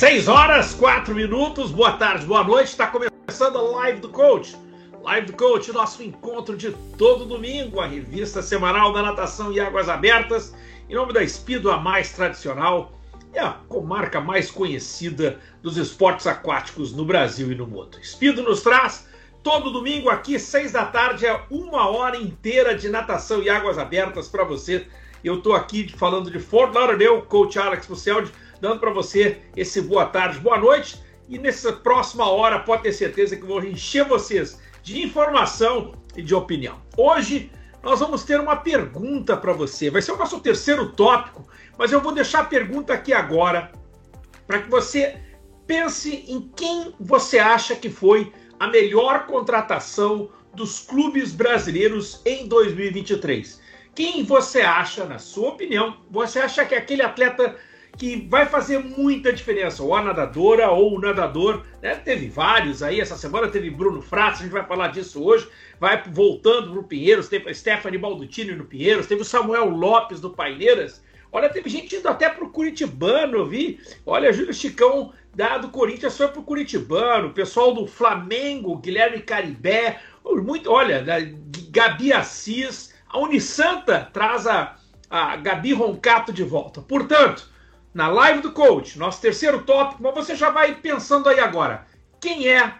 6 0.00 0.28
horas, 0.28 0.72
4 0.72 1.14
minutos, 1.14 1.70
boa 1.70 1.92
tarde, 1.92 2.24
boa 2.24 2.42
noite. 2.42 2.68
Está 2.68 2.86
começando 2.86 3.58
a 3.58 3.60
Live 3.60 4.00
do 4.00 4.08
Coach. 4.08 4.56
Live 5.02 5.26
do 5.26 5.34
Coach, 5.34 5.70
nosso 5.72 6.02
encontro 6.02 6.56
de 6.56 6.70
todo 6.96 7.26
domingo, 7.26 7.80
a 7.80 7.86
revista 7.86 8.40
semanal 8.40 8.94
da 8.94 9.02
natação 9.02 9.52
e 9.52 9.60
águas 9.60 9.90
abertas, 9.90 10.54
em 10.88 10.94
nome 10.94 11.12
da 11.12 11.22
Espido, 11.22 11.70
a 11.70 11.76
mais 11.76 12.12
tradicional 12.12 12.98
e 13.34 13.38
a 13.38 13.50
comarca 13.68 14.22
mais 14.22 14.50
conhecida 14.50 15.38
dos 15.60 15.76
esportes 15.76 16.26
aquáticos 16.26 16.94
no 16.94 17.04
Brasil 17.04 17.52
e 17.52 17.54
no 17.54 17.66
mundo. 17.66 17.98
Espido 18.00 18.42
nos 18.42 18.62
traz 18.62 19.06
todo 19.42 19.70
domingo 19.70 20.08
aqui, 20.08 20.38
6 20.38 20.72
da 20.72 20.86
tarde, 20.86 21.26
é 21.26 21.42
uma 21.50 21.90
hora 21.90 22.16
inteira 22.16 22.74
de 22.74 22.88
natação 22.88 23.42
e 23.42 23.50
águas 23.50 23.76
abertas 23.76 24.28
para 24.28 24.44
você. 24.44 24.86
Eu 25.22 25.34
estou 25.34 25.52
aqui 25.52 25.92
falando 25.94 26.30
de 26.30 26.38
Fort 26.38 26.74
Lauderdale, 26.74 27.20
coach 27.28 27.58
Alex 27.58 27.86
Musseldi 27.86 28.32
dando 28.60 28.78
para 28.78 28.90
você 28.90 29.38
esse 29.56 29.80
boa 29.80 30.06
tarde, 30.06 30.38
boa 30.38 30.58
noite. 30.58 31.00
E 31.28 31.38
nessa 31.38 31.72
próxima 31.72 32.28
hora, 32.28 32.58
pode 32.58 32.82
ter 32.82 32.92
certeza 32.92 33.36
que 33.36 33.44
vou 33.44 33.62
encher 33.64 34.04
vocês 34.04 34.60
de 34.82 35.02
informação 35.02 35.94
e 36.16 36.22
de 36.22 36.34
opinião. 36.34 36.80
Hoje 36.96 37.50
nós 37.82 38.00
vamos 38.00 38.24
ter 38.24 38.38
uma 38.40 38.56
pergunta 38.56 39.36
para 39.36 39.52
você. 39.52 39.90
Vai 39.90 40.02
ser 40.02 40.12
o 40.12 40.16
nosso 40.16 40.40
terceiro 40.40 40.92
tópico, 40.92 41.46
mas 41.78 41.92
eu 41.92 42.00
vou 42.00 42.12
deixar 42.12 42.40
a 42.40 42.44
pergunta 42.44 42.92
aqui 42.92 43.12
agora 43.12 43.72
para 44.46 44.60
que 44.60 44.68
você 44.68 45.18
pense 45.66 46.24
em 46.28 46.50
quem 46.56 46.92
você 46.98 47.38
acha 47.38 47.76
que 47.76 47.88
foi 47.88 48.32
a 48.58 48.66
melhor 48.66 49.26
contratação 49.26 50.28
dos 50.54 50.80
clubes 50.80 51.32
brasileiros 51.32 52.20
em 52.26 52.48
2023. 52.48 53.60
Quem 53.94 54.24
você 54.24 54.60
acha, 54.62 55.04
na 55.04 55.18
sua 55.18 55.50
opinião, 55.50 55.96
você 56.10 56.40
acha 56.40 56.64
que 56.66 56.74
aquele 56.74 57.02
atleta 57.02 57.56
que 57.96 58.26
vai 58.28 58.46
fazer 58.46 58.78
muita 58.78 59.32
diferença, 59.32 59.82
ou 59.82 59.94
a 59.94 60.02
nadadora 60.02 60.70
ou 60.70 60.96
o 60.96 61.00
nadador, 61.00 61.64
né? 61.82 61.94
Teve 61.94 62.28
vários 62.28 62.82
aí, 62.82 63.00
essa 63.00 63.16
semana 63.16 63.48
teve 63.48 63.70
Bruno 63.70 64.00
Fratos, 64.00 64.40
a 64.40 64.42
gente 64.44 64.52
vai 64.52 64.64
falar 64.64 64.88
disso 64.88 65.22
hoje, 65.22 65.48
vai 65.78 66.02
voltando 66.10 66.72
pro 66.72 66.84
Pinheiros, 66.84 67.28
teve 67.28 67.50
a 67.50 67.54
Stephanie 67.54 67.98
Baldutini 67.98 68.52
no 68.52 68.64
Pinheiros, 68.64 69.06
teve 69.06 69.22
o 69.22 69.24
Samuel 69.24 69.68
Lopes 69.68 70.20
do 70.20 70.30
Paineiras, 70.30 71.02
olha, 71.32 71.48
teve 71.48 71.68
gente 71.68 71.96
indo 71.96 72.08
até 72.08 72.28
pro 72.28 72.50
Curitibano, 72.50 73.46
vi, 73.46 73.78
olha, 74.06 74.32
Júlio 74.32 74.54
Chicão 74.54 75.12
da, 75.34 75.58
do 75.58 75.68
Corinthians 75.68 76.16
foi 76.16 76.28
pro 76.28 76.42
Curitibano, 76.42 77.28
o 77.28 77.34
pessoal 77.34 77.74
do 77.74 77.86
Flamengo, 77.86 78.76
Guilherme 78.76 79.20
Caribé, 79.20 80.00
muito, 80.24 80.70
olha, 80.70 81.04
Gabi 81.70 82.12
Assis, 82.12 82.94
a 83.08 83.18
Unisanta 83.18 84.08
traz 84.12 84.46
a, 84.46 84.76
a 85.08 85.36
Gabi 85.36 85.72
Roncato 85.72 86.32
de 86.32 86.44
volta, 86.44 86.80
portanto, 86.80 87.49
na 87.92 88.08
live 88.08 88.40
do 88.40 88.52
coach, 88.52 88.98
nosso 88.98 89.20
terceiro 89.20 89.62
tópico, 89.62 90.02
mas 90.02 90.14
você 90.14 90.34
já 90.34 90.50
vai 90.50 90.74
pensando 90.74 91.28
aí 91.28 91.40
agora. 91.40 91.86
Quem 92.20 92.48
é 92.48 92.74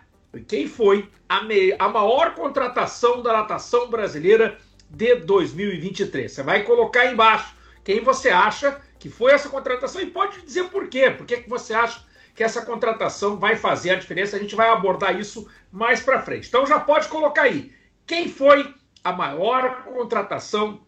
quem 0.47 0.69
foi 0.69 1.09
a, 1.29 1.41
a 1.79 1.89
maior 1.89 2.35
contratação 2.35 3.21
da 3.21 3.33
natação 3.33 3.91
brasileira 3.91 4.59
de 4.89 5.17
2023? 5.17 6.31
Você 6.31 6.43
vai 6.43 6.63
colocar 6.63 7.01
aí 7.01 7.13
embaixo 7.13 7.57
quem 7.83 8.01
você 8.01 8.31
acha 8.31 8.81
que 8.99 9.09
foi 9.09 9.33
essa 9.33 9.49
contratação 9.49 10.01
e 10.01 10.07
pode 10.07 10.43
dizer 10.43 10.65
por 10.69 10.89
quê. 10.89 11.11
Por 11.11 11.27
que, 11.27 11.39
que 11.39 11.49
você 11.49 11.75
acha 11.75 12.05
que 12.35 12.45
essa 12.45 12.65
contratação 12.65 13.39
vai 13.39 13.57
fazer 13.57 13.91
a 13.91 13.97
diferença? 13.97 14.37
A 14.37 14.39
gente 14.39 14.55
vai 14.55 14.69
abordar 14.69 15.19
isso 15.19 15.49
mais 15.73 16.01
para 16.01 16.23
frente. 16.23 16.47
Então 16.47 16.67
já 16.67 16.79
pode 16.79 17.09
colocar 17.09 17.43
aí. 17.43 17.73
Quem 18.07 18.29
foi 18.29 18.73
a 19.03 19.13
maior 19.13 19.83
contratação 19.85 20.87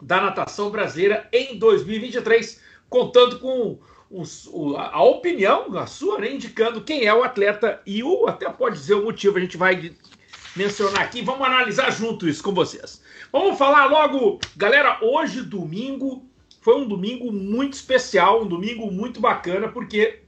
da 0.00 0.20
natação 0.20 0.70
brasileira 0.70 1.28
em 1.32 1.58
2023? 1.58 2.60
Contando 2.88 3.38
com 3.38 3.78
os, 4.10 4.48
a 4.76 5.02
opinião, 5.02 5.76
a 5.76 5.86
sua, 5.86 6.20
né, 6.20 6.32
indicando 6.32 6.82
quem 6.82 7.04
é 7.04 7.14
o 7.14 7.24
atleta 7.24 7.80
e 7.84 8.02
o 8.02 8.26
até 8.26 8.48
pode 8.48 8.76
dizer 8.76 8.94
o 8.94 9.04
motivo, 9.04 9.38
a 9.38 9.40
gente 9.40 9.56
vai 9.56 9.92
mencionar 10.54 11.02
aqui, 11.02 11.22
vamos 11.22 11.46
analisar 11.46 11.90
junto 11.90 12.28
isso 12.28 12.42
com 12.42 12.52
vocês. 12.52 13.02
Vamos 13.32 13.58
falar 13.58 13.86
logo, 13.86 14.38
galera, 14.56 14.98
hoje 15.02 15.42
domingo 15.42 16.24
foi 16.60 16.80
um 16.80 16.88
domingo 16.88 17.30
muito 17.30 17.74
especial, 17.74 18.42
um 18.42 18.48
domingo 18.48 18.90
muito 18.90 19.20
bacana, 19.20 19.68
porque 19.68 20.22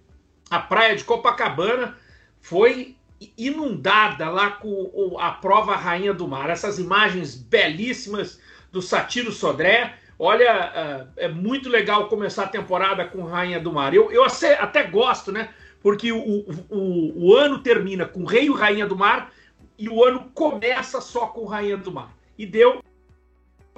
a 0.50 0.60
praia 0.60 0.94
de 0.94 1.04
Copacabana 1.04 1.96
foi 2.40 2.96
inundada 3.36 4.30
lá 4.30 4.50
com 4.50 5.16
a 5.18 5.32
prova 5.32 5.74
Rainha 5.74 6.14
do 6.14 6.28
Mar. 6.28 6.48
Essas 6.48 6.78
imagens 6.78 7.34
belíssimas 7.34 8.40
do 8.70 8.80
Satiro 8.80 9.32
Sodré, 9.32 9.98
Olha, 10.18 11.08
é, 11.16 11.26
é 11.26 11.28
muito 11.28 11.68
legal 11.68 12.08
começar 12.08 12.44
a 12.44 12.48
temporada 12.48 13.04
com 13.04 13.22
Rainha 13.22 13.60
do 13.60 13.72
Mar. 13.72 13.94
Eu, 13.94 14.10
eu 14.10 14.24
até 14.24 14.82
gosto, 14.82 15.30
né? 15.30 15.50
Porque 15.80 16.10
o, 16.10 16.44
o, 16.68 17.28
o 17.28 17.36
ano 17.36 17.60
termina 17.60 18.04
com 18.04 18.24
Rei 18.24 18.46
e 18.46 18.52
Rainha 18.52 18.86
do 18.86 18.96
Mar 18.96 19.32
e 19.78 19.88
o 19.88 20.02
ano 20.04 20.30
começa 20.34 21.00
só 21.00 21.26
com 21.28 21.44
Rainha 21.44 21.76
do 21.76 21.92
Mar. 21.92 22.12
E 22.36 22.44
deu 22.44 22.82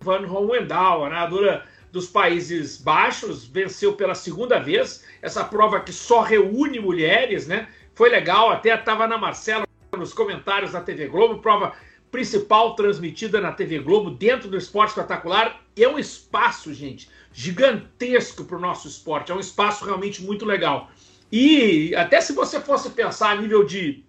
Van 0.01 0.27
Hohendahl, 0.27 1.05
a 1.05 1.11
nadadora 1.11 1.67
dos 1.93 2.07
Países 2.07 2.81
Baixos, 2.81 3.47
venceu 3.47 3.95
pela 3.95 4.15
segunda 4.15 4.59
vez. 4.59 5.05
Essa 5.21 5.45
prova 5.45 5.81
que 5.81 5.93
só 5.93 6.23
reúne 6.23 6.81
mulheres, 6.81 7.47
né? 7.47 7.69
Foi 7.95 8.09
legal, 8.09 8.51
até 8.51 8.75
estava 8.75 9.07
na 9.07 9.19
Marcela 9.19 9.67
nos 9.93 10.15
comentários 10.15 10.73
da 10.73 10.81
TV 10.81 11.09
Globo, 11.09 11.43
prova 11.43 11.75
principal 12.11 12.75
transmitida 12.75 13.41
na 13.41 13.53
TV 13.53 13.79
Globo, 13.79 14.11
dentro 14.11 14.49
do 14.49 14.57
esporte 14.57 14.91
espetacular. 14.91 15.63
É 15.77 15.89
um 15.89 15.99
espaço, 15.99 16.75
gente, 16.75 17.09
gigantesco 17.33 18.45
para 18.45 18.57
o 18.57 18.61
nosso 18.61 18.89
esporte. 18.89 19.33
É 19.33 19.35
um 19.35 19.41
espaço 19.41 19.85
realmente 19.85 20.23
muito 20.23 20.45
legal. 20.45 20.91
E 21.31 21.95
até 21.95 22.21
se 22.21 22.33
você 22.33 22.61
fosse 22.61 22.91
pensar 22.91 23.31
a 23.31 23.41
nível 23.41 23.65
de 23.65 24.05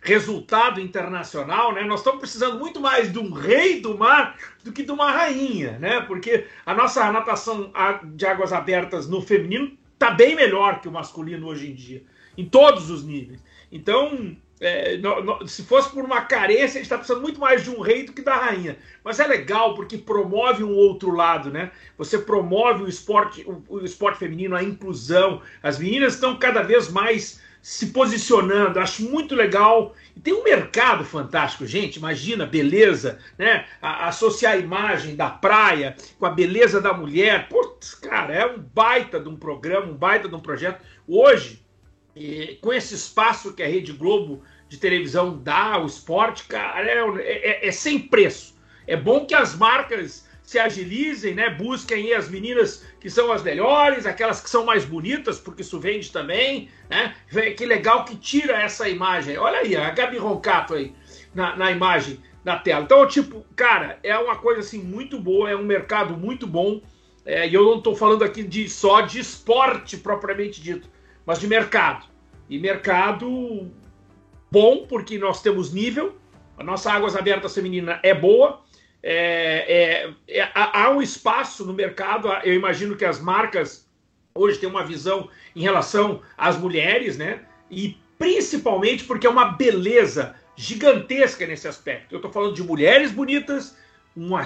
resultado 0.00 0.80
internacional, 0.80 1.72
né? 1.72 1.84
Nós 1.84 2.00
estamos 2.00 2.18
precisando 2.18 2.58
muito 2.58 2.80
mais 2.80 3.12
de 3.12 3.18
um 3.18 3.32
rei 3.32 3.80
do 3.80 3.96
mar 3.96 4.36
do 4.64 4.72
que 4.72 4.82
de 4.82 4.90
uma 4.90 5.12
rainha, 5.12 5.78
né? 5.78 6.00
Porque 6.00 6.46
a 6.66 6.74
nossa 6.74 7.10
natação 7.12 7.72
de 8.14 8.26
águas 8.26 8.52
abertas 8.52 9.08
no 9.08 9.22
feminino 9.22 9.78
está 9.94 10.10
bem 10.10 10.34
melhor 10.34 10.80
que 10.80 10.88
o 10.88 10.92
masculino 10.92 11.46
hoje 11.46 11.70
em 11.70 11.74
dia, 11.74 12.02
em 12.36 12.44
todos 12.44 12.90
os 12.90 13.04
níveis. 13.04 13.40
Então, 13.70 14.36
é, 14.62 14.96
no, 14.96 15.22
no, 15.24 15.48
se 15.48 15.64
fosse 15.64 15.90
por 15.90 16.04
uma 16.04 16.20
carência, 16.20 16.64
a 16.64 16.68
gente 16.74 16.82
está 16.82 16.96
precisando 16.96 17.20
muito 17.20 17.40
mais 17.40 17.64
de 17.64 17.70
um 17.70 17.80
rei 17.80 18.04
do 18.04 18.12
que 18.12 18.22
da 18.22 18.36
rainha. 18.36 18.78
Mas 19.02 19.18
é 19.18 19.26
legal 19.26 19.74
porque 19.74 19.98
promove 19.98 20.62
um 20.62 20.72
outro 20.72 21.10
lado, 21.10 21.50
né? 21.50 21.72
Você 21.98 22.16
promove 22.16 22.84
o 22.84 22.88
esporte, 22.88 23.42
o, 23.42 23.62
o 23.68 23.84
esporte 23.84 24.20
feminino, 24.20 24.54
a 24.54 24.62
inclusão. 24.62 25.42
As 25.60 25.80
meninas 25.80 26.14
estão 26.14 26.38
cada 26.38 26.62
vez 26.62 26.88
mais 26.88 27.42
se 27.60 27.86
posicionando. 27.86 28.78
Acho 28.78 29.02
muito 29.02 29.34
legal. 29.34 29.96
E 30.14 30.20
tem 30.20 30.32
um 30.32 30.44
mercado 30.44 31.04
fantástico, 31.04 31.66
gente. 31.66 31.96
Imagina, 31.96 32.46
beleza, 32.46 33.18
né? 33.36 33.66
A, 33.80 34.06
associar 34.06 34.52
a 34.52 34.58
imagem 34.58 35.16
da 35.16 35.28
praia 35.28 35.96
com 36.20 36.26
a 36.26 36.30
beleza 36.30 36.80
da 36.80 36.92
mulher. 36.92 37.48
Putz, 37.48 37.94
cara, 37.94 38.32
é 38.32 38.46
um 38.46 38.58
baita 38.58 39.18
de 39.18 39.28
um 39.28 39.36
programa, 39.36 39.86
um 39.86 39.96
baita 39.96 40.28
de 40.28 40.34
um 40.36 40.40
projeto. 40.40 40.80
Hoje, 41.08 41.61
e, 42.14 42.58
com 42.60 42.72
esse 42.72 42.94
espaço 42.94 43.54
que 43.54 43.62
a 43.62 43.66
Rede 43.66 43.92
Globo 43.92 44.42
de 44.68 44.76
televisão 44.78 45.36
dá 45.36 45.74
ao 45.74 45.86
esporte, 45.86 46.44
cara, 46.44 46.86
é, 46.86 47.00
é, 47.22 47.68
é, 47.68 47.72
sem 47.72 47.98
preço. 47.98 48.54
É 48.86 48.96
bom 48.96 49.26
que 49.26 49.34
as 49.34 49.54
marcas 49.54 50.28
se 50.42 50.58
agilizem, 50.58 51.34
né? 51.34 51.50
Busquem 51.50 52.12
as 52.12 52.28
meninas 52.28 52.84
que 53.00 53.08
são 53.08 53.30
as 53.32 53.42
melhores, 53.42 54.06
aquelas 54.06 54.40
que 54.40 54.50
são 54.50 54.64
mais 54.64 54.84
bonitas, 54.84 55.38
porque 55.38 55.62
isso 55.62 55.78
vende 55.78 56.10
também, 56.10 56.68
né? 56.90 57.14
Que 57.56 57.64
legal 57.64 58.04
que 58.04 58.16
tira 58.16 58.60
essa 58.60 58.88
imagem. 58.88 59.38
Olha 59.38 59.60
aí, 59.60 59.76
a 59.76 59.90
Gabi 59.90 60.18
Roncato 60.18 60.74
aí 60.74 60.92
na, 61.34 61.56
na 61.56 61.70
imagem 61.70 62.20
na 62.44 62.56
tela. 62.56 62.84
Então, 62.84 63.06
tipo, 63.06 63.44
cara, 63.54 63.98
é 64.02 64.16
uma 64.18 64.36
coisa 64.36 64.60
assim 64.60 64.78
muito 64.78 65.18
boa, 65.18 65.50
é 65.50 65.56
um 65.56 65.64
mercado 65.64 66.16
muito 66.16 66.46
bom. 66.46 66.80
É, 67.24 67.48
e 67.48 67.54
eu 67.54 67.64
não 67.64 67.78
estou 67.78 67.94
falando 67.94 68.24
aqui 68.24 68.42
de 68.42 68.68
só 68.68 69.00
de 69.00 69.20
esporte 69.20 69.96
propriamente 69.96 70.60
dito, 70.60 70.88
mas 71.26 71.40
de 71.40 71.46
mercado. 71.46 72.06
E 72.48 72.58
mercado 72.58 73.70
bom, 74.50 74.86
porque 74.86 75.18
nós 75.18 75.40
temos 75.40 75.72
nível, 75.72 76.16
a 76.58 76.64
nossa 76.64 76.92
Águas 76.92 77.16
Abertas 77.16 77.54
Feminina 77.54 77.98
é 78.02 78.14
boa, 78.14 78.62
é, 79.02 80.12
é, 80.28 80.40
é, 80.40 80.50
há 80.54 80.90
um 80.90 81.02
espaço 81.02 81.64
no 81.64 81.72
mercado, 81.72 82.28
eu 82.44 82.54
imagino 82.54 82.96
que 82.96 83.04
as 83.04 83.20
marcas 83.20 83.88
hoje 84.34 84.58
têm 84.58 84.68
uma 84.68 84.84
visão 84.84 85.28
em 85.56 85.62
relação 85.62 86.22
às 86.36 86.56
mulheres, 86.56 87.16
né? 87.16 87.40
E 87.70 87.96
principalmente 88.18 89.04
porque 89.04 89.26
é 89.26 89.30
uma 89.30 89.52
beleza 89.52 90.36
gigantesca 90.54 91.46
nesse 91.46 91.66
aspecto. 91.66 92.14
Eu 92.14 92.18
estou 92.18 92.30
falando 92.30 92.54
de 92.54 92.62
mulheres 92.62 93.10
bonitas, 93.10 93.76
um, 94.16 94.36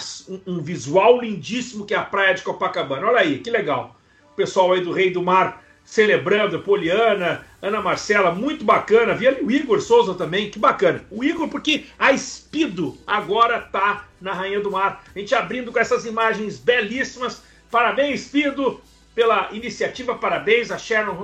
um, 0.46 0.62
visual 0.62 1.20
lindíssimo 1.20 1.84
que 1.84 1.93
é 1.93 1.96
a 1.96 2.05
praia 2.05 2.34
de 2.34 2.43
Copacabana. 2.43 3.06
Olha 3.06 3.20
aí, 3.20 3.40
que 3.40 3.50
legal. 3.50 3.96
O 4.32 4.37
pessoal 4.37 4.72
aí 4.72 4.81
do 4.81 4.93
Rei 4.93 5.11
do 5.11 5.22
Mar 5.22 5.64
celebrando, 5.87 6.59
Poliana, 6.59 7.47
Ana 7.62 7.81
Marcela, 7.81 8.33
muito 8.33 8.65
bacana. 8.65 9.15
Vi 9.15 9.29
ali 9.29 9.41
o 9.41 9.50
Igor 9.50 9.81
Souza 9.81 10.15
também, 10.15 10.50
que 10.50 10.59
bacana. 10.59 11.05
O 11.11 11.23
Igor, 11.23 11.49
porque 11.49 11.87
a 11.97 12.12
Espido 12.12 12.99
agora 13.06 13.61
tá 13.61 14.06
na 14.21 14.35
Rainha 14.35 14.61
do 14.61 14.73
Mar. 14.73 15.05
A 15.15 15.19
gente 15.19 15.35
abrindo 15.35 15.73
com 15.73 15.79
essas 15.79 16.05
imagens 16.05 16.59
belíssimas. 16.59 17.43
Parabéns, 17.71 18.23
Espido. 18.23 18.81
pela 19.15 19.49
iniciativa, 19.53 20.15
parabéns 20.17 20.71
a 20.71 20.77
Sharon 20.77 21.17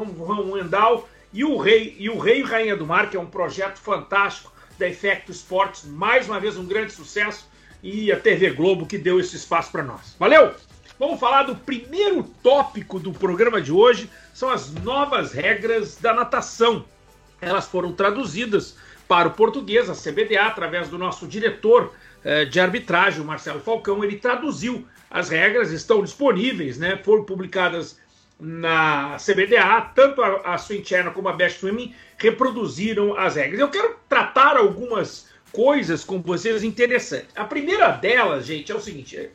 Wendell 0.50 1.06
e 1.31 1.44
o 1.44 1.58
Rei 1.58 1.94
e 1.99 2.08
o 2.08 2.19
Rei 2.19 2.41
e 2.41 2.43
Rainha 2.43 2.76
do 2.76 2.87
Mar, 2.87 3.11
que 3.11 3.17
é 3.17 3.20
um 3.20 3.26
projeto 3.26 3.79
fantástico 3.79 4.50
da 4.79 4.88
Effecto 4.88 5.31
Sports, 5.31 5.85
mais 5.85 6.26
uma 6.26 6.41
vez 6.41 6.56
um 6.56 6.65
grande 6.65 6.93
sucesso 6.93 7.47
e 7.82 8.11
a 8.11 8.19
TV 8.19 8.50
Globo 8.50 8.87
que 8.87 8.97
deu 8.97 9.20
esse 9.20 9.37
espaço 9.37 9.70
para 9.70 9.82
nós. 9.82 10.17
Valeu! 10.19 10.55
Vamos 11.02 11.19
falar 11.19 11.43
do 11.43 11.56
primeiro 11.56 12.22
tópico 12.44 13.00
do 13.00 13.10
programa 13.12 13.60
de 13.60 13.72
hoje, 13.72 14.08
são 14.32 14.49
as 14.49 14.72
novas 14.72 15.32
regras 15.32 15.96
da 15.96 16.14
natação. 16.14 16.84
Elas 17.40 17.66
foram 17.66 17.93
traduzidas 17.93 18.76
para 19.08 19.26
o 19.26 19.32
português, 19.32 19.90
a 19.90 19.94
CBDA, 19.94 20.46
através 20.46 20.88
do 20.88 20.96
nosso 20.96 21.26
diretor 21.26 21.93
eh, 22.22 22.44
de 22.44 22.60
arbitragem, 22.60 23.20
o 23.20 23.25
Marcelo 23.25 23.58
Falcão, 23.58 24.04
ele 24.04 24.14
traduziu 24.14 24.87
as 25.10 25.28
regras, 25.28 25.72
estão 25.72 26.04
disponíveis, 26.04 26.78
né? 26.78 26.96
Foram 27.05 27.25
publicadas 27.25 27.98
na 28.38 29.16
CBDA, 29.16 29.81
tanto 29.96 30.22
a, 30.22 30.55
a 30.55 30.56
Swim 30.56 30.84
Channel 30.84 31.10
como 31.10 31.28
a 31.28 31.32
Best 31.32 31.58
Swimming 31.58 31.93
reproduziram 32.16 33.19
as 33.19 33.34
regras. 33.34 33.58
Eu 33.58 33.70
quero 33.70 33.96
tratar 34.08 34.56
algumas 34.56 35.26
coisas 35.50 36.05
com 36.05 36.22
vocês 36.22 36.62
interessantes. 36.62 37.31
A 37.34 37.44
primeira 37.44 37.90
delas, 37.90 38.46
gente, 38.46 38.70
é 38.70 38.75
o 38.76 38.81
seguinte: 38.81 39.32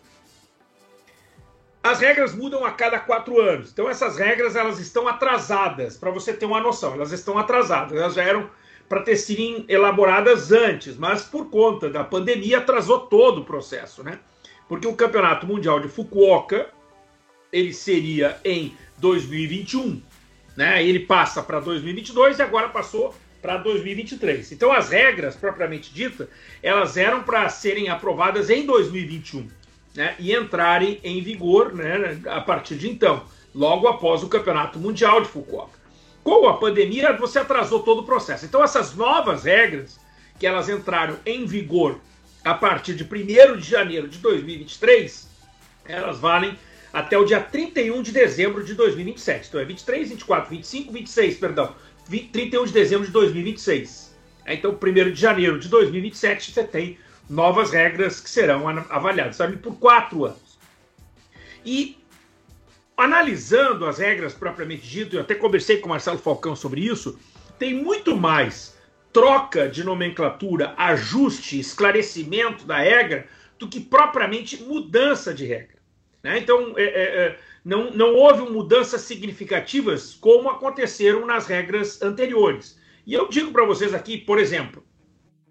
as 1.87 1.99
regras 1.99 2.35
mudam 2.35 2.65
a 2.65 2.71
cada 2.71 2.99
quatro 2.99 3.39
anos. 3.39 3.71
Então 3.71 3.89
essas 3.89 4.17
regras 4.17 4.55
elas 4.55 4.79
estão 4.79 5.07
atrasadas, 5.07 5.97
para 5.97 6.11
você 6.11 6.33
ter 6.33 6.45
uma 6.45 6.59
noção. 6.59 6.93
Elas 6.93 7.11
estão 7.11 7.37
atrasadas. 7.37 7.97
Elas 7.97 8.13
já 8.13 8.23
eram 8.23 8.49
para 8.87 9.01
ter 9.01 9.17
sido 9.17 9.65
elaboradas 9.67 10.51
antes, 10.51 10.97
mas 10.97 11.23
por 11.23 11.49
conta 11.49 11.89
da 11.89 12.03
pandemia 12.03 12.59
atrasou 12.59 13.01
todo 13.01 13.41
o 13.41 13.45
processo, 13.45 14.03
né? 14.03 14.19
Porque 14.67 14.87
o 14.87 14.95
Campeonato 14.95 15.45
Mundial 15.45 15.79
de 15.79 15.87
Fukuoka 15.87 16.69
ele 17.51 17.73
seria 17.73 18.39
em 18.43 18.75
2021, 18.97 20.01
né? 20.55 20.83
Ele 20.83 20.99
passa 20.99 21.41
para 21.43 21.59
2022 21.59 22.39
e 22.39 22.41
agora 22.41 22.69
passou 22.69 23.13
para 23.41 23.57
2023. 23.57 24.51
Então 24.51 24.71
as 24.71 24.89
regras 24.89 25.35
propriamente 25.35 25.93
dita, 25.93 26.29
elas 26.61 26.97
eram 26.97 27.23
para 27.23 27.47
serem 27.49 27.89
aprovadas 27.89 28.49
em 28.49 28.65
2021, 28.65 29.47
né? 29.97 30.13
E 30.19 30.31
entrarem 30.31 30.99
em 31.03 31.19
vigor, 31.23 31.73
né, 31.73 32.21
a 32.27 32.39
partir 32.39 32.75
de 32.75 32.88
então, 32.88 33.23
logo 33.53 33.88
após 33.88 34.21
o 34.21 34.29
Campeonato 34.29 34.77
Mundial 34.77 35.21
de 35.21 35.27
Fukuoka. 35.27 35.79
Com 36.23 36.47
a 36.47 36.55
pandemia, 36.55 37.13
você 37.13 37.39
atrasou 37.39 37.79
todo 37.79 38.01
o 38.01 38.05
processo. 38.05 38.45
Então 38.45 38.63
essas 38.63 38.94
novas 38.94 39.45
regras 39.45 39.99
que 40.39 40.45
elas 40.45 40.69
entraram 40.69 41.17
em 41.25 41.47
vigor 41.47 41.99
a 42.45 42.53
partir 42.53 42.94
de 42.94 43.03
1 43.03 43.57
de 43.57 43.67
janeiro 43.67 44.07
de 44.07 44.19
2023, 44.19 45.27
elas 45.85 46.19
valem 46.19 46.55
até 46.94 47.17
o 47.17 47.25
dia 47.25 47.41
31 47.41 48.03
de 48.03 48.11
dezembro 48.11 48.63
de 48.63 48.75
2027. 48.75 49.47
Então 49.47 49.59
é 49.59 49.65
23, 49.65 50.09
24, 50.09 50.49
25, 50.51 50.94
26, 50.94 51.38
perdão. 51.38 51.75
20, 52.07 52.29
31 52.29 52.65
de 52.65 52.71
dezembro 52.71 53.07
de 53.07 53.11
2026. 53.11 54.15
É, 54.45 54.53
então, 54.53 54.71
1 54.71 55.11
de 55.11 55.19
janeiro 55.19 55.59
de 55.59 55.67
2027, 55.67 56.51
você 56.51 56.63
tem 56.63 56.99
novas 57.29 57.71
regras 57.71 58.19
que 58.19 58.29
serão 58.29 58.68
avaliadas, 58.89 59.35
sabe, 59.35 59.57
por 59.57 59.75
quatro 59.77 60.25
anos. 60.25 60.57
E 61.65 61.97
analisando 62.95 63.85
as 63.85 64.00
regras 64.00 64.33
propriamente 64.33 64.88
dito, 64.88 65.15
eu 65.15 65.21
até 65.21 65.35
conversei 65.35 65.77
com 65.77 65.88
o 65.88 65.89
Marcelo 65.89 66.18
Falcão 66.18 66.56
sobre 66.56 66.81
isso, 66.81 67.19
tem 67.59 67.74
muito 67.74 68.15
mais 68.15 68.77
troca 69.12 69.68
de 69.68 69.83
nomenclatura, 69.83 70.74
ajuste, 70.77 71.59
esclarecimento 71.59 72.65
da 72.65 72.77
regra 72.77 73.27
do 73.57 73.68
que 73.68 73.80
propriamente 73.80 74.63
mudança 74.63 75.33
de 75.33 75.45
regra. 75.45 75.77
Né? 76.23 76.39
Então, 76.39 76.73
é, 76.77 76.83
é, 76.83 77.25
é, 77.25 77.39
não, 77.63 77.91
não 77.91 78.13
houve 78.13 78.50
mudanças 78.51 79.01
significativas 79.01 80.13
como 80.13 80.50
aconteceram 80.50 81.25
nas 81.25 81.47
regras 81.47 82.01
anteriores. 82.01 82.80
E 83.06 83.13
eu 83.13 83.27
digo 83.27 83.51
para 83.51 83.65
vocês 83.65 83.94
aqui, 83.94 84.18
por 84.18 84.38
exemplo, 84.38 84.83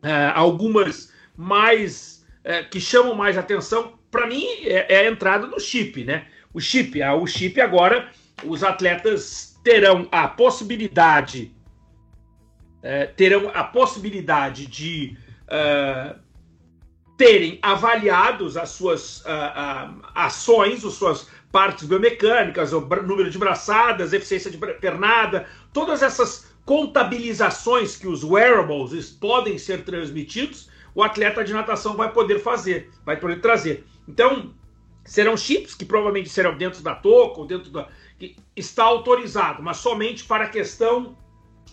é, 0.02 0.32
algumas 0.34 1.12
mais 1.36 2.24
é, 2.42 2.62
que 2.62 2.80
chamam 2.80 3.14
mais 3.14 3.36
atenção, 3.36 3.98
para 4.10 4.26
mim, 4.26 4.46
é, 4.62 4.94
é, 4.94 5.00
a 5.00 5.10
entrada 5.10 5.46
do 5.46 5.60
chip. 5.60 6.04
Né? 6.04 6.26
O 6.54 6.60
chip, 6.60 7.02
o 7.02 7.26
chip 7.26 7.60
agora, 7.60 8.08
os 8.44 8.62
atletas 8.62 9.58
terão 9.62 10.08
a 10.12 10.28
possibilidade 10.28 11.52
é, 12.82 13.06
terão 13.06 13.50
a 13.52 13.64
possibilidade 13.64 14.66
de 14.66 15.16
uh, 15.48 16.16
terem 17.16 17.58
avaliados 17.60 18.56
as 18.56 18.68
suas 18.68 19.24
ações, 20.14 20.84
as 20.84 20.92
suas 20.92 21.26
partes 21.50 21.88
biomecânicas, 21.88 22.72
o 22.72 22.80
número 22.80 23.28
de 23.28 23.38
braçadas, 23.38 24.12
eficiência 24.12 24.52
de 24.52 24.58
pernada, 24.58 25.46
todas 25.72 26.00
essas 26.00 26.46
contabilizações 26.64 27.96
que 27.96 28.06
os 28.06 28.22
wearables 28.22 29.10
podem 29.10 29.58
ser 29.58 29.82
transmitidos, 29.82 30.68
o 30.96 31.02
atleta 31.02 31.44
de 31.44 31.52
natação 31.52 31.94
vai 31.94 32.10
poder 32.10 32.38
fazer, 32.38 32.90
vai 33.04 33.18
poder 33.18 33.42
trazer. 33.42 33.84
Então, 34.08 34.54
serão 35.04 35.36
chips 35.36 35.74
que 35.74 35.84
provavelmente 35.84 36.30
serão 36.30 36.56
dentro 36.56 36.82
da 36.82 36.94
touca 36.94 37.40
ou 37.40 37.46
dentro 37.46 37.70
da. 37.70 37.86
está 38.56 38.84
autorizado, 38.84 39.62
mas 39.62 39.76
somente 39.76 40.24
para 40.24 40.44
a 40.44 40.48
questão 40.48 41.14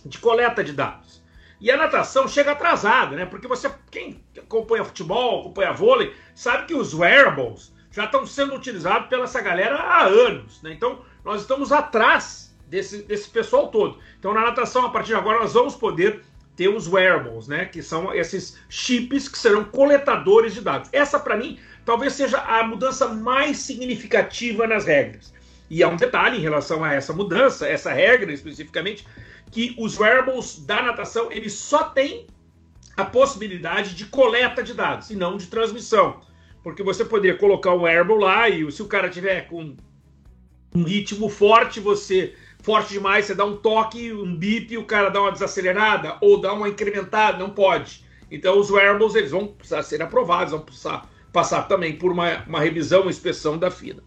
de 0.04 0.18
coleta 0.18 0.62
de 0.62 0.74
dados. 0.74 1.24
E 1.58 1.70
a 1.70 1.76
natação 1.78 2.28
chega 2.28 2.52
atrasada, 2.52 3.16
né? 3.16 3.24
Porque 3.24 3.48
você, 3.48 3.72
quem 3.90 4.22
acompanha 4.36 4.84
futebol, 4.84 5.40
acompanha 5.40 5.72
vôlei, 5.72 6.12
sabe 6.34 6.66
que 6.66 6.74
os 6.74 6.92
wearables 6.92 7.74
já 7.90 8.04
estão 8.04 8.26
sendo 8.26 8.54
utilizados 8.54 9.08
pela 9.08 9.24
essa 9.24 9.40
galera 9.40 9.76
há 9.76 10.04
anos, 10.04 10.60
né? 10.60 10.70
Então, 10.70 11.02
nós 11.24 11.40
estamos 11.40 11.72
atrás 11.72 12.54
desse, 12.66 13.02
desse 13.04 13.30
pessoal 13.30 13.68
todo. 13.68 13.98
Então, 14.18 14.34
na 14.34 14.42
natação, 14.42 14.84
a 14.84 14.90
partir 14.90 15.08
de 15.08 15.14
agora, 15.14 15.38
nós 15.38 15.54
vamos 15.54 15.74
poder 15.74 16.22
ter 16.56 16.68
os 16.68 16.86
wearables, 16.86 17.48
né? 17.48 17.64
Que 17.64 17.82
são 17.82 18.14
esses 18.14 18.56
chips 18.68 19.28
que 19.28 19.38
serão 19.38 19.64
coletadores 19.64 20.54
de 20.54 20.60
dados. 20.60 20.88
Essa, 20.92 21.18
para 21.18 21.36
mim, 21.36 21.58
talvez 21.84 22.12
seja 22.12 22.38
a 22.38 22.62
mudança 22.64 23.08
mais 23.08 23.58
significativa 23.58 24.66
nas 24.66 24.84
regras. 24.84 25.32
E 25.68 25.82
há 25.82 25.88
um 25.88 25.96
detalhe 25.96 26.38
em 26.38 26.42
relação 26.42 26.84
a 26.84 26.92
essa 26.92 27.12
mudança, 27.12 27.66
essa 27.66 27.92
regra 27.92 28.32
especificamente, 28.32 29.06
que 29.50 29.74
os 29.78 29.98
wearables 29.98 30.64
da 30.64 30.82
natação 30.82 31.30
eles 31.32 31.54
só 31.54 31.84
têm 31.84 32.26
a 32.96 33.04
possibilidade 33.04 33.94
de 33.94 34.04
coleta 34.04 34.62
de 34.62 34.74
dados 34.74 35.10
e 35.10 35.16
não 35.16 35.36
de 35.36 35.46
transmissão. 35.46 36.20
Porque 36.62 36.82
você 36.82 37.04
poderia 37.04 37.36
colocar 37.36 37.74
um 37.74 37.82
wearable 37.82 38.18
lá 38.18 38.48
e 38.48 38.70
se 38.70 38.82
o 38.82 38.86
cara 38.86 39.08
tiver 39.08 39.48
com 39.48 39.74
um 40.74 40.82
ritmo 40.82 41.28
forte, 41.28 41.80
você 41.80 42.34
forte 42.64 42.94
demais, 42.94 43.26
você 43.26 43.34
dá 43.34 43.44
um 43.44 43.56
toque, 43.56 44.10
um 44.10 44.34
bip, 44.34 44.76
o 44.78 44.86
cara 44.86 45.10
dá 45.10 45.20
uma 45.20 45.30
desacelerada 45.30 46.16
ou 46.22 46.40
dá 46.40 46.52
uma 46.54 46.68
incrementada, 46.68 47.36
não 47.36 47.50
pode. 47.50 48.02
Então 48.30 48.58
os 48.58 48.70
wearables 48.70 49.14
eles 49.14 49.30
vão 49.30 49.48
precisar 49.48 49.82
ser 49.82 50.02
aprovados, 50.02 50.52
vão 50.52 50.62
precisar 50.62 51.06
passar 51.30 51.64
também 51.64 51.96
por 51.96 52.10
uma, 52.10 52.42
uma 52.46 52.60
revisão, 52.60 53.02
uma 53.02 53.10
inspeção 53.10 53.58
da 53.58 53.70
FINA. 53.70 54.02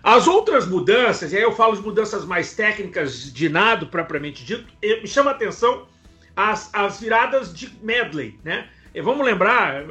As 0.00 0.28
outras 0.28 0.64
mudanças, 0.66 1.32
e 1.32 1.36
aí 1.36 1.42
eu 1.42 1.50
falo 1.50 1.74
de 1.74 1.82
mudanças 1.82 2.24
mais 2.24 2.54
técnicas 2.54 3.32
de 3.32 3.48
nado 3.48 3.88
propriamente 3.88 4.44
dito, 4.44 4.72
me 4.80 5.08
chama 5.08 5.32
a 5.32 5.34
atenção 5.34 5.88
as, 6.36 6.70
as 6.72 7.00
viradas 7.00 7.52
de 7.52 7.76
medley, 7.82 8.38
né? 8.44 8.68
E 8.94 9.00
vamos 9.00 9.26
lembrar, 9.26 9.82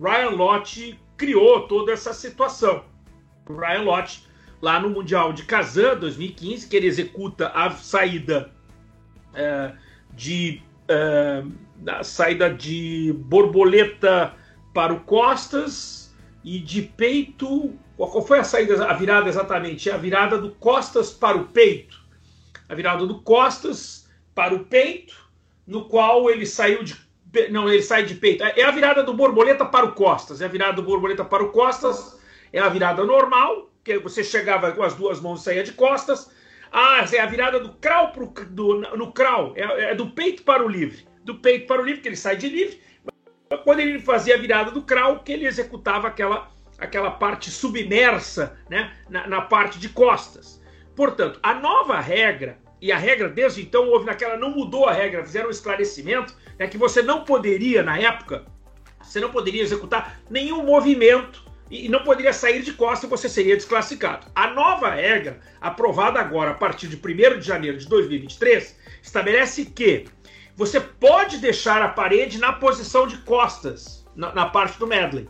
Ryan 0.00 0.30
Lott 0.36 1.00
criou 1.16 1.66
toda 1.66 1.90
essa 1.90 2.12
situação. 2.12 2.84
Ryan 3.48 3.82
Lott, 3.82 4.25
lá 4.60 4.80
no 4.80 4.90
Mundial 4.90 5.32
de 5.32 5.44
Kazan 5.44 5.96
2015, 5.96 6.68
que 6.68 6.76
ele 6.76 6.86
executa 6.86 7.48
a 7.48 7.70
saída 7.70 8.50
é, 9.34 9.72
de 10.12 10.62
é, 10.88 11.42
a 11.88 12.02
saída 12.02 12.52
de 12.52 13.14
borboleta 13.26 14.34
para 14.72 14.92
o 14.92 15.00
costas 15.00 16.14
e 16.44 16.58
de 16.58 16.82
peito 16.82 17.76
qual 17.96 18.26
foi 18.26 18.38
a 18.38 18.44
saída, 18.44 18.84
a 18.84 18.92
virada 18.92 19.28
exatamente? 19.28 19.88
É 19.88 19.94
a 19.94 19.96
virada 19.96 20.36
do 20.38 20.50
costas 20.50 21.10
para 21.10 21.36
o 21.36 21.46
peito. 21.46 21.98
A 22.68 22.74
virada 22.74 23.06
do 23.06 23.22
costas 23.22 24.06
para 24.34 24.54
o 24.54 24.64
peito, 24.64 25.14
no 25.66 25.86
qual 25.86 26.28
ele 26.30 26.44
saiu 26.44 26.84
de. 26.84 26.94
Não, 27.50 27.68
ele 27.68 27.82
sai 27.82 28.04
de 28.04 28.14
peito. 28.14 28.44
É 28.44 28.62
a 28.62 28.70
virada 28.70 29.02
do 29.02 29.14
borboleta 29.14 29.64
para 29.64 29.86
o 29.86 29.92
costas. 29.92 30.42
É 30.42 30.44
a 30.44 30.48
virada 30.48 30.74
do 30.74 30.82
borboleta 30.82 31.24
para 31.24 31.42
o 31.42 31.50
costas. 31.50 32.20
É 32.52 32.58
a 32.58 32.68
virada 32.68 33.04
normal, 33.04 33.70
que 33.86 33.98
você 33.98 34.24
chegava 34.24 34.72
com 34.72 34.82
as 34.82 34.94
duas 34.94 35.20
mãos 35.20 35.40
e 35.40 35.44
saía 35.44 35.62
de 35.62 35.72
costas. 35.72 36.28
Ah, 36.72 37.06
é 37.12 37.20
a 37.20 37.26
virada 37.26 37.60
do 37.60 37.72
crawl 37.74 38.08
pro, 38.08 38.26
do, 38.50 38.80
no 38.96 39.12
crawl. 39.12 39.52
É, 39.54 39.92
é 39.92 39.94
do 39.94 40.10
peito 40.10 40.42
para 40.42 40.64
o 40.64 40.68
livre. 40.68 41.06
Do 41.22 41.36
peito 41.36 41.68
para 41.68 41.80
o 41.80 41.84
livre, 41.84 42.02
que 42.02 42.08
ele 42.08 42.16
sai 42.16 42.36
de 42.36 42.48
livre. 42.48 42.80
Quando 43.62 43.78
ele 43.78 44.00
fazia 44.00 44.34
a 44.34 44.38
virada 44.38 44.72
do 44.72 44.82
crawl, 44.82 45.20
que 45.20 45.32
ele 45.32 45.46
executava 45.46 46.08
aquela 46.08 46.50
aquela 46.78 47.10
parte 47.10 47.50
submersa 47.50 48.58
né, 48.68 48.92
na, 49.08 49.26
na, 49.26 49.40
parte 49.40 49.78
de 49.78 49.88
costas. 49.88 50.62
Portanto, 50.94 51.40
a 51.42 51.54
nova 51.54 51.98
regra, 52.00 52.58
e 52.82 52.92
a 52.92 52.98
regra 52.98 53.30
desde 53.30 53.62
então 53.62 53.88
houve 53.88 54.04
naquela, 54.04 54.36
não 54.36 54.50
mudou 54.50 54.84
a 54.84 54.92
regra, 54.92 55.24
fizeram 55.24 55.48
um 55.48 55.50
esclarecimento, 55.50 56.36
é 56.58 56.66
que 56.66 56.76
você 56.76 57.00
não 57.00 57.24
poderia, 57.24 57.82
na 57.82 57.98
época, 57.98 58.44
você 59.02 59.20
não 59.20 59.30
poderia 59.30 59.62
executar 59.62 60.20
nenhum 60.28 60.62
movimento 60.66 61.45
e 61.70 61.88
não 61.88 62.02
poderia 62.04 62.32
sair 62.32 62.62
de 62.62 62.72
costa 62.72 63.06
e 63.06 63.08
você 63.08 63.28
seria 63.28 63.56
desclassificado. 63.56 64.26
A 64.34 64.48
nova 64.48 64.90
regra, 64.90 65.40
aprovada 65.60 66.20
agora 66.20 66.52
a 66.52 66.54
partir 66.54 66.88
de 66.88 66.96
1 66.96 67.38
de 67.38 67.46
janeiro 67.46 67.78
de 67.78 67.88
2023, 67.88 68.76
estabelece 69.02 69.64
que 69.66 70.04
você 70.54 70.80
pode 70.80 71.38
deixar 71.38 71.82
a 71.82 71.88
parede 71.88 72.38
na 72.38 72.52
posição 72.52 73.06
de 73.06 73.18
costas, 73.18 74.06
na, 74.14 74.32
na 74.32 74.46
parte 74.46 74.78
do 74.78 74.86
medley. 74.86 75.28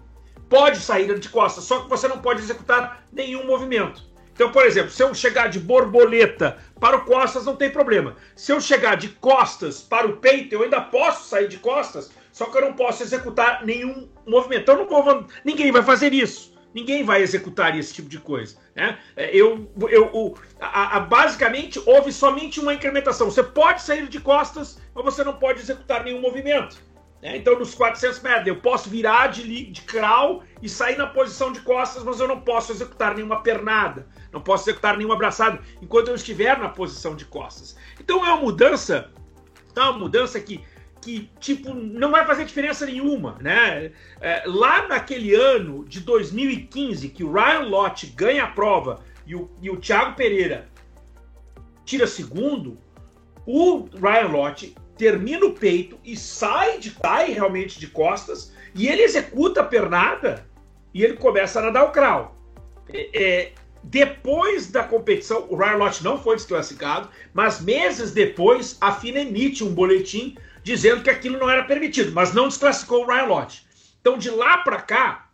Pode 0.49 0.79
sair 0.79 1.19
de 1.19 1.29
costas, 1.29 1.65
só 1.65 1.81
que 1.81 1.89
você 1.89 2.07
não 2.07 2.19
pode 2.19 2.41
executar 2.41 3.05
nenhum 3.13 3.45
movimento. 3.47 4.07
Então, 4.33 4.53
por 4.53 4.67
exemplo, 4.67 4.91
se 4.91 5.03
eu 5.03 5.15
chegar 5.15 5.49
de 5.49 5.59
borboleta 5.59 6.59
para 6.79 6.99
o 6.99 7.05
costas, 7.07 7.47
não 7.47 7.57
tem 7.57 7.71
problema. 7.71 8.15
Se 8.37 8.53
eu 8.53 8.61
chegar 8.61 8.95
de 8.95 9.09
costas 9.09 9.81
para 9.81 10.07
o 10.07 10.19
peito, 10.19 10.55
eu 10.55 10.63
ainda 10.63 10.81
posso 10.81 11.27
sair 11.27 11.49
de 11.49 11.57
costas, 11.57 12.13
só 12.37 12.45
que 12.45 12.59
eu 12.59 12.61
não 12.61 12.75
posso 12.75 13.03
executar 13.03 13.65
nenhum 13.65 14.11
movimento. 14.27 14.61
Então, 14.61 14.77
não 14.77 14.87
vou, 14.87 15.25
ninguém 15.43 15.73
vai 15.73 15.83
fazer 15.83 16.13
isso. 16.13 16.55
Ninguém 16.75 17.03
vai 17.03 17.23
executar 17.23 17.75
esse 17.79 17.95
tipo 17.95 18.11
de 18.11 18.19
coisa. 18.19 18.59
Né? 18.75 18.99
É, 19.17 19.35
eu, 19.35 19.67
eu, 19.89 20.35
a, 20.61 20.99
a, 20.99 21.01
basicamente, 21.01 21.81
houve 21.87 22.13
somente 22.13 22.61
uma 22.61 22.75
incrementação. 22.75 23.31
Você 23.31 23.43
pode 23.43 23.81
sair 23.81 24.07
de 24.07 24.21
costas, 24.21 24.79
mas 24.95 25.03
você 25.03 25.25
não 25.25 25.33
pode 25.33 25.61
executar 25.61 26.05
nenhum 26.05 26.21
movimento. 26.21 26.77
Né? 27.23 27.39
Então, 27.39 27.59
nos 27.59 27.75
400 27.75 28.21
metros, 28.21 28.49
eu 28.49 28.57
posso 28.57 28.91
virar 28.91 29.29
de, 29.29 29.71
de 29.71 29.81
crawl 29.81 30.43
e 30.61 30.69
sair 30.69 30.99
na 30.99 31.07
posição 31.07 31.51
de 31.51 31.61
costas, 31.61 32.05
mas 32.05 32.21
eu 32.21 32.29
não 32.29 32.43
posso 32.43 32.71
executar 32.71 33.15
nenhuma 33.15 33.43
pernada, 33.43 34.07
não 34.31 34.43
posso 34.43 34.65
executar 34.65 34.99
nenhum 34.99 35.13
abraçado 35.13 35.59
enquanto 35.81 36.09
eu 36.09 36.15
estiver 36.15 36.59
na 36.59 36.69
posição 36.69 37.17
de 37.17 37.25
costas. 37.25 37.79
Então, 37.99 38.27
é 38.27 38.29
uma 38.29 38.43
mudança, 38.43 39.11
é 39.75 39.81
uma 39.81 39.95
mudança 39.95 40.39
que 40.39 40.63
que 41.07 41.31
tipo 41.39 41.73
não 41.73 42.11
vai 42.11 42.27
fazer 42.27 42.45
diferença 42.45 42.85
nenhuma, 42.85 43.39
né? 43.41 43.93
É, 44.21 44.43
lá 44.45 44.89
naquele 44.89 45.37
ano 45.37 45.85
de 45.85 46.01
2015 46.01 47.11
que 47.11 47.23
o 47.23 47.33
Ryan 47.33 47.69
Lott 47.69 48.09
ganha 48.09 48.43
a 48.43 48.49
prova 48.49 49.05
e 49.25 49.37
o, 49.37 49.49
e 49.63 49.71
o 49.71 49.77
Thiago 49.77 50.17
Pereira 50.17 50.69
tira 51.85 52.09
segundo, 52.09 52.77
o 53.47 53.89
Ryan 53.95 54.29
Lott 54.33 54.75
termina 54.99 55.47
o 55.47 55.53
peito 55.53 55.97
e 56.05 56.17
sai 56.17 56.81
de 56.81 56.91
sai 56.91 57.31
realmente 57.31 57.79
de 57.79 57.87
costas 57.87 58.53
e 58.75 58.89
ele 58.89 59.03
executa 59.03 59.61
a 59.61 59.65
pernada 59.65 60.45
e 60.93 61.05
ele 61.05 61.15
começa 61.15 61.61
a 61.61 61.63
nadar 61.63 61.85
o 61.85 61.93
crawl. 61.93 62.35
É, 62.93 63.23
é, 63.23 63.53
depois 63.85 64.73
da 64.73 64.83
competição, 64.83 65.47
o 65.49 65.55
Ryan 65.55 65.77
Lott 65.77 66.03
não 66.03 66.21
foi 66.21 66.35
desclassificado, 66.35 67.09
mas 67.33 67.61
meses 67.61 68.11
depois 68.11 68.77
a 68.81 68.91
FINA 68.91 69.21
emite 69.21 69.63
um 69.63 69.73
boletim 69.73 70.37
dizendo 70.67 71.01
que 71.01 71.09
aquilo 71.09 71.39
não 71.39 71.49
era 71.49 71.63
permitido, 71.63 72.11
mas 72.11 72.35
não 72.35 72.49
desclassificou 72.49 73.05
o 73.05 73.07
Ryan 73.07 73.27
Lott. 73.27 73.65
Então, 74.01 74.19
de 74.19 74.29
lá 74.31 74.59
para 74.59 74.83
cá, 74.83 75.31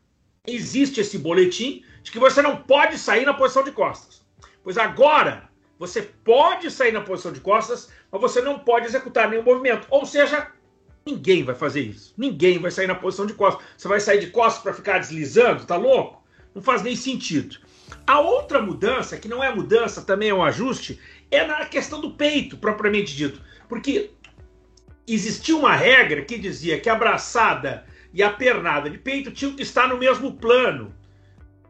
existe 0.46 1.00
esse 1.00 1.16
boletim 1.16 1.82
de 2.02 2.10
que 2.10 2.18
você 2.18 2.42
não 2.42 2.58
pode 2.58 2.98
sair 2.98 3.24
na 3.24 3.32
posição 3.32 3.64
de 3.64 3.72
costas. 3.72 4.22
Pois 4.62 4.76
agora, 4.76 5.48
você 5.78 6.02
pode 6.02 6.70
sair 6.70 6.92
na 6.92 7.00
posição 7.00 7.32
de 7.32 7.40
costas, 7.40 7.88
mas 8.10 8.20
você 8.20 8.42
não 8.42 8.58
pode 8.58 8.84
executar 8.84 9.30
nenhum 9.30 9.42
movimento. 9.42 9.86
Ou 9.88 10.04
seja, 10.04 10.48
ninguém 11.06 11.42
vai 11.42 11.54
fazer 11.54 11.80
isso. 11.80 12.12
Ninguém 12.14 12.58
vai 12.58 12.70
sair 12.70 12.86
na 12.86 12.94
posição 12.94 13.24
de 13.24 13.32
costas. 13.32 13.64
Você 13.78 13.88
vai 13.88 14.00
sair 14.00 14.20
de 14.20 14.26
costas 14.26 14.62
para 14.62 14.74
ficar 14.74 14.98
deslizando? 14.98 15.64
Tá 15.64 15.76
louco? 15.76 16.22
Não 16.54 16.60
faz 16.60 16.82
nem 16.82 16.94
sentido. 16.94 17.56
A 18.06 18.20
outra 18.20 18.60
mudança, 18.60 19.16
que 19.16 19.28
não 19.28 19.42
é 19.42 19.54
mudança, 19.54 20.02
também 20.02 20.28
é 20.28 20.34
um 20.34 20.44
ajuste, 20.44 21.00
é 21.30 21.42
na 21.46 21.64
questão 21.64 22.02
do 22.02 22.10
peito, 22.10 22.58
propriamente 22.58 23.16
dito. 23.16 23.40
Porque 23.66 24.10
existia 25.14 25.56
uma 25.56 25.74
regra 25.74 26.22
que 26.22 26.38
dizia 26.38 26.78
que 26.78 26.88
a 26.88 26.94
braçada 26.94 27.84
e 28.12 28.22
a 28.22 28.30
pernada 28.30 28.90
de 28.90 28.98
peito 28.98 29.30
tinham 29.30 29.54
que 29.54 29.62
estar 29.62 29.88
no 29.88 29.96
mesmo 29.96 30.34
plano. 30.34 30.94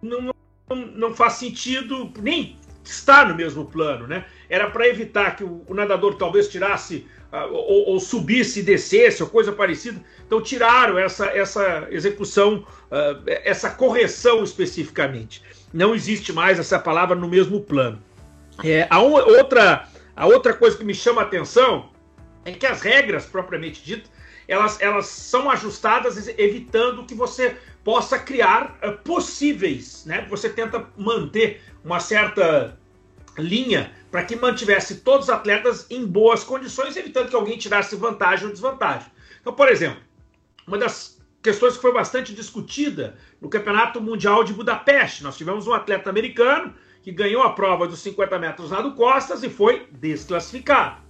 Não, 0.00 0.34
não, 0.68 0.76
não 0.76 1.14
faz 1.14 1.34
sentido 1.34 2.12
nem 2.20 2.56
estar 2.84 3.28
no 3.28 3.34
mesmo 3.34 3.64
plano, 3.64 4.06
né? 4.06 4.24
Era 4.48 4.68
para 4.68 4.88
evitar 4.88 5.36
que 5.36 5.44
o, 5.44 5.64
o, 5.66 5.74
nadador 5.74 6.16
talvez 6.16 6.48
tirasse 6.48 7.06
uh, 7.32 7.52
ou, 7.52 7.90
ou, 7.90 8.00
subisse 8.00 8.60
e 8.60 8.62
descesse 8.62 9.22
ou 9.22 9.28
coisa 9.28 9.52
parecida. 9.52 10.02
Então 10.26 10.40
tiraram 10.40 10.98
essa, 10.98 11.26
essa 11.26 11.86
execução, 11.90 12.66
uh, 12.90 13.22
essa 13.26 13.70
correção 13.70 14.42
especificamente. 14.42 15.42
Não 15.72 15.94
existe 15.94 16.32
mais 16.32 16.58
essa 16.58 16.78
palavra 16.78 17.14
no 17.16 17.28
mesmo 17.28 17.60
plano. 17.60 18.02
É, 18.64 18.86
a, 18.90 19.00
outra, 19.00 19.88
a 20.14 20.26
outra 20.26 20.52
coisa 20.52 20.76
que 20.76 20.84
me 20.84 20.94
chama 20.94 21.22
a 21.22 21.24
atenção 21.24 21.91
em 22.44 22.54
que 22.54 22.66
as 22.66 22.80
regras, 22.82 23.26
propriamente 23.26 23.82
dito, 23.84 24.10
elas, 24.48 24.80
elas 24.80 25.06
são 25.06 25.50
ajustadas 25.50 26.28
evitando 26.38 27.04
que 27.06 27.14
você 27.14 27.56
possa 27.84 28.18
criar 28.18 28.78
uh, 28.82 28.92
possíveis, 28.98 30.04
né? 30.04 30.26
Você 30.28 30.48
tenta 30.48 30.86
manter 30.96 31.62
uma 31.84 32.00
certa 32.00 32.78
linha 33.38 33.92
para 34.10 34.24
que 34.24 34.36
mantivesse 34.36 34.96
todos 34.96 35.28
os 35.28 35.30
atletas 35.30 35.86
em 35.90 36.04
boas 36.06 36.44
condições, 36.44 36.96
evitando 36.96 37.28
que 37.28 37.36
alguém 37.36 37.56
tirasse 37.56 37.96
vantagem 37.96 38.46
ou 38.46 38.52
desvantagem. 38.52 39.10
Então, 39.40 39.52
por 39.52 39.68
exemplo, 39.68 40.00
uma 40.66 40.78
das 40.78 41.20
questões 41.42 41.74
que 41.74 41.82
foi 41.82 41.92
bastante 41.92 42.34
discutida 42.34 43.16
no 43.40 43.48
Campeonato 43.48 44.00
Mundial 44.00 44.44
de 44.44 44.52
Budapeste, 44.52 45.24
nós 45.24 45.36
tivemos 45.36 45.66
um 45.66 45.72
atleta 45.72 46.10
americano 46.10 46.74
que 47.02 47.10
ganhou 47.10 47.42
a 47.42 47.52
prova 47.52 47.88
dos 47.88 47.98
50 48.00 48.38
metros 48.38 48.70
nado 48.70 48.94
costas 48.94 49.42
e 49.42 49.50
foi 49.50 49.88
desclassificado. 49.90 51.01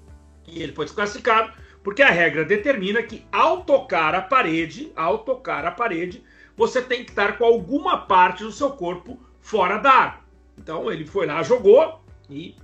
E 0.46 0.62
ele 0.62 0.72
foi 0.72 0.84
desclassificado 0.84 1.52
porque 1.82 2.02
a 2.02 2.11
regra 2.11 2.44
determina 2.44 3.02
que 3.02 3.26
ao 3.32 3.64
tocar 3.64 4.14
a 4.14 4.22
parede, 4.22 4.92
ao 4.94 5.18
tocar 5.18 5.64
a 5.64 5.70
parede, 5.70 6.22
você 6.56 6.80
tem 6.80 7.04
que 7.04 7.11
estar 7.11 7.38
com 7.38 7.44
alguma 7.44 8.06
parte 8.06 8.44
do 8.44 8.52
seu 8.52 8.70
corpo 8.70 9.18
fora 9.40 9.78
da 9.78 9.90
água. 9.90 10.20
Então 10.56 10.90
ele 10.90 11.04
foi 11.04 11.26
lá, 11.26 11.42
jogou 11.42 12.00
e 12.30 12.54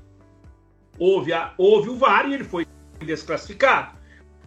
houve, 0.98 1.32
a, 1.32 1.52
houve 1.58 1.90
o 1.90 1.96
VAR 1.96 2.28
e 2.28 2.34
ele 2.34 2.44
foi 2.44 2.66
desclassificado. 3.00 3.96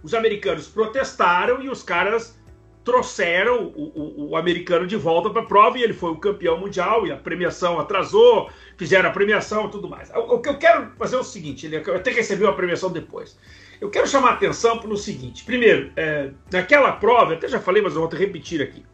Os 0.04 0.14
americanos 0.14 0.68
protestaram 0.68 1.62
e 1.62 1.70
os 1.70 1.84
caras 1.84 2.40
trouxeram 2.84 3.66
o, 3.76 3.84
o, 3.96 4.30
o 4.30 4.36
americano 4.36 4.88
de 4.88 4.96
volta 4.96 5.30
para 5.30 5.42
a 5.42 5.46
prova 5.46 5.78
e 5.78 5.84
ele 5.84 5.94
foi 5.94 6.12
o 6.12 6.18
campeão 6.18 6.58
mundial 6.58 7.06
e 7.06 7.12
a 7.12 7.18
premiação 7.18 7.80
atrasou, 7.80 8.50
fizeram 8.78 9.10
a 9.10 9.12
premiação 9.12 9.68
e 9.68 9.72
tudo 9.72 9.88
mais. 9.88 10.10
O, 10.16 10.40
que 10.40 10.50
eu 10.50 10.58
quero 10.58 10.92
fazer 10.98 11.16
é 11.16 11.20
o 11.20 11.24
seguinte, 11.24 11.66
ele 11.66 11.78
até 11.78 12.12
recebeu 12.12 12.50
a 12.50 12.54
premiação 12.54 12.92
depois. 12.92 13.38
Eu 13.80 13.90
quero 13.90 14.08
chamar 14.08 14.30
a 14.30 14.34
atenção 14.34 14.78
para 14.80 14.90
o 14.90 14.98
seguinte. 14.98 15.44
Primeiro, 15.44 15.92
é, 15.96 16.32
naquela 16.52 16.92
prova, 16.94 17.34
até 17.34 17.48
já 17.48 17.60
falei, 17.60 17.82
mas 17.82 17.96
eu 17.96 18.02
vou 18.02 18.10
repetir 18.10 18.62
aqui. 18.62 18.86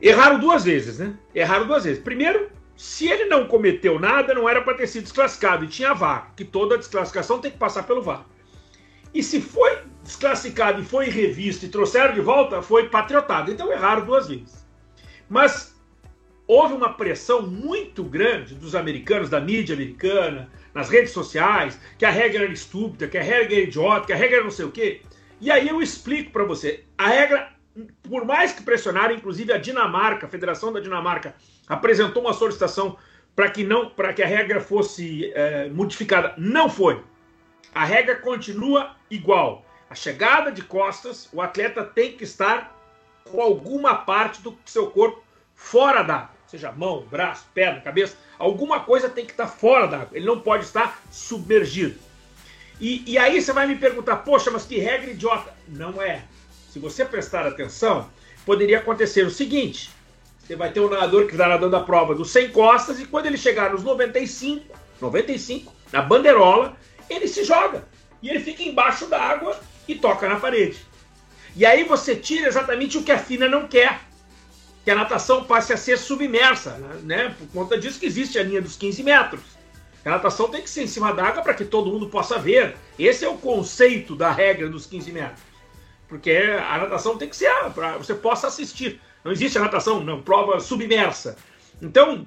Erraram 0.00 0.38
duas 0.38 0.64
vezes, 0.64 0.98
né? 0.98 1.14
Erraram 1.34 1.66
duas 1.66 1.84
vezes. 1.84 2.02
Primeiro, 2.02 2.50
se 2.76 3.08
ele 3.08 3.24
não 3.24 3.46
cometeu 3.46 3.98
nada, 3.98 4.32
não 4.32 4.48
era 4.48 4.62
para 4.62 4.74
ter 4.74 4.86
sido 4.86 5.02
desclassificado 5.04 5.64
e 5.64 5.68
tinha 5.68 5.94
VAR, 5.94 6.32
que 6.36 6.44
toda 6.44 6.78
desclassificação 6.78 7.40
tem 7.40 7.50
que 7.50 7.58
passar 7.58 7.82
pelo 7.82 8.02
VAR. 8.02 8.24
E 9.12 9.22
se 9.22 9.40
foi 9.40 9.78
desclassificado 10.08 10.80
e 10.80 10.84
foi 10.84 11.10
revisto 11.10 11.66
e 11.66 11.68
trouxeram 11.68 12.14
de 12.14 12.20
volta, 12.20 12.62
foi 12.62 12.88
patriotado. 12.88 13.52
Então 13.52 13.70
erraram 13.70 14.06
duas 14.06 14.26
vezes. 14.26 14.66
Mas 15.28 15.78
houve 16.46 16.72
uma 16.72 16.94
pressão 16.94 17.42
muito 17.42 18.02
grande 18.02 18.54
dos 18.54 18.74
americanos, 18.74 19.28
da 19.28 19.38
mídia 19.38 19.74
americana, 19.74 20.50
nas 20.72 20.88
redes 20.88 21.12
sociais, 21.12 21.78
que 21.98 22.06
a 22.06 22.10
regra 22.10 22.44
era 22.44 22.52
estúpida, 22.52 23.06
que 23.06 23.18
a 23.18 23.22
regra 23.22 23.54
era 23.54 23.64
idiota, 23.64 24.06
que 24.06 24.12
a 24.14 24.16
regra 24.16 24.36
era 24.36 24.44
não 24.44 24.50
sei 24.50 24.64
o 24.64 24.72
quê. 24.72 25.02
E 25.40 25.50
aí 25.50 25.68
eu 25.68 25.82
explico 25.82 26.32
para 26.32 26.44
você. 26.44 26.84
A 26.96 27.08
regra, 27.08 27.52
por 28.02 28.24
mais 28.24 28.52
que 28.52 28.62
pressionaram, 28.62 29.14
inclusive 29.14 29.52
a 29.52 29.58
Dinamarca, 29.58 30.26
a 30.26 30.28
Federação 30.28 30.72
da 30.72 30.80
Dinamarca, 30.80 31.34
apresentou 31.68 32.22
uma 32.22 32.32
solicitação 32.32 32.96
para 33.36 33.50
que 33.50 33.62
não, 33.62 33.90
para 33.90 34.14
que 34.14 34.22
a 34.22 34.26
regra 34.26 34.58
fosse 34.58 35.30
é, 35.34 35.68
modificada. 35.68 36.34
Não 36.38 36.70
foi. 36.70 37.02
A 37.74 37.84
regra 37.84 38.16
continua 38.16 38.96
igual. 39.10 39.67
A 39.90 39.94
chegada 39.94 40.52
de 40.52 40.62
costas, 40.62 41.28
o 41.32 41.40
atleta 41.40 41.82
tem 41.82 42.12
que 42.12 42.24
estar 42.24 42.76
com 43.24 43.40
alguma 43.40 43.94
parte 43.94 44.42
do 44.42 44.56
seu 44.66 44.90
corpo 44.90 45.22
fora 45.54 46.02
d'água, 46.02 46.30
seja 46.46 46.70
mão, 46.72 47.06
braço, 47.10 47.46
perna, 47.54 47.80
cabeça, 47.80 48.16
alguma 48.38 48.80
coisa 48.80 49.08
tem 49.08 49.24
que 49.24 49.32
estar 49.32 49.46
fora 49.46 49.86
d'água. 49.86 50.10
Ele 50.12 50.26
não 50.26 50.40
pode 50.40 50.64
estar 50.64 51.02
submergido. 51.10 51.98
E, 52.80 53.02
e 53.10 53.18
aí 53.18 53.40
você 53.40 53.52
vai 53.52 53.66
me 53.66 53.76
perguntar, 53.76 54.16
poxa, 54.18 54.50
mas 54.50 54.64
que 54.64 54.78
regra 54.78 55.10
idiota? 55.10 55.52
Não 55.66 56.00
é. 56.00 56.22
Se 56.70 56.78
você 56.78 57.04
prestar 57.04 57.46
atenção, 57.46 58.08
poderia 58.44 58.78
acontecer 58.78 59.26
o 59.26 59.30
seguinte: 59.30 59.90
você 60.38 60.54
vai 60.54 60.70
ter 60.70 60.80
um 60.80 60.88
nadador 60.88 61.26
que 61.26 61.32
está 61.32 61.48
nadando 61.48 61.76
a 61.76 61.82
prova 61.82 62.14
dos 62.14 62.30
100 62.30 62.50
costas 62.52 63.00
e 63.00 63.06
quando 63.06 63.26
ele 63.26 63.36
chegar 63.36 63.72
nos 63.72 63.82
95, 63.82 64.64
95, 65.00 65.72
na 65.92 66.02
bandeirola, 66.02 66.76
ele 67.10 67.26
se 67.26 67.42
joga. 67.42 67.84
E 68.22 68.28
ele 68.28 68.40
fica 68.40 68.62
embaixo 68.62 69.06
da 69.06 69.20
água 69.20 69.58
e 69.88 69.94
toca 69.94 70.28
na 70.28 70.36
parede. 70.36 70.78
E 71.56 71.66
aí 71.66 71.82
você 71.82 72.14
tira 72.14 72.46
exatamente 72.46 72.98
o 72.98 73.02
que 73.02 73.10
a 73.10 73.18
FINA 73.18 73.48
não 73.48 73.66
quer. 73.66 74.00
Que 74.84 74.90
a 74.90 74.94
natação 74.94 75.44
passe 75.44 75.72
a 75.72 75.76
ser 75.76 75.98
submersa, 75.98 76.78
né? 77.02 77.34
Por 77.36 77.48
conta 77.48 77.76
disso 77.76 77.98
que 77.98 78.06
existe 78.06 78.38
a 78.38 78.42
linha 78.42 78.62
dos 78.62 78.76
15 78.76 79.02
metros. 79.02 79.40
A 80.04 80.10
natação 80.10 80.48
tem 80.48 80.62
que 80.62 80.70
ser 80.70 80.84
em 80.84 80.86
cima 80.86 81.12
da 81.12 81.24
água 81.24 81.42
para 81.42 81.52
que 81.52 81.64
todo 81.64 81.90
mundo 81.90 82.08
possa 82.08 82.38
ver. 82.38 82.76
Esse 82.98 83.24
é 83.24 83.28
o 83.28 83.36
conceito 83.36 84.14
da 84.14 84.30
regra 84.30 84.68
dos 84.68 84.86
15 84.86 85.12
metros. 85.12 85.40
porque 86.08 86.30
a 86.30 86.78
natação 86.78 87.18
tem 87.18 87.28
que 87.28 87.36
ser 87.36 87.50
para 87.74 87.98
você 87.98 88.14
possa 88.14 88.46
assistir. 88.46 89.00
Não 89.22 89.32
existe 89.32 89.58
a 89.58 89.60
natação, 89.60 90.02
não, 90.02 90.22
prova 90.22 90.58
submersa. 90.60 91.36
Então, 91.82 92.26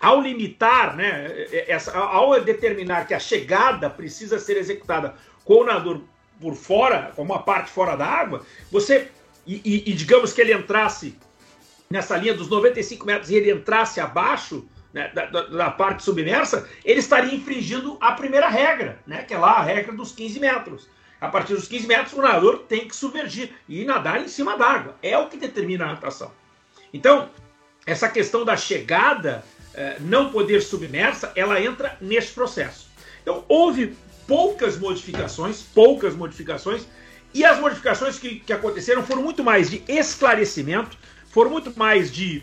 ao 0.00 0.20
limitar, 0.20 0.96
né, 0.96 1.46
essa, 1.66 1.96
ao 1.98 2.40
determinar 2.40 3.06
que 3.06 3.14
a 3.14 3.18
chegada 3.18 3.90
precisa 3.90 4.38
ser 4.38 4.56
executada 4.56 5.16
com 5.44 5.62
o 5.62 5.64
nadador 5.64 6.02
por 6.40 6.54
fora, 6.54 7.12
com 7.14 7.22
uma 7.22 7.42
parte 7.42 7.70
fora 7.70 7.96
da 7.96 8.06
água, 8.06 8.44
você 8.70 9.10
e, 9.46 9.60
e, 9.64 9.90
e, 9.90 9.94
digamos 9.94 10.32
que 10.32 10.40
ele 10.40 10.52
entrasse 10.52 11.16
nessa 11.88 12.16
linha 12.16 12.34
dos 12.34 12.48
95 12.48 13.06
metros 13.06 13.30
e 13.30 13.34
ele 13.34 13.50
entrasse 13.50 13.98
abaixo 13.98 14.68
né, 14.92 15.10
da, 15.14 15.26
da, 15.26 15.42
da, 15.46 15.70
parte 15.70 16.02
submersa, 16.02 16.68
ele 16.84 17.00
estaria 17.00 17.34
infringindo 17.34 17.96
a 18.00 18.12
primeira 18.12 18.48
regra, 18.48 18.98
né, 19.06 19.22
que 19.22 19.32
é 19.32 19.38
lá 19.38 19.52
a 19.52 19.62
regra 19.62 19.92
dos 19.92 20.12
15 20.12 20.38
metros. 20.38 20.88
A 21.20 21.28
partir 21.28 21.54
dos 21.54 21.66
15 21.66 21.86
metros, 21.86 22.12
o 22.12 22.22
nadador 22.22 22.58
tem 22.68 22.86
que 22.86 22.94
submergir 22.94 23.50
e 23.68 23.84
nadar 23.84 24.20
em 24.20 24.28
cima 24.28 24.56
d'água. 24.56 24.94
É 25.02 25.18
o 25.18 25.28
que 25.28 25.36
determina 25.36 25.84
a 25.84 25.88
natação. 25.88 26.30
Então, 26.92 27.30
essa 27.84 28.08
questão 28.08 28.44
da 28.44 28.56
chegada 28.56 29.44
eh, 29.74 29.96
não 30.00 30.30
poder 30.30 30.62
submersa, 30.62 31.32
ela 31.34 31.60
entra 31.60 31.96
nesse 32.00 32.32
processo. 32.32 32.88
Então, 33.22 33.44
houve 33.48 33.96
poucas 34.28 34.78
modificações, 34.78 35.62
poucas 35.62 36.14
modificações, 36.14 36.86
e 37.32 37.44
as 37.44 37.58
modificações 37.58 38.18
que, 38.18 38.40
que 38.40 38.52
aconteceram 38.52 39.02
foram 39.02 39.22
muito 39.22 39.42
mais 39.42 39.70
de 39.70 39.82
esclarecimento, 39.88 40.96
foram 41.30 41.50
muito 41.50 41.76
mais 41.76 42.12
de 42.12 42.42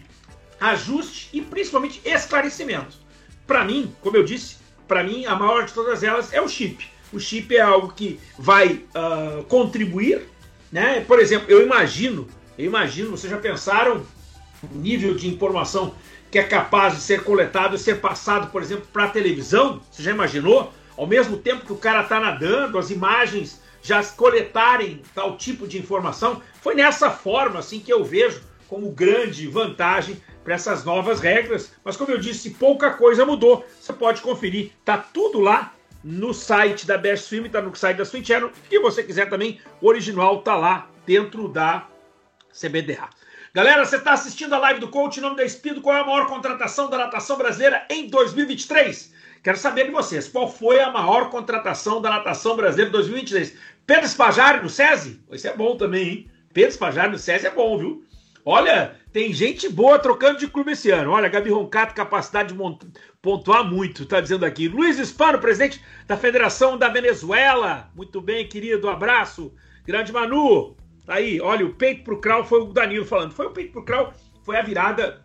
ajuste 0.60 1.30
e 1.32 1.42
principalmente 1.42 2.02
esclarecimento. 2.04 2.98
Para 3.46 3.64
mim, 3.64 3.96
como 4.02 4.18
eu 4.18 4.24
disse, 4.24 4.58
para 4.88 5.04
mim 5.04 5.26
a 5.26 5.36
maior 5.36 5.66
de 5.66 5.74
todas 5.74 6.04
elas 6.04 6.34
é 6.34 6.42
o 6.42 6.50
chip. 6.50 6.88
O 7.14 7.20
chip 7.20 7.56
é 7.56 7.62
algo 7.62 7.94
que 7.94 8.20
vai 8.38 8.84
uh, 8.96 9.44
contribuir, 9.44 10.28
né? 10.72 11.02
Por 11.02 11.20
exemplo, 11.20 11.46
eu 11.50 11.64
imagino, 11.64 12.28
eu 12.58 12.66
imagino, 12.66 13.12
vocês 13.12 13.32
já 13.32 13.38
pensaram 13.38 14.04
o 14.64 14.78
nível 14.78 15.14
de 15.14 15.28
informação 15.28 15.94
que 16.32 16.40
é 16.40 16.44
capaz 16.44 16.96
de 16.96 17.02
ser 17.02 17.24
coletado 17.24 17.76
e 17.76 17.80
ser 17.80 18.02
passado, 18.02 18.52
por 18.52 18.62
exemplo, 18.62 18.88
para 18.92 19.06
a 19.06 19.10
televisão? 19.10 19.82
Você 19.92 20.02
já 20.02 20.12
imaginou? 20.12 20.74
Ao 20.98 21.06
mesmo 21.06 21.38
tempo 21.38 21.66
que 21.66 21.74
o 21.74 21.78
cara 21.78 22.04
está 22.04 22.20
nadando, 22.20 22.78
as 22.78 22.90
imagens 22.90 23.62
já 23.82 24.04
coletarem 24.04 25.02
tal 25.14 25.38
tipo 25.38 25.68
de 25.68 25.78
informação, 25.78 26.42
foi 26.62 26.74
nessa 26.74 27.12
forma 27.12 27.60
assim 27.60 27.80
que 27.80 27.92
eu 27.92 28.04
vejo 28.04 28.42
como 28.68 28.92
grande 28.92 29.48
vantagem 29.48 30.20
para 30.44 30.56
essas 30.56 30.84
novas 30.84 31.20
regras. 31.20 31.74
Mas 31.84 31.98
como 31.98 32.12
eu 32.12 32.18
disse, 32.18 32.52
pouca 32.52 32.92
coisa 32.92 33.26
mudou. 33.26 33.66
Você 33.80 33.94
pode 33.94 34.22
conferir, 34.22 34.72
tá 34.84 34.98
tudo 34.98 35.40
lá 35.40 35.74
no 36.04 36.34
site 36.34 36.86
da 36.86 36.98
Best 36.98 37.28
Swim, 37.28 37.50
tá 37.50 37.62
no 37.62 37.76
site 37.76 37.98
da 37.98 38.06
Swim 38.06 38.24
Channel. 38.24 38.52
Se 38.70 38.80
você 38.80 39.04
quiser 39.04 39.30
também, 39.30 39.60
o 39.82 39.88
original 39.88 40.42
tá 40.42 40.56
lá 40.56 40.90
dentro 41.06 41.48
da 41.48 41.88
CBDA. 42.52 43.10
Galera, 43.54 43.86
você 43.86 43.96
está 43.96 44.14
assistindo 44.14 44.54
a 44.54 44.60
live 44.60 44.80
do 44.80 44.90
coach 44.90 45.18
em 45.18 45.22
nome 45.22 45.38
da 45.38 45.44
Espido. 45.44 45.82
Qual 45.82 45.96
é 45.96 46.02
a 46.02 46.06
maior 46.06 46.28
contratação 46.28 46.90
da 46.90 46.98
natação 46.98 47.38
brasileira 47.38 47.86
em 47.90 48.08
2023? 48.10 49.15
Quero 49.46 49.60
saber 49.60 49.86
de 49.86 49.92
vocês, 49.92 50.28
qual 50.28 50.52
foi 50.52 50.80
a 50.80 50.90
maior 50.90 51.30
contratação 51.30 52.02
da 52.02 52.10
natação 52.10 52.56
brasileira 52.56 52.90
em 52.90 52.94
2023? 52.94 53.56
Pedro 53.86 54.10
Spajari 54.10 54.64
no 54.64 54.68
SESI? 54.68 55.22
Isso 55.32 55.48
é 55.48 55.56
bom 55.56 55.78
também, 55.78 56.10
hein? 56.10 56.32
Pedro 56.52 56.72
Spajari 56.72 57.12
no 57.12 57.20
SESI 57.20 57.46
é 57.46 57.52
bom, 57.52 57.78
viu? 57.78 58.04
Olha, 58.44 58.96
tem 59.14 59.32
gente 59.32 59.70
boa 59.70 60.00
trocando 60.00 60.40
de 60.40 60.48
clube 60.48 60.72
esse 60.72 60.90
ano. 60.90 61.12
Olha, 61.12 61.30
Gabi 61.30 61.52
Roncato, 61.52 61.94
capacidade 61.94 62.56
de 62.56 62.60
pontuar 63.22 63.64
muito, 63.64 64.08
tá 64.08 64.20
dizendo 64.20 64.48
aqui. 64.48 64.68
Luiz 64.68 64.98
Hispano, 64.98 65.38
presidente 65.38 65.80
da 66.08 66.18
Federação 66.18 66.76
da 66.76 66.90
Venezuela. 66.90 67.92
Muito 67.96 68.20
bem, 68.20 68.48
querido, 68.48 68.90
abraço. 68.90 69.54
Grande 69.86 70.12
Manu, 70.12 70.76
tá 71.06 71.14
aí. 71.14 71.40
Olha, 71.40 71.68
o 71.68 71.76
peito 71.76 72.04
pro 72.04 72.20
Krau 72.20 72.44
foi 72.44 72.62
o 72.62 72.74
Danilo 72.74 73.06
falando. 73.06 73.32
Foi 73.32 73.46
o 73.46 73.52
peito 73.52 73.74
pro 73.74 73.86
Krau, 73.86 74.12
foi 74.42 74.58
a 74.58 74.64
virada 74.64 75.24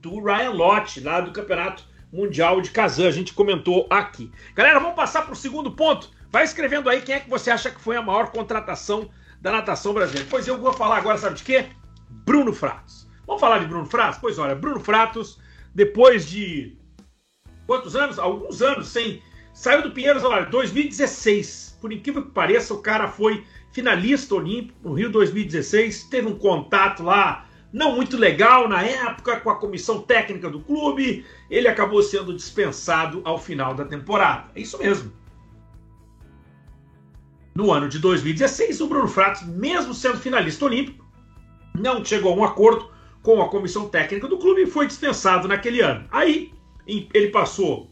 do 0.00 0.20
Ryan 0.20 0.50
Lott, 0.50 0.98
lá 1.00 1.20
do 1.20 1.30
Campeonato 1.30 1.91
Mundial 2.12 2.60
de 2.60 2.70
Kazan. 2.70 3.08
A 3.08 3.12
gente 3.12 3.32
comentou 3.32 3.86
aqui. 3.88 4.30
Galera, 4.54 4.78
vamos 4.78 4.94
passar 4.94 5.22
para 5.22 5.32
o 5.32 5.36
segundo 5.36 5.70
ponto. 5.72 6.10
Vai 6.30 6.44
escrevendo 6.44 6.88
aí 6.88 7.00
quem 7.00 7.14
é 7.14 7.20
que 7.20 7.30
você 7.30 7.50
acha 7.50 7.70
que 7.70 7.80
foi 7.80 7.96
a 7.96 8.02
maior 8.02 8.30
contratação 8.30 9.10
da 9.40 9.50
natação 9.50 9.92
brasileira. 9.92 10.28
Pois 10.30 10.46
eu 10.46 10.58
vou 10.58 10.72
falar 10.72 10.98
agora, 10.98 11.18
sabe 11.18 11.36
de 11.36 11.42
quê? 11.42 11.66
Bruno 12.08 12.52
Fratos. 12.52 13.08
Vamos 13.26 13.40
falar 13.40 13.58
de 13.58 13.66
Bruno 13.66 13.86
Fratos? 13.86 14.18
Pois 14.20 14.38
olha, 14.38 14.54
Bruno 14.54 14.80
Fratos, 14.80 15.38
depois 15.74 16.28
de 16.28 16.76
quantos 17.66 17.96
anos? 17.96 18.18
Alguns 18.18 18.60
anos 18.62 18.88
sem. 18.88 19.22
Saiu 19.52 19.82
do 19.82 19.90
Pinheiros, 19.90 20.24
olha, 20.24 20.46
2016. 20.46 21.78
Por 21.80 21.92
incrível 21.92 22.24
que 22.24 22.30
pareça, 22.30 22.72
o 22.72 22.80
cara 22.80 23.08
foi 23.08 23.44
finalista 23.72 24.34
olímpico 24.34 24.78
no 24.82 24.94
Rio 24.94 25.10
2016, 25.10 26.04
teve 26.04 26.28
um 26.28 26.38
contato 26.38 27.02
lá 27.02 27.46
não 27.72 27.96
muito 27.96 28.18
legal 28.18 28.68
na 28.68 28.82
época 28.82 29.40
com 29.40 29.48
a 29.48 29.56
comissão 29.56 30.02
técnica 30.02 30.50
do 30.50 30.60
clube, 30.60 31.24
ele 31.52 31.68
acabou 31.68 32.02
sendo 32.02 32.34
dispensado 32.34 33.20
ao 33.24 33.38
final 33.38 33.74
da 33.74 33.84
temporada. 33.84 34.50
É 34.54 34.60
isso 34.62 34.78
mesmo. 34.78 35.12
No 37.54 37.70
ano 37.70 37.90
de 37.90 37.98
2016, 37.98 38.80
o 38.80 38.88
Bruno 38.88 39.06
Fratos, 39.06 39.42
mesmo 39.42 39.92
sendo 39.92 40.16
finalista 40.16 40.64
olímpico, 40.64 41.06
não 41.78 42.02
chegou 42.02 42.32
a 42.32 42.36
um 42.36 42.42
acordo 42.42 42.90
com 43.22 43.42
a 43.42 43.50
comissão 43.50 43.86
técnica 43.86 44.26
do 44.26 44.38
clube 44.38 44.62
e 44.62 44.66
foi 44.66 44.86
dispensado 44.86 45.46
naquele 45.46 45.82
ano. 45.82 46.06
Aí 46.10 46.54
ele 46.86 47.28
passou 47.28 47.90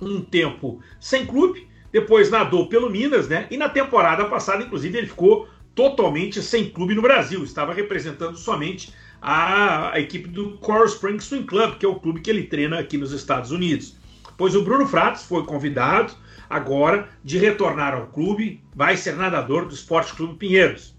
um 0.00 0.20
tempo 0.20 0.80
sem 1.00 1.26
clube, 1.26 1.68
depois 1.90 2.30
nadou 2.30 2.68
pelo 2.68 2.88
Minas, 2.88 3.28
né? 3.28 3.48
E 3.50 3.56
na 3.56 3.68
temporada 3.68 4.26
passada, 4.26 4.62
inclusive, 4.62 4.96
ele 4.96 5.08
ficou 5.08 5.48
totalmente 5.74 6.40
sem 6.40 6.70
clube 6.70 6.94
no 6.94 7.02
Brasil, 7.02 7.42
estava 7.42 7.74
representando 7.74 8.36
somente 8.36 8.94
a, 9.20 9.92
a 9.92 10.00
equipe 10.00 10.28
do 10.28 10.58
Coral 10.58 10.86
Springs 10.86 11.24
Swim 11.24 11.44
Club, 11.44 11.76
que 11.78 11.86
é 11.86 11.88
o 11.88 12.00
clube 12.00 12.20
que 12.20 12.30
ele 12.30 12.44
treina 12.44 12.78
aqui 12.78 12.96
nos 12.96 13.12
Estados 13.12 13.50
Unidos. 13.50 13.96
Pois 14.36 14.54
o 14.54 14.62
Bruno 14.62 14.86
Fratos 14.86 15.24
foi 15.24 15.44
convidado 15.44 16.14
agora 16.48 17.08
de 17.22 17.38
retornar 17.38 17.94
ao 17.94 18.06
clube, 18.06 18.62
vai 18.74 18.96
ser 18.96 19.14
nadador 19.14 19.66
do 19.66 19.74
Esporte 19.74 20.14
Clube 20.14 20.36
Pinheiros. 20.36 20.94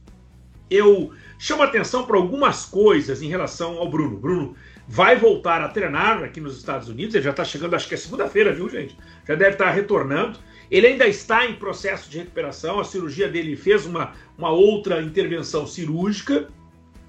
Eu 0.69 1.12
chamo 1.38 1.63
atenção 1.63 2.05
para 2.05 2.15
algumas 2.15 2.65
coisas 2.65 3.21
em 3.21 3.27
relação 3.27 3.77
ao 3.77 3.89
Bruno. 3.89 4.17
Bruno 4.17 4.55
vai 4.88 5.17
voltar 5.17 5.62
a 5.62 5.67
treinar 5.67 6.23
aqui 6.23 6.39
nos 6.39 6.57
Estados 6.57 6.88
Unidos, 6.88 7.15
ele 7.15 7.23
já 7.23 7.31
está 7.31 7.43
chegando, 7.43 7.75
acho 7.75 7.88
que 7.88 7.95
é 7.95 7.97
segunda-feira, 7.97 8.53
viu, 8.53 8.69
gente? 8.69 8.95
Já 9.27 9.36
deve 9.36 9.51
estar 9.51 9.65
tá 9.65 9.71
retornando. 9.71 10.39
Ele 10.69 10.88
ainda 10.88 11.05
está 11.05 11.45
em 11.45 11.55
processo 11.55 12.10
de 12.10 12.19
recuperação, 12.19 12.79
a 12.79 12.86
cirurgia 12.86 13.27
dele 13.27 13.57
fez 13.57 13.86
uma, 13.86 14.13
uma 14.38 14.51
outra 14.51 15.01
intervenção 15.01 15.67
cirúrgica, 15.67 16.47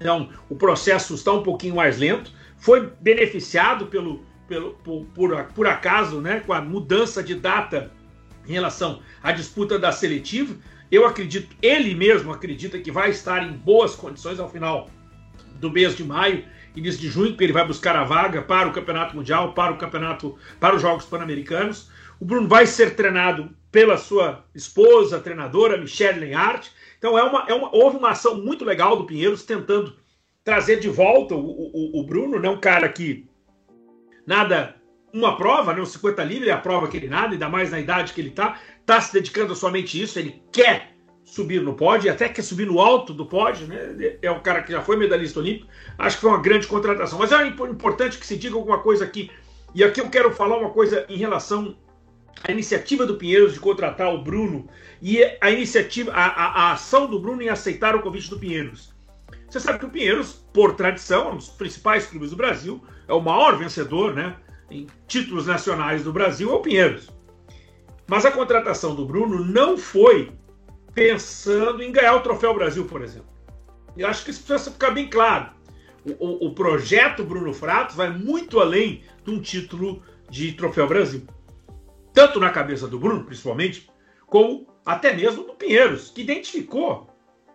então, 0.03 0.27
o 0.49 0.55
processo 0.57 1.15
está 1.15 1.31
um 1.31 1.43
pouquinho 1.43 1.75
mais 1.75 1.97
lento. 1.97 2.29
Foi 2.57 2.91
beneficiado 2.99 3.85
pelo, 3.85 4.21
pelo, 4.49 4.73
por, 4.83 5.05
por, 5.15 5.43
por 5.55 5.65
acaso 5.65 6.19
né, 6.19 6.41
com 6.41 6.51
a 6.51 6.59
mudança 6.59 7.23
de 7.23 7.35
data 7.35 7.89
em 8.45 8.51
relação 8.51 8.99
à 9.23 9.31
disputa 9.31 9.79
da 9.79 9.93
seletiva. 9.93 10.53
Eu 10.91 11.07
acredito, 11.07 11.55
ele 11.61 11.95
mesmo 11.95 12.33
acredita 12.33 12.77
que 12.79 12.91
vai 12.91 13.11
estar 13.11 13.47
em 13.47 13.53
boas 13.53 13.95
condições 13.95 14.41
ao 14.41 14.49
final 14.49 14.89
do 15.55 15.71
mês 15.71 15.95
de 15.95 16.03
maio, 16.03 16.43
início 16.75 16.99
de 16.99 17.07
junho, 17.07 17.37
que 17.37 17.43
ele 17.45 17.53
vai 17.53 17.65
buscar 17.65 17.95
a 17.95 18.03
vaga 18.03 18.41
para 18.41 18.67
o 18.67 18.73
Campeonato 18.73 19.15
Mundial, 19.15 19.53
para 19.53 19.71
o 19.71 19.77
Campeonato, 19.77 20.37
para 20.59 20.75
os 20.75 20.81
Jogos 20.81 21.05
Pan-Americanos. 21.05 21.89
O 22.19 22.25
Bruno 22.25 22.49
vai 22.49 22.67
ser 22.67 22.93
treinado 22.95 23.49
pela 23.71 23.95
sua 23.95 24.43
esposa, 24.53 25.21
treinadora, 25.21 25.77
Michelle 25.77 26.19
Lenhart. 26.19 26.67
Então 27.03 27.19
é 27.19 27.23
uma, 27.23 27.45
é 27.49 27.53
uma, 27.53 27.69
houve 27.75 27.97
uma 27.97 28.11
ação 28.11 28.41
muito 28.41 28.63
legal 28.63 28.95
do 28.95 29.03
Pinheiros 29.03 29.43
tentando 29.43 29.93
trazer 30.41 30.79
de 30.79 30.87
volta 30.87 31.35
o, 31.35 31.41
o, 31.41 31.99
o 31.99 32.05
Bruno, 32.05 32.39
né? 32.39 32.49
um 32.49 32.57
cara 32.57 32.87
que 32.87 33.27
nada, 34.25 34.75
uma 35.13 35.35
prova, 35.35 35.73
né? 35.73 35.81
o 35.81 35.85
50 35.85 36.23
livre 36.23 36.47
é 36.47 36.53
a 36.53 36.57
prova 36.57 36.87
que 36.87 36.95
ele 36.95 37.09
nada, 37.09 37.33
ainda 37.33 37.49
mais 37.49 37.71
na 37.71 37.79
idade 37.81 38.13
que 38.13 38.21
ele 38.21 38.29
está, 38.29 38.57
está 38.79 39.01
se 39.01 39.11
dedicando 39.11 39.53
somente 39.53 39.99
a 39.99 40.03
isso, 40.05 40.17
ele 40.17 40.41
quer 40.49 40.93
subir 41.25 41.61
no 41.61 41.73
pódio, 41.73 42.09
até 42.09 42.29
quer 42.29 42.41
subir 42.41 42.67
no 42.67 42.79
alto 42.79 43.13
do 43.13 43.25
pódio, 43.25 43.67
né? 43.67 44.17
é 44.21 44.31
um 44.31 44.39
cara 44.39 44.63
que 44.63 44.71
já 44.71 44.81
foi 44.81 44.95
medalhista 44.95 45.41
olímpico, 45.41 45.67
acho 45.97 46.15
que 46.15 46.21
foi 46.21 46.29
uma 46.29 46.41
grande 46.41 46.67
contratação. 46.67 47.19
Mas 47.19 47.33
é 47.33 47.45
importante 47.45 48.17
que 48.17 48.25
se 48.25 48.37
diga 48.37 48.55
alguma 48.55 48.79
coisa 48.79 49.03
aqui, 49.03 49.29
e 49.75 49.83
aqui 49.83 49.99
eu 49.99 50.09
quero 50.09 50.31
falar 50.31 50.57
uma 50.57 50.69
coisa 50.69 51.05
em 51.09 51.17
relação 51.17 51.75
a 52.41 52.51
iniciativa 52.51 53.05
do 53.05 53.15
Pinheiros 53.15 53.53
de 53.53 53.59
contratar 53.59 54.13
o 54.13 54.21
Bruno 54.21 54.67
e 55.01 55.23
a 55.39 55.51
iniciativa, 55.51 56.11
a, 56.11 56.25
a, 56.25 56.45
a, 56.45 56.71
ação 56.73 57.07
do 57.07 57.19
Bruno 57.19 57.41
em 57.41 57.49
aceitar 57.49 57.95
o 57.95 58.01
convite 58.01 58.29
do 58.29 58.39
Pinheiros. 58.39 58.93
Você 59.49 59.59
sabe 59.59 59.79
que 59.79 59.85
o 59.85 59.89
Pinheiros, 59.89 60.45
por 60.51 60.75
tradição, 60.75 61.29
é 61.29 61.33
um 61.33 61.37
dos 61.37 61.49
principais 61.49 62.05
clubes 62.05 62.31
do 62.31 62.35
Brasil, 62.35 62.83
é 63.07 63.13
o 63.13 63.21
maior 63.21 63.57
vencedor 63.57 64.13
né, 64.13 64.35
em 64.69 64.87
títulos 65.07 65.47
nacionais 65.47 66.03
do 66.03 66.11
Brasil, 66.11 66.51
é 66.51 66.53
o 66.53 66.59
Pinheiros. 66.59 67.09
Mas 68.07 68.25
a 68.25 68.31
contratação 68.31 68.95
do 68.95 69.05
Bruno 69.05 69.45
não 69.45 69.77
foi 69.77 70.31
pensando 70.93 71.81
em 71.81 71.91
ganhar 71.91 72.15
o 72.15 72.21
Troféu 72.21 72.53
Brasil, 72.53 72.85
por 72.85 73.01
exemplo. 73.01 73.31
Eu 73.95 74.07
acho 74.07 74.25
que 74.25 74.31
isso 74.31 74.43
precisa 74.43 74.71
ficar 74.71 74.91
bem 74.91 75.07
claro. 75.07 75.51
O, 76.03 76.45
o, 76.45 76.47
o 76.47 76.55
projeto 76.55 77.23
Bruno 77.23 77.53
Fratos 77.53 77.95
vai 77.95 78.09
muito 78.09 78.59
além 78.59 79.03
de 79.23 79.31
um 79.31 79.39
título 79.39 80.03
de 80.29 80.51
Troféu 80.53 80.87
Brasil 80.87 81.25
tanto 82.13 82.39
na 82.39 82.49
cabeça 82.49 82.87
do 82.87 82.99
Bruno, 82.99 83.23
principalmente, 83.23 83.89
como 84.27 84.67
até 84.85 85.13
mesmo 85.13 85.43
do 85.43 85.53
Pinheiros, 85.53 86.09
que 86.09 86.21
identificou 86.21 87.13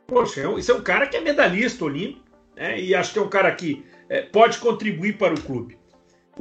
poxa, 0.08 0.50
isso 0.58 0.72
é 0.72 0.74
um 0.74 0.80
cara 0.80 1.06
que 1.06 1.16
é 1.16 1.20
medalhista 1.20 1.84
olímpico, 1.84 2.24
né? 2.56 2.80
E 2.80 2.94
acho 2.94 3.12
que 3.12 3.18
é 3.18 3.22
um 3.22 3.28
cara 3.28 3.54
que 3.54 3.84
é, 4.08 4.22
pode 4.22 4.58
contribuir 4.58 5.18
para 5.18 5.34
o 5.34 5.40
clube. 5.40 5.78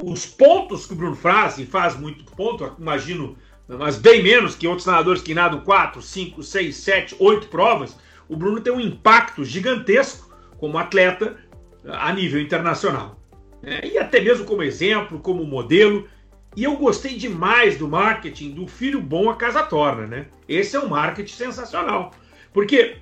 Os 0.01 0.25
pontos 0.25 0.87
que 0.87 0.93
o 0.93 0.95
Bruno 0.95 1.15
faz, 1.15 1.57
e 1.57 1.65
faz 1.65 1.95
muito 1.99 2.23
ponto, 2.31 2.75
imagino, 2.79 3.37
mas 3.67 3.97
bem 3.97 4.23
menos 4.23 4.55
que 4.55 4.67
outros 4.67 4.87
nadadores 4.87 5.21
que 5.21 5.33
nadam 5.33 5.59
4, 5.59 6.01
5, 6.01 6.41
6, 6.41 6.75
7, 6.75 7.15
8 7.19 7.47
provas, 7.49 7.97
o 8.29 8.37
Bruno 8.37 8.61
tem 8.61 8.71
um 8.71 8.79
impacto 8.79 9.43
gigantesco 9.43 10.33
como 10.57 10.77
atleta 10.77 11.37
a 11.85 12.11
nível 12.13 12.41
internacional. 12.41 13.19
É, 13.61 13.85
e 13.85 13.97
até 13.97 14.21
mesmo 14.21 14.45
como 14.45 14.63
exemplo, 14.63 15.19
como 15.19 15.43
modelo. 15.43 16.07
E 16.57 16.63
eu 16.63 16.75
gostei 16.75 17.15
demais 17.15 17.77
do 17.77 17.87
marketing 17.87 18.49
do 18.49 18.65
filho 18.65 18.99
bom 18.99 19.29
a 19.29 19.35
casa 19.35 19.61
torna, 19.61 20.07
né? 20.07 20.25
Esse 20.49 20.75
é 20.75 20.79
um 20.79 20.87
marketing 20.87 21.35
sensacional. 21.35 22.11
Porque 22.51 22.97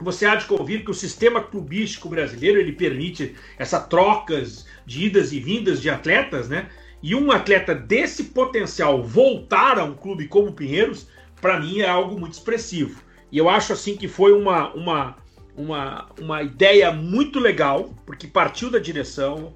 você 0.00 0.24
há 0.24 0.36
de 0.36 0.46
convir 0.46 0.84
que 0.84 0.90
o 0.92 0.94
sistema 0.94 1.40
clubístico 1.40 2.08
brasileiro 2.08 2.60
ele 2.60 2.70
permite 2.70 3.34
essas 3.58 3.88
trocas 3.88 4.68
de 4.86 5.06
idas 5.06 5.32
e 5.32 5.40
vindas 5.40 5.82
de 5.82 5.90
atletas, 5.90 6.48
né? 6.48 6.68
E 7.02 7.12
um 7.16 7.32
atleta 7.32 7.74
desse 7.74 8.26
potencial 8.26 9.02
voltar 9.02 9.80
a 9.80 9.84
um 9.84 9.94
clube 9.94 10.28
como 10.28 10.52
Pinheiros, 10.52 11.08
para 11.40 11.58
mim 11.58 11.80
é 11.80 11.88
algo 11.88 12.20
muito 12.20 12.34
expressivo. 12.34 13.02
E 13.32 13.36
eu 13.36 13.48
acho 13.48 13.72
assim 13.72 13.96
que 13.96 14.06
foi 14.06 14.32
uma, 14.32 14.72
uma, 14.74 15.16
uma, 15.56 16.08
uma 16.20 16.40
ideia 16.44 16.92
muito 16.92 17.40
legal, 17.40 17.92
porque 18.06 18.28
partiu 18.28 18.70
da 18.70 18.78
direção 18.78 19.52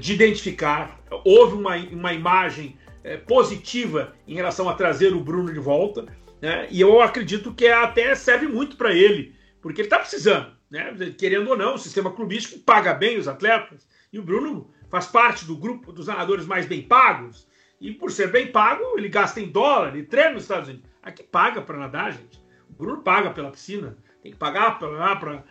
de 0.00 0.14
identificar, 0.14 1.00
houve 1.24 1.54
uma, 1.54 1.76
uma 1.76 2.12
imagem 2.12 2.76
uh, 3.04 3.24
positiva 3.26 4.14
em 4.26 4.34
relação 4.34 4.68
a 4.68 4.74
trazer 4.74 5.14
o 5.14 5.20
Bruno 5.20 5.52
de 5.52 5.60
volta, 5.60 6.06
né? 6.40 6.66
e 6.70 6.80
eu 6.80 7.00
acredito 7.00 7.54
que 7.54 7.68
até 7.68 8.14
serve 8.14 8.48
muito 8.48 8.76
para 8.76 8.92
ele, 8.92 9.34
porque 9.60 9.80
ele 9.80 9.86
está 9.86 9.98
precisando, 9.98 10.50
né? 10.70 10.92
querendo 11.16 11.48
ou 11.48 11.56
não, 11.56 11.74
o 11.74 11.78
sistema 11.78 12.10
clubístico 12.10 12.58
paga 12.60 12.92
bem 12.92 13.18
os 13.18 13.28
atletas, 13.28 13.86
e 14.12 14.18
o 14.18 14.22
Bruno 14.22 14.68
faz 14.90 15.06
parte 15.06 15.44
do 15.44 15.56
grupo 15.56 15.92
dos 15.92 16.08
nadadores 16.08 16.44
mais 16.44 16.66
bem 16.66 16.82
pagos, 16.82 17.46
e 17.80 17.92
por 17.92 18.10
ser 18.10 18.30
bem 18.30 18.48
pago, 18.48 18.96
ele 18.96 19.08
gasta 19.08 19.40
em 19.40 19.48
dólar, 19.48 19.96
e 19.96 20.02
treina 20.02 20.32
nos 20.32 20.44
Estados 20.44 20.68
Unidos. 20.68 20.88
Aqui 21.02 21.22
paga 21.24 21.60
para 21.60 21.78
nadar, 21.78 22.12
gente. 22.12 22.40
O 22.70 22.74
Bruno 22.74 23.02
paga 23.02 23.30
pela 23.30 23.50
piscina, 23.50 23.96
tem 24.22 24.30
que 24.30 24.38
pagar 24.38 24.78
para 24.78 25.44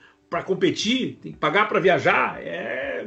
competir, 0.44 1.20
tem 1.22 1.32
que 1.32 1.38
pagar 1.38 1.68
para 1.68 1.80
viajar. 1.80 2.42
É, 2.42 3.06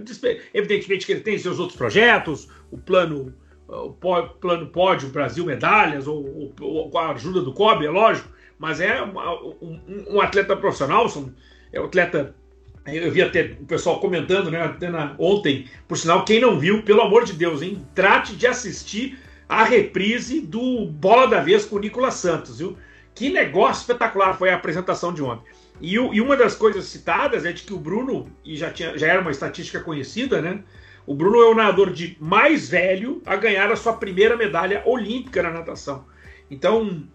evidentemente 0.52 1.06
que 1.06 1.12
ele 1.12 1.22
tem 1.22 1.38
seus 1.38 1.58
outros 1.58 1.78
projetos, 1.78 2.48
o 2.70 2.76
plano 2.76 3.34
o 3.66 3.90
plano 3.92 4.66
pódio 4.66 5.08
Brasil 5.08 5.46
medalhas 5.46 6.06
ou, 6.06 6.52
ou, 6.60 6.90
com 6.90 6.98
a 6.98 7.12
ajuda 7.12 7.40
do 7.40 7.52
COB, 7.52 7.86
é 7.86 7.90
lógico, 7.90 8.28
mas 8.58 8.78
é 8.78 9.02
um, 9.02 9.80
um, 10.10 10.20
atleta 10.20 10.54
profissional, 10.54 11.06
é 11.72 11.80
um 11.80 11.84
atleta 11.84 12.34
eu 12.86 13.10
vi 13.10 13.22
até 13.22 13.56
o 13.58 13.64
pessoal 13.64 13.98
comentando, 13.98 14.50
né, 14.50 14.62
até 14.62 14.90
na, 14.90 15.14
ontem, 15.18 15.66
por 15.88 15.96
sinal, 15.96 16.22
quem 16.24 16.38
não 16.38 16.58
viu, 16.58 16.82
pelo 16.82 17.00
amor 17.00 17.24
de 17.24 17.32
Deus, 17.32 17.62
hein, 17.62 17.82
trate 17.94 18.36
de 18.36 18.46
assistir 18.46 19.18
a 19.48 19.64
reprise 19.64 20.40
do 20.40 20.84
Bola 20.86 21.26
da 21.26 21.40
Vez 21.40 21.64
com 21.64 21.76
o 21.76 21.78
Nicolas 21.78 22.14
Santos, 22.14 22.58
viu? 22.58 22.76
Que 23.14 23.30
negócio 23.30 23.80
espetacular 23.82 24.36
foi 24.36 24.50
a 24.50 24.56
apresentação 24.56 25.14
de 25.14 25.22
ontem. 25.22 25.50
E, 25.80 25.94
e, 25.94 26.20
uma 26.20 26.36
das 26.36 26.54
coisas 26.54 26.84
citadas 26.84 27.44
é 27.44 27.52
de 27.52 27.62
que 27.62 27.74
o 27.74 27.78
Bruno, 27.78 28.30
e 28.44 28.56
já, 28.56 28.70
tinha, 28.70 28.96
já 28.96 29.08
era 29.08 29.20
uma 29.20 29.30
estatística 29.30 29.80
conhecida, 29.80 30.40
né? 30.40 30.62
O 31.06 31.14
Bruno 31.14 31.40
é 31.42 31.46
o 31.46 31.54
nadador 31.54 31.92
de 31.92 32.16
mais 32.20 32.68
velho 32.68 33.20
a 33.26 33.36
ganhar 33.36 33.70
a 33.70 33.76
sua 33.76 33.94
primeira 33.94 34.36
medalha 34.36 34.82
olímpica 34.86 35.42
na 35.42 35.50
natação. 35.50 36.06
Então, 36.50 37.06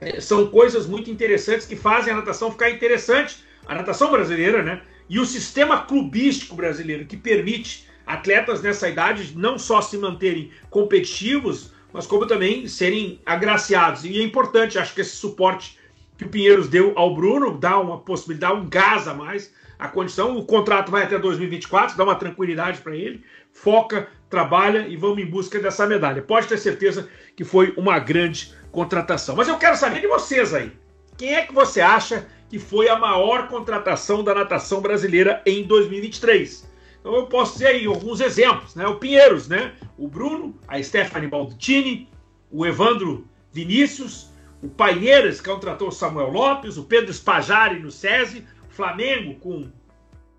é, 0.00 0.20
são 0.20 0.46
coisas 0.48 0.86
muito 0.86 1.10
interessantes 1.10 1.66
que 1.66 1.74
fazem 1.74 2.12
a 2.12 2.16
natação 2.16 2.50
ficar 2.50 2.70
interessante. 2.70 3.42
A 3.66 3.74
natação 3.74 4.10
brasileira, 4.10 4.62
né? 4.62 4.82
E 5.08 5.18
o 5.18 5.26
sistema 5.26 5.82
clubístico 5.82 6.54
brasileiro, 6.54 7.06
que 7.06 7.16
permite 7.16 7.88
atletas 8.06 8.62
nessa 8.62 8.88
idade 8.88 9.32
não 9.36 9.58
só 9.58 9.80
se 9.80 9.96
manterem 9.96 10.50
competitivos, 10.70 11.72
mas 11.92 12.06
como 12.06 12.26
também 12.26 12.66
serem 12.66 13.20
agraciados. 13.24 14.04
E 14.04 14.20
é 14.20 14.22
importante, 14.22 14.78
acho 14.78 14.94
que 14.94 15.00
esse 15.00 15.16
suporte 15.16 15.78
que 16.16 16.24
o 16.24 16.28
Pinheiros 16.28 16.68
deu 16.68 16.92
ao 16.96 17.14
Bruno 17.14 17.58
dá 17.58 17.78
uma 17.78 17.98
possibilidade, 17.98 18.54
um 18.54 18.68
gás 18.68 19.08
a 19.08 19.14
mais. 19.14 19.52
A 19.78 19.88
condição, 19.88 20.36
o 20.36 20.44
contrato 20.44 20.90
vai 20.90 21.02
até 21.02 21.18
2024, 21.18 21.96
dá 21.96 22.04
uma 22.04 22.14
tranquilidade 22.14 22.80
para 22.80 22.94
ele, 22.94 23.24
foca, 23.52 24.08
trabalha 24.30 24.86
e 24.86 24.96
vamos 24.96 25.18
em 25.18 25.26
busca 25.26 25.58
dessa 25.58 25.86
medalha. 25.86 26.22
Pode 26.22 26.46
ter 26.46 26.56
certeza 26.58 27.08
que 27.34 27.44
foi 27.44 27.74
uma 27.76 27.98
grande 27.98 28.54
contratação. 28.70 29.34
Mas 29.34 29.48
eu 29.48 29.58
quero 29.58 29.76
saber 29.76 30.00
de 30.00 30.06
vocês 30.06 30.54
aí. 30.54 30.72
Quem 31.18 31.34
é 31.34 31.42
que 31.42 31.52
você 31.52 31.80
acha 31.80 32.26
que 32.48 32.58
foi 32.58 32.88
a 32.88 32.98
maior 32.98 33.48
contratação 33.48 34.22
da 34.22 34.34
natação 34.34 34.80
brasileira 34.80 35.42
em 35.44 35.64
2023? 35.64 36.70
Então 37.00 37.14
eu 37.16 37.26
posso 37.26 37.54
dizer 37.54 37.66
aí 37.66 37.86
alguns 37.86 38.20
exemplos, 38.20 38.74
né? 38.76 38.86
O 38.86 38.96
Pinheiros, 38.96 39.48
né? 39.48 39.72
O 39.98 40.06
Bruno, 40.06 40.56
a 40.68 40.80
Stephanie 40.82 41.28
Baldini, 41.28 42.08
o 42.50 42.64
Evandro 42.64 43.26
Vinícius, 43.52 44.31
o 44.62 44.68
Paineiras, 44.68 45.40
que 45.40 45.48
contratou 45.48 45.88
o 45.88 45.92
Samuel 45.92 46.30
Lopes, 46.30 46.76
o 46.76 46.84
Pedro 46.84 47.12
Spajari 47.12 47.80
no 47.80 47.90
SESI, 47.90 48.46
o 48.70 48.72
Flamengo 48.72 49.34
com 49.40 49.70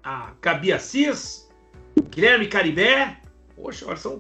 a 0.04 0.32
Gabi 0.42 0.72
Assis, 0.72 1.50
o 1.98 2.04
Guilherme 2.04 2.48
Caribé. 2.48 3.18
Poxa, 3.56 3.86
olha, 3.88 3.98
são 3.98 4.20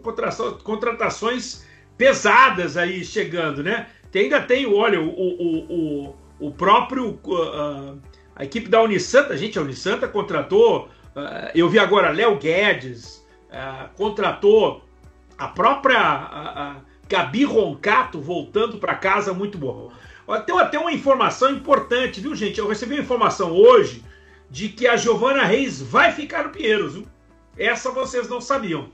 contratações 0.63 1.65
pesadas 1.97 2.77
aí 2.77 3.03
chegando, 3.03 3.63
né? 3.63 3.87
Tem, 4.11 4.23
ainda 4.23 4.41
tem, 4.41 4.65
olha, 4.65 5.01
o, 5.01 5.09
o, 5.09 6.09
o, 6.09 6.15
o 6.39 6.51
próprio. 6.51 7.19
Uh, 7.25 7.99
a 8.35 8.43
equipe 8.43 8.67
da 8.67 8.81
Unisanta, 8.81 9.37
gente, 9.37 9.57
a 9.57 9.61
Unisanta 9.61 10.07
contratou 10.07 10.89
Uh, 11.15 11.53
eu 11.53 11.69
vi 11.69 11.77
agora 11.77 12.09
Léo 12.09 12.37
Guedes, 12.37 13.23
uh, 13.49 13.87
contratou 13.95 14.83
a 15.37 15.47
própria 15.47 16.81
Gabi 17.13 17.43
Roncato 17.43 18.19
voltando 18.19 18.79
para 18.79 18.95
casa, 18.95 19.35
muito 19.35 19.55
bom. 19.55 19.91
Tem 20.47 20.59
até 20.59 20.79
uma 20.79 20.91
informação 20.91 21.51
importante, 21.51 22.19
viu, 22.19 22.33
gente? 22.33 22.57
Eu 22.57 22.67
recebi 22.67 22.95
uma 22.95 23.03
informação 23.03 23.51
hoje 23.51 24.03
de 24.49 24.67
que 24.69 24.87
a 24.87 24.97
Giovana 24.97 25.43
Reis 25.43 25.79
vai 25.79 26.11
ficar 26.11 26.45
no 26.45 26.49
Pinheiros, 26.49 26.95
viu? 26.95 27.05
Essa 27.55 27.91
vocês 27.91 28.27
não 28.27 28.41
sabiam. 28.41 28.89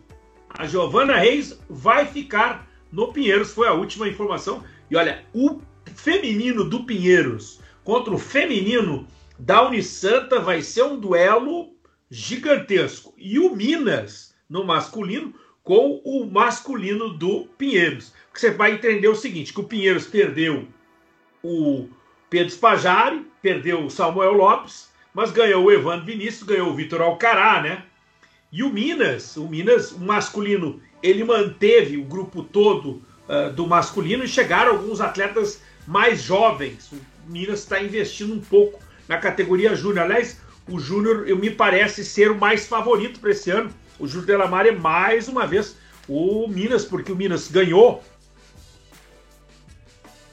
A 0.49 0.67
Giovana 0.67 1.15
Reis 1.15 1.57
vai 1.69 2.05
ficar 2.05 2.67
no 2.91 3.13
Pinheiros, 3.13 3.53
foi 3.53 3.69
a 3.69 3.73
última 3.73 4.09
informação. 4.09 4.65
E 4.91 4.97
olha, 4.97 5.23
o 5.33 5.61
feminino 5.95 6.65
do 6.65 6.83
Pinheiros 6.83 7.61
contra 7.85 8.13
o 8.13 8.17
feminino 8.17 9.07
da 9.37 9.65
Unisanta 9.65 10.41
vai 10.41 10.61
ser 10.61 10.83
um 10.83 10.99
duelo 10.99 11.69
gigantesco. 12.11 13.13
E 13.17 13.39
o 13.39 13.55
Minas, 13.55 14.35
no 14.49 14.65
masculino, 14.65 15.33
com 15.63 16.01
o 16.03 16.25
masculino 16.25 17.09
do 17.09 17.47
Pinheiros. 17.57 18.13
Você 18.33 18.51
vai 18.51 18.73
entender 18.73 19.07
o 19.07 19.15
seguinte: 19.15 19.53
que 19.53 19.59
o 19.59 19.65
Pinheiros 19.65 20.05
perdeu 20.05 20.67
o 21.43 21.87
Pedro 22.29 22.51
Spajari, 22.51 23.25
perdeu 23.41 23.85
o 23.85 23.89
Samuel 23.89 24.33
Lopes, 24.33 24.89
mas 25.13 25.31
ganhou 25.31 25.65
o 25.65 25.71
Evandro 25.71 26.05
Vinícius, 26.05 26.43
ganhou 26.43 26.69
o 26.69 26.75
Vitor 26.75 27.01
Alcará, 27.01 27.61
né? 27.61 27.83
E 28.51 28.63
o 28.63 28.69
Minas, 28.69 29.37
o 29.37 29.47
Minas, 29.47 29.91
o 29.91 29.99
masculino, 29.99 30.81
ele 31.03 31.23
manteve 31.23 31.97
o 31.97 32.03
grupo 32.03 32.43
todo 32.43 33.01
uh, 33.27 33.53
do 33.53 33.67
masculino 33.67 34.23
e 34.23 34.27
chegaram 34.27 34.71
alguns 34.71 34.99
atletas 34.99 35.61
mais 35.85 36.21
jovens. 36.21 36.91
O 36.91 37.31
Minas 37.31 37.59
está 37.59 37.81
investindo 37.81 38.33
um 38.33 38.39
pouco 38.39 38.79
na 39.07 39.17
categoria 39.17 39.75
júnior. 39.75 40.05
Aliás, 40.05 40.39
o 40.67 40.79
Júnior 40.79 41.25
me 41.35 41.49
parece 41.49 42.05
ser 42.05 42.31
o 42.31 42.37
mais 42.37 42.67
favorito 42.67 43.19
para 43.19 43.31
esse 43.31 43.49
ano. 43.49 43.71
O 43.99 44.07
Júnior 44.07 44.25
Delamar 44.25 44.65
é 44.65 44.71
mais 44.71 45.27
uma 45.27 45.45
vez 45.45 45.75
o 46.07 46.47
Minas, 46.47 46.85
porque 46.85 47.11
o 47.11 47.15
Minas 47.15 47.49
ganhou 47.49 48.03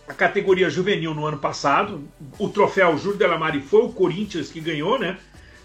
a 0.09 0.15
categoria 0.15 0.71
juvenil 0.71 1.13
no 1.15 1.27
ano 1.27 1.39
passado. 1.39 2.03
O 2.39 2.49
troféu 2.49 2.97
Júnior 2.97 3.19
Delamare 3.19 3.61
foi 3.61 3.83
o 3.83 3.93
Corinthians 3.93 4.51
que 4.51 4.61
ganhou, 4.61 4.99
né? 4.99 5.19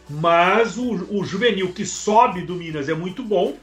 Mas 0.09 0.77
o, 0.77 1.07
o 1.15 1.23
juvenil 1.23 1.71
que 1.71 1.85
sobe 1.85 2.41
do 2.41 2.55
Minas 2.55 2.89
é 2.89 2.93
muito 2.93 3.23
bom. 3.23 3.55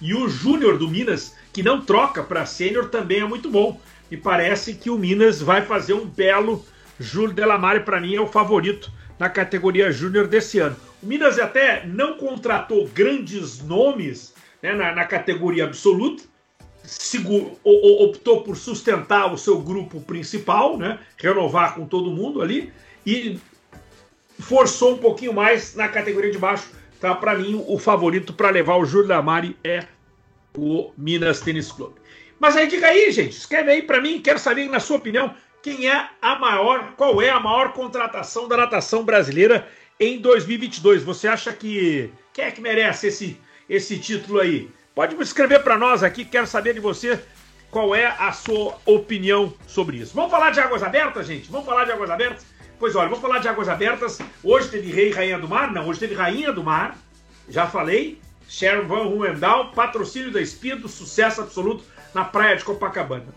E 0.00 0.14
o 0.14 0.28
júnior 0.28 0.78
do 0.78 0.88
Minas, 0.88 1.36
que 1.52 1.62
não 1.62 1.80
troca 1.80 2.24
para 2.24 2.44
sênior, 2.44 2.88
também 2.88 3.20
é 3.20 3.24
muito 3.24 3.48
bom. 3.48 3.80
E 4.10 4.16
parece 4.16 4.74
que 4.74 4.90
o 4.90 4.98
Minas 4.98 5.40
vai 5.40 5.62
fazer 5.62 5.92
um 5.92 6.04
belo 6.04 6.64
Júlio 6.98 7.34
Delamare, 7.34 7.80
para 7.80 8.00
mim, 8.00 8.14
é 8.14 8.20
o 8.20 8.26
favorito 8.26 8.90
na 9.18 9.28
categoria 9.28 9.92
júnior 9.92 10.26
desse 10.26 10.58
ano. 10.58 10.76
O 11.02 11.06
Minas 11.06 11.38
até 11.38 11.84
não 11.84 12.16
contratou 12.16 12.86
grandes 12.88 13.60
nomes 13.62 14.34
né, 14.62 14.72
na, 14.72 14.94
na, 14.94 15.04
categoria 15.04 15.64
absoluta, 15.64 16.22
seguro, 16.84 17.58
optou 17.64 18.42
por 18.42 18.56
sustentar 18.56 19.32
o 19.32 19.38
seu 19.38 19.58
grupo 19.58 20.00
principal, 20.00 20.78
né, 20.78 21.00
renovar 21.16 21.74
com 21.74 21.86
todo 21.86 22.10
mundo 22.10 22.40
ali, 22.40 22.72
e 23.04 23.38
forçou 24.38 24.94
um 24.94 24.98
pouquinho 24.98 25.32
mais 25.32 25.74
na 25.74 25.88
categoria 25.88 26.30
de 26.30 26.38
baixo. 26.38 26.70
Tá, 27.00 27.14
para 27.16 27.36
mim, 27.36 27.64
o 27.66 27.78
favorito 27.78 28.32
para 28.32 28.50
levar 28.50 28.76
o 28.76 28.84
Júlio 28.84 29.08
Damari 29.08 29.56
é 29.64 29.84
o 30.56 30.92
Minas 30.96 31.40
Tênis 31.40 31.72
Clube. 31.72 31.96
Mas 32.38 32.56
aí 32.56 32.68
diga 32.68 32.86
aí, 32.86 33.10
gente, 33.10 33.36
escreve 33.36 33.72
aí 33.72 33.82
para 33.82 34.00
mim, 34.00 34.20
quero 34.20 34.38
saber 34.38 34.68
na 34.68 34.78
sua 34.78 34.98
opinião 34.98 35.34
quem 35.62 35.88
é 35.88 36.08
a 36.20 36.38
maior, 36.38 36.92
qual 36.96 37.22
é 37.22 37.30
a 37.30 37.38
maior 37.38 37.72
contratação 37.72 38.48
da 38.48 38.56
natação 38.56 39.04
brasileira 39.04 39.68
em 39.98 40.18
2022. 40.18 41.04
Você 41.04 41.28
acha 41.28 41.52
que 41.52 42.10
quem 42.32 42.44
é 42.44 42.50
que 42.50 42.60
merece 42.60 43.06
esse, 43.06 43.40
esse 43.68 43.98
título 43.98 44.40
aí? 44.40 44.68
Pode 44.94 45.14
escrever 45.22 45.62
para 45.62 45.78
nós 45.78 46.02
aqui, 46.02 46.24
quero 46.24 46.46
saber 46.46 46.74
de 46.74 46.80
você 46.80 47.22
qual 47.70 47.94
é 47.94 48.06
a 48.06 48.32
sua 48.32 48.76
opinião 48.84 49.54
sobre 49.66 49.98
isso. 49.98 50.14
Vamos 50.14 50.30
falar 50.30 50.50
de 50.50 50.60
águas 50.60 50.82
abertas, 50.82 51.26
gente? 51.26 51.50
Vamos 51.50 51.64
falar 51.64 51.84
de 51.84 51.92
águas 51.92 52.10
abertas? 52.10 52.44
Pois 52.78 52.96
olha, 52.96 53.08
vamos 53.08 53.22
falar 53.22 53.38
de 53.38 53.48
águas 53.48 53.68
abertas. 53.68 54.18
Hoje 54.42 54.68
teve 54.68 54.90
Rei 54.90 55.10
e 55.10 55.12
Rainha 55.12 55.38
do 55.38 55.48
Mar? 55.48 55.72
Não, 55.72 55.86
hoje 55.86 56.00
teve 56.00 56.14
Rainha 56.14 56.52
do 56.52 56.64
Mar. 56.64 56.98
Já 57.48 57.66
falei. 57.66 58.20
Sharon 58.48 58.86
Van 58.86 59.04
Ruendal, 59.04 59.70
patrocínio 59.72 60.30
da 60.30 60.38
Espido, 60.38 60.86
sucesso 60.86 61.40
absoluto 61.40 61.84
na 62.12 62.22
praia 62.22 62.54
de 62.54 62.64
Copacabana. 62.64 63.34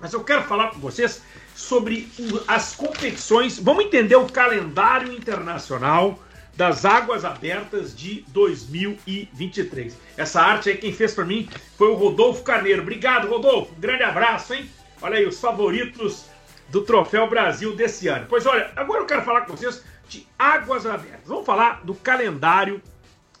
Mas 0.00 0.12
eu 0.14 0.24
quero 0.24 0.44
falar 0.44 0.70
com 0.70 0.78
vocês 0.78 1.22
sobre 1.54 2.08
as 2.48 2.74
competições. 2.74 3.58
Vamos 3.58 3.84
entender 3.84 4.16
o 4.16 4.26
calendário 4.26 5.12
internacional 5.12 6.18
das 6.56 6.84
Águas 6.84 7.24
Abertas 7.24 7.94
de 7.96 8.24
2023. 8.28 9.96
Essa 10.16 10.40
arte 10.40 10.70
aí 10.70 10.76
quem 10.76 10.92
fez 10.92 11.14
para 11.14 11.24
mim 11.24 11.48
foi 11.76 11.88
o 11.88 11.94
Rodolfo 11.94 12.42
Carneiro. 12.42 12.82
Obrigado, 12.82 13.28
Rodolfo. 13.28 13.72
Um 13.76 13.80
grande 13.80 14.02
abraço, 14.02 14.54
hein? 14.54 14.68
Olha 15.02 15.18
aí 15.18 15.26
os 15.26 15.40
favoritos 15.40 16.26
do 16.68 16.82
Troféu 16.82 17.28
Brasil 17.28 17.74
desse 17.74 18.08
ano. 18.08 18.26
Pois 18.28 18.46
olha, 18.46 18.70
agora 18.76 19.00
eu 19.00 19.06
quero 19.06 19.22
falar 19.22 19.42
com 19.42 19.56
vocês 19.56 19.84
de 20.08 20.26
Águas 20.38 20.86
Abertas. 20.86 21.26
Vamos 21.26 21.44
falar 21.44 21.84
do 21.84 21.94
calendário 21.94 22.80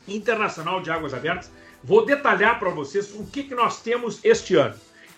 internacional 0.06 0.82
de 0.82 0.90
Águas 0.90 1.14
Abertas. 1.14 1.50
Vou 1.82 2.04
detalhar 2.04 2.58
para 2.58 2.70
vocês 2.70 3.12
o 3.14 3.26
que, 3.26 3.44
que 3.44 3.54
nós 3.54 3.80
temos 3.80 4.20
este 4.24 4.56
ano. 4.56 4.74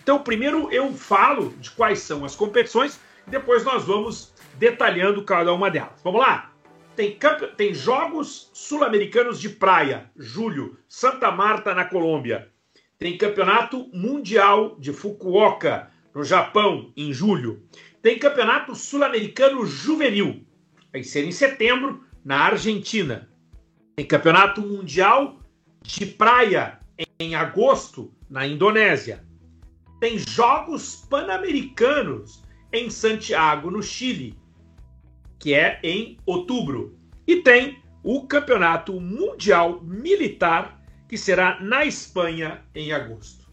Então, 0.07 0.23
primeiro 0.23 0.71
eu 0.71 0.93
falo 0.93 1.53
de 1.59 1.69
quais 1.71 1.99
são 1.99 2.23
as 2.23 2.33
competições, 2.33 2.97
depois 3.27 3.65
nós 3.65 3.83
vamos 3.83 4.33
detalhando 4.57 5.21
cada 5.21 5.53
uma 5.53 5.69
delas. 5.69 5.99
Vamos 6.01 6.21
lá? 6.21 6.53
Tem, 6.95 7.19
tem 7.57 7.73
Jogos 7.73 8.49
Sul-Americanos 8.53 9.37
de 9.37 9.49
Praia, 9.49 10.09
julho, 10.15 10.77
Santa 10.87 11.29
Marta, 11.29 11.75
na 11.75 11.83
Colômbia. 11.83 12.49
Tem 12.97 13.17
Campeonato 13.17 13.89
Mundial 13.93 14.77
de 14.79 14.93
Fukuoka, 14.93 15.91
no 16.15 16.23
Japão, 16.23 16.93
em 16.95 17.11
julho. 17.11 17.61
Tem 18.01 18.17
Campeonato 18.17 18.73
Sul-Americano 18.75 19.65
Juvenil, 19.65 20.41
vai 20.93 21.03
ser 21.03 21.25
em 21.25 21.33
setembro, 21.33 22.01
na 22.23 22.43
Argentina. 22.43 23.29
Tem 23.97 24.05
Campeonato 24.05 24.61
Mundial 24.61 25.37
de 25.81 26.05
Praia, 26.05 26.79
em 27.19 27.35
agosto, 27.35 28.09
na 28.29 28.47
Indonésia 28.47 29.26
tem 29.99 30.17
Jogos 30.19 31.05
Pan-Americanos 31.09 32.43
em 32.71 32.89
Santiago, 32.89 33.71
no 33.71 33.81
Chile, 33.81 34.37
que 35.39 35.53
é 35.53 35.79
em 35.83 36.17
outubro. 36.25 36.97
E 37.25 37.37
tem 37.37 37.81
o 38.03 38.27
Campeonato 38.27 38.99
Mundial 38.99 39.81
Militar, 39.81 40.81
que 41.07 41.17
será 41.17 41.59
na 41.61 41.85
Espanha 41.85 42.63
em 42.75 42.91
agosto. 42.91 43.47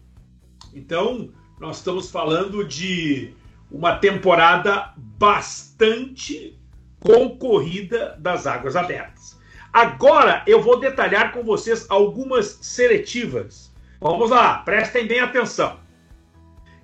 Então, 0.73 1.29
nós 1.59 1.77
estamos 1.77 2.11
falando 2.11 2.63
de 2.65 3.33
uma 3.71 3.95
temporada 3.97 4.93
bastante 4.97 6.59
concorrida 6.99 8.15
das 8.19 8.45
águas 8.47 8.75
abertas. 8.75 9.37
Agora 9.71 10.43
eu 10.47 10.61
vou 10.61 10.79
detalhar 10.79 11.31
com 11.33 11.43
vocês 11.43 11.85
algumas 11.89 12.59
seletivas. 12.61 13.73
Vamos 13.99 14.29
lá, 14.29 14.59
prestem 14.59 15.05
bem 15.05 15.19
atenção. 15.19 15.77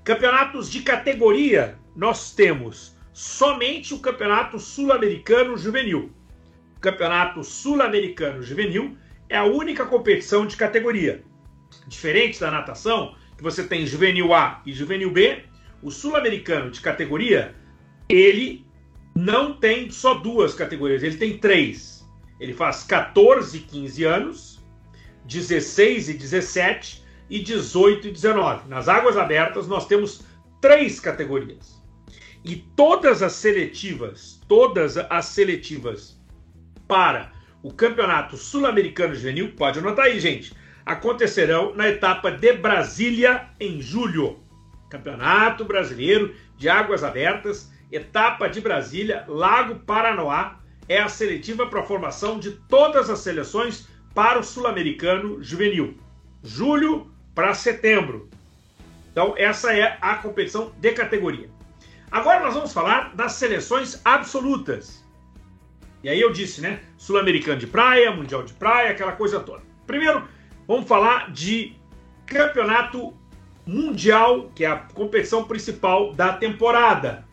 Campeonatos 0.03 0.71
de 0.71 0.81
categoria, 0.81 1.77
nós 1.95 2.33
temos 2.33 2.97
somente 3.13 3.93
o 3.93 3.99
Campeonato 3.99 4.57
Sul-Americano 4.57 5.55
Juvenil. 5.55 6.11
O 6.75 6.79
Campeonato 6.79 7.43
Sul-Americano 7.43 8.41
Juvenil 8.41 8.97
é 9.29 9.37
a 9.37 9.43
única 9.43 9.85
competição 9.85 10.47
de 10.47 10.57
categoria. 10.57 11.23
Diferente 11.87 12.39
da 12.39 12.49
natação, 12.49 13.13
que 13.37 13.43
você 13.43 13.63
tem 13.63 13.85
Juvenil 13.85 14.33
A 14.33 14.63
e 14.65 14.73
Juvenil 14.73 15.11
B, 15.11 15.43
o 15.83 15.91
Sul-Americano 15.91 16.71
de 16.71 16.81
categoria, 16.81 17.53
ele 18.09 18.65
não 19.15 19.53
tem 19.53 19.91
só 19.91 20.15
duas 20.15 20.55
categorias, 20.55 21.03
ele 21.03 21.17
tem 21.17 21.37
três. 21.37 22.03
Ele 22.39 22.53
faz 22.53 22.83
14 22.83 23.55
e 23.55 23.61
15 23.61 24.03
anos, 24.03 24.59
16 25.25 26.09
e 26.09 26.13
17 26.15 27.00
e 27.32 27.39
18 27.39 28.10
e 28.10 28.12
19. 28.12 28.67
Nas 28.67 28.89
águas 28.89 29.15
abertas 29.15 29.65
nós 29.65 29.88
temos 29.88 30.22
três 30.60 31.00
categorias. 31.00 31.82
E 32.44 32.58
todas 32.58 33.24
as 33.24 33.32
seletivas, 33.34 34.41
todas 34.50 34.98
as 34.98 35.26
seletivas 35.26 36.20
para 36.88 37.32
o 37.63 37.72
Campeonato 37.72 38.36
Sul-Americano 38.36 39.15
Juvenil, 39.15 39.54
pode 39.56 39.80
anotar 39.80 40.06
aí, 40.06 40.20
gente, 40.20 40.54
acontecerão 40.86 41.74
na 41.74 41.88
etapa 41.88 42.32
de 42.32 42.52
Brasília 42.54 43.48
em 43.60 43.82
julho. 43.82 44.39
Campeonato 44.89 45.63
Brasileiro 45.63 46.36
de 46.58 46.67
Águas 46.67 47.02
Abertas, 47.02 47.72
etapa 47.89 48.50
de 48.50 48.60
Brasília, 48.60 49.24
Lago 49.28 49.76
Paranoá, 49.86 50.60
é 50.89 51.00
a 51.00 51.08
seletiva 51.08 51.65
para 51.67 51.80
a 51.80 51.86
formação 51.86 52.39
de 52.39 52.52
todas 52.67 53.10
as 53.10 53.20
seleções 53.20 53.88
para 54.13 54.39
o 54.39 54.44
Sul-Americano 54.44 55.41
Juvenil. 55.41 55.96
Julho 56.44 57.11
para 57.34 57.54
setembro. 57.54 58.30
Então, 59.12 59.34
essa 59.38 59.74
é 59.74 59.98
a 60.02 60.15
competição 60.15 60.72
de 60.80 60.91
categoria. 60.91 61.50
Agora 62.12 62.41
nós 62.41 62.54
vamos 62.54 62.74
falar 62.74 63.15
das 63.15 63.34
seleções 63.34 64.02
absolutas. 64.04 65.04
E 66.04 66.10
aí 66.10 66.20
eu 66.20 66.32
disse, 66.32 66.62
né? 66.62 66.82
Sul-Americano 66.98 67.60
de 67.60 67.67
praia, 67.67 68.12
Mundial 68.12 68.44
de 68.44 68.54
praia, 68.54 68.91
aquela 68.91 69.13
coisa 69.13 69.39
toda. 69.39 69.62
Primeiro, 69.86 70.28
vamos 70.67 70.88
falar 70.88 71.32
de 71.32 71.76
Campeonato 72.26 73.13
Mundial, 73.65 74.50
que 74.56 74.65
é 74.65 74.67
a 74.67 74.78
competição 74.78 75.44
principal 75.44 76.13
da 76.13 76.34
temporada. 76.34 77.26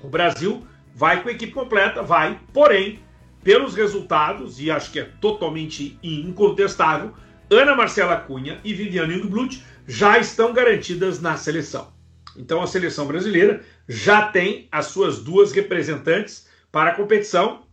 O 0.00 0.08
Brasil 0.08 0.66
vai 0.94 1.22
com 1.22 1.28
a 1.28 1.32
equipe 1.32 1.52
completa, 1.52 2.02
vai, 2.02 2.38
porém, 2.52 3.00
pelos 3.42 3.74
resultados, 3.74 4.60
e 4.60 4.70
acho 4.70 4.90
que 4.92 5.00
é 5.00 5.04
totalmente 5.20 5.98
incontestável, 6.02 7.12
Ana 7.50 7.74
Marcela 7.74 8.16
Cunha 8.16 8.58
e 8.64 8.72
Viviane 8.72 9.16
Ingblut 9.16 9.62
já 9.86 10.18
estão 10.18 10.52
garantidas 10.52 11.20
na 11.20 11.36
seleção. 11.36 11.92
Então 12.36 12.62
a 12.62 12.66
seleção 12.66 13.06
brasileira 13.06 13.62
já 13.88 14.28
tem 14.28 14.66
as 14.72 14.86
suas 14.86 15.22
duas 15.22 15.52
representantes 15.52 16.48
para 16.72 16.90
a 16.90 16.94
competição, 16.94 17.66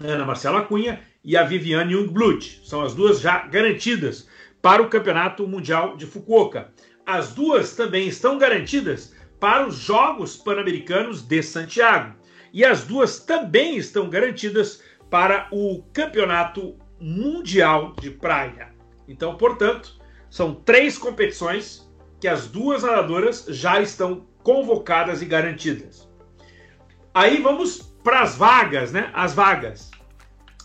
Ana 0.00 0.24
Marcela 0.24 0.62
Cunha 0.62 1.00
e 1.22 1.36
a 1.36 1.44
Viviane 1.44 1.92
Jungblut. 1.92 2.62
São 2.64 2.82
as 2.82 2.94
duas 2.94 3.20
já 3.20 3.46
garantidas 3.46 4.26
para 4.62 4.82
o 4.82 4.88
Campeonato 4.88 5.46
Mundial 5.46 5.96
de 5.96 6.06
Fukuoka. 6.06 6.72
As 7.04 7.32
duas 7.32 7.76
também 7.76 8.08
estão 8.08 8.38
garantidas 8.38 9.14
para 9.38 9.66
os 9.66 9.76
Jogos 9.76 10.36
Pan-Americanos 10.36 11.22
de 11.22 11.42
Santiago. 11.42 12.14
E 12.52 12.64
as 12.64 12.84
duas 12.84 13.20
também 13.20 13.76
estão 13.76 14.08
garantidas 14.08 14.82
para 15.08 15.46
o 15.52 15.82
Campeonato 15.92 16.76
Mundial 16.98 17.94
de 18.00 18.10
Praia. 18.10 18.69
Então, 19.10 19.36
portanto, 19.36 19.96
são 20.30 20.54
três 20.54 20.96
competições 20.96 21.90
que 22.20 22.28
as 22.28 22.46
duas 22.46 22.84
nadadoras 22.84 23.44
já 23.48 23.80
estão 23.80 24.24
convocadas 24.40 25.20
e 25.20 25.24
garantidas. 25.24 26.08
Aí 27.12 27.42
vamos 27.42 27.78
para 28.04 28.20
as 28.20 28.36
vagas, 28.36 28.92
né? 28.92 29.10
As 29.12 29.34
vagas. 29.34 29.90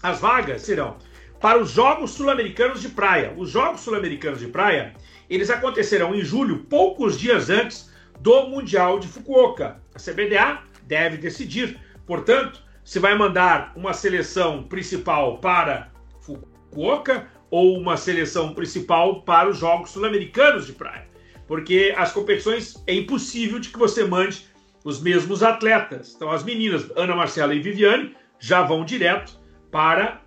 As 0.03 0.19
vagas 0.19 0.61
serão 0.61 0.95
para 1.39 1.57
os 1.57 1.71
Jogos 1.71 2.11
Sul-Americanos 2.11 2.81
de 2.81 2.89
Praia. 2.89 3.33
Os 3.35 3.49
Jogos 3.49 3.81
Sul-Americanos 3.81 4.39
de 4.39 4.47
Praia, 4.47 4.93
eles 5.27 5.49
acontecerão 5.49 6.13
em 6.13 6.21
julho, 6.21 6.65
poucos 6.65 7.17
dias 7.19 7.49
antes 7.49 7.91
do 8.19 8.47
Mundial 8.47 8.99
de 8.99 9.07
Fukuoka. 9.07 9.81
A 9.95 9.99
CBDA 9.99 10.61
deve 10.83 11.17
decidir, 11.17 11.79
portanto, 12.05 12.61
se 12.83 12.99
vai 12.99 13.17
mandar 13.17 13.73
uma 13.75 13.93
seleção 13.93 14.63
principal 14.63 15.39
para 15.39 15.91
Fukuoka 16.21 17.27
ou 17.55 17.77
uma 17.77 17.95
seleção 17.95 18.53
principal 18.53 19.21
para 19.21 19.49
os 19.49 19.57
Jogos 19.59 19.91
Sul-Americanos 19.91 20.65
de 20.65 20.73
praia. 20.73 21.07
Porque 21.47 21.93
as 21.95 22.11
competições 22.11 22.83
é 22.85 22.93
impossível 22.93 23.59
de 23.59 23.69
que 23.69 23.79
você 23.79 24.03
mande 24.03 24.45
os 24.83 25.01
mesmos 25.01 25.41
atletas. 25.41 26.13
Então 26.13 26.29
as 26.29 26.43
meninas 26.43 26.91
Ana 26.97 27.15
Marcela 27.15 27.55
e 27.55 27.61
Viviane 27.61 28.13
já 28.41 28.61
vão 28.61 28.83
direto 28.83 29.39
para 29.71 30.21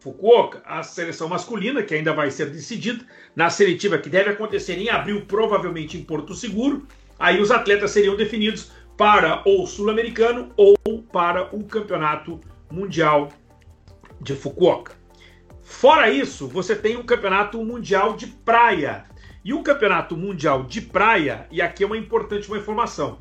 Fukuoka. 0.00 0.60
A 0.64 0.82
seleção 0.82 1.28
masculina, 1.28 1.84
que 1.84 1.94
ainda 1.94 2.12
vai 2.12 2.32
ser 2.32 2.50
decidida 2.50 3.04
na 3.36 3.48
seletiva 3.48 3.96
que 3.98 4.08
deve 4.08 4.30
acontecer 4.30 4.76
em 4.76 4.90
abril, 4.90 5.24
provavelmente 5.26 5.96
em 5.96 6.02
Porto 6.02 6.34
Seguro. 6.34 6.84
Aí 7.16 7.40
os 7.40 7.52
atletas 7.52 7.92
seriam 7.92 8.16
definidos 8.16 8.72
para 8.96 9.48
o 9.48 9.68
Sul-Americano 9.68 10.52
ou 10.56 10.76
para 11.12 11.54
o 11.54 11.62
Campeonato 11.62 12.40
Mundial 12.72 13.28
de 14.20 14.34
Fukuoka. 14.34 14.99
Fora 15.70 16.10
isso, 16.10 16.48
você 16.48 16.74
tem 16.74 16.96
o 16.96 17.04
Campeonato 17.04 17.64
Mundial 17.64 18.14
de 18.14 18.26
Praia. 18.26 19.04
E 19.42 19.54
o 19.54 19.62
Campeonato 19.62 20.16
Mundial 20.16 20.64
de 20.64 20.82
Praia, 20.82 21.46
e 21.50 21.62
aqui 21.62 21.84
é 21.84 21.86
uma 21.86 21.96
importante 21.96 22.48
uma 22.48 22.58
informação. 22.58 23.20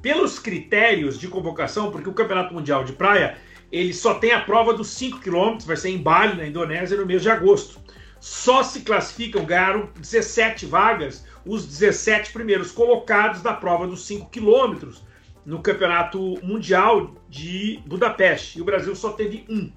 Pelos 0.00 0.38
critérios 0.38 1.18
de 1.18 1.26
convocação, 1.26 1.90
porque 1.90 2.08
o 2.08 2.12
Campeonato 2.12 2.54
Mundial 2.54 2.84
de 2.84 2.92
Praia, 2.92 3.38
ele 3.72 3.92
só 3.94 4.14
tem 4.14 4.32
a 4.32 4.42
prova 4.42 4.74
dos 4.74 4.90
5 4.90 5.18
km, 5.18 5.56
vai 5.64 5.76
ser 5.76 5.88
em 5.88 5.98
Bali, 5.98 6.36
na 6.36 6.46
Indonésia, 6.46 6.96
no 6.96 7.06
mês 7.06 7.22
de 7.22 7.30
agosto. 7.30 7.80
Só 8.20 8.62
se 8.62 8.82
classificam, 8.82 9.44
ganharam 9.44 9.88
17 9.98 10.66
vagas, 10.66 11.26
os 11.44 11.66
17 11.66 12.32
primeiros 12.32 12.70
colocados 12.70 13.40
da 13.40 13.54
prova 13.54 13.88
dos 13.88 14.06
5 14.06 14.30
quilômetros 14.30 15.02
no 15.44 15.60
Campeonato 15.62 16.38
Mundial 16.44 17.14
de 17.28 17.80
Budapeste. 17.86 18.58
E 18.58 18.62
o 18.62 18.64
Brasil 18.64 18.94
só 18.94 19.10
teve 19.12 19.44
um. 19.48 19.72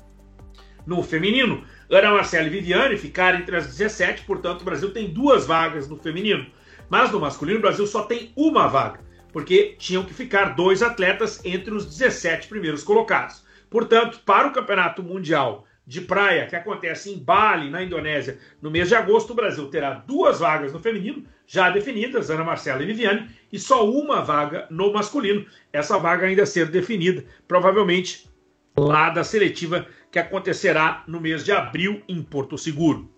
No 0.89 1.03
feminino, 1.03 1.63
Ana 1.87 2.09
Marcela 2.09 2.47
e 2.47 2.49
Viviane 2.49 2.97
ficaram 2.97 3.37
entre 3.37 3.55
as 3.55 3.67
17, 3.67 4.23
portanto, 4.23 4.61
o 4.61 4.65
Brasil 4.65 4.91
tem 4.91 5.13
duas 5.13 5.45
vagas 5.45 5.87
no 5.87 5.95
feminino. 5.95 6.47
Mas 6.89 7.11
no 7.11 7.19
masculino, 7.19 7.59
o 7.59 7.61
Brasil 7.61 7.85
só 7.85 8.05
tem 8.05 8.33
uma 8.35 8.65
vaga, 8.65 8.99
porque 9.31 9.75
tinham 9.77 10.03
que 10.03 10.15
ficar 10.15 10.55
dois 10.55 10.81
atletas 10.81 11.45
entre 11.45 11.75
os 11.75 11.85
17 11.85 12.47
primeiros 12.47 12.81
colocados. 12.81 13.45
Portanto, 13.69 14.19
para 14.25 14.47
o 14.47 14.51
Campeonato 14.51 15.03
Mundial 15.03 15.67
de 15.85 16.01
Praia, 16.01 16.47
que 16.47 16.55
acontece 16.55 17.11
em 17.11 17.19
Bali, 17.19 17.69
na 17.69 17.83
Indonésia, 17.83 18.39
no 18.59 18.71
mês 18.71 18.87
de 18.87 18.95
agosto, 18.95 19.33
o 19.33 19.35
Brasil 19.35 19.67
terá 19.67 19.93
duas 19.93 20.39
vagas 20.39 20.73
no 20.73 20.79
feminino, 20.79 21.23
já 21.45 21.69
definidas, 21.69 22.31
Ana 22.31 22.43
Marcela 22.43 22.81
e 22.81 22.87
Viviane, 22.87 23.29
e 23.53 23.59
só 23.59 23.87
uma 23.87 24.23
vaga 24.23 24.65
no 24.71 24.91
masculino. 24.91 25.45
Essa 25.71 25.99
vaga 25.99 26.25
ainda 26.25 26.41
a 26.41 26.47
ser 26.47 26.65
definida, 26.65 27.23
provavelmente 27.47 28.27
lá 28.75 29.09
da 29.09 29.23
seletiva 29.23 29.85
que 30.11 30.19
acontecerá 30.19 31.03
no 31.07 31.19
mês 31.19 31.43
de 31.43 31.51
abril 31.51 32.01
em 32.07 32.21
Porto 32.21 32.57
Seguro. 32.57 33.09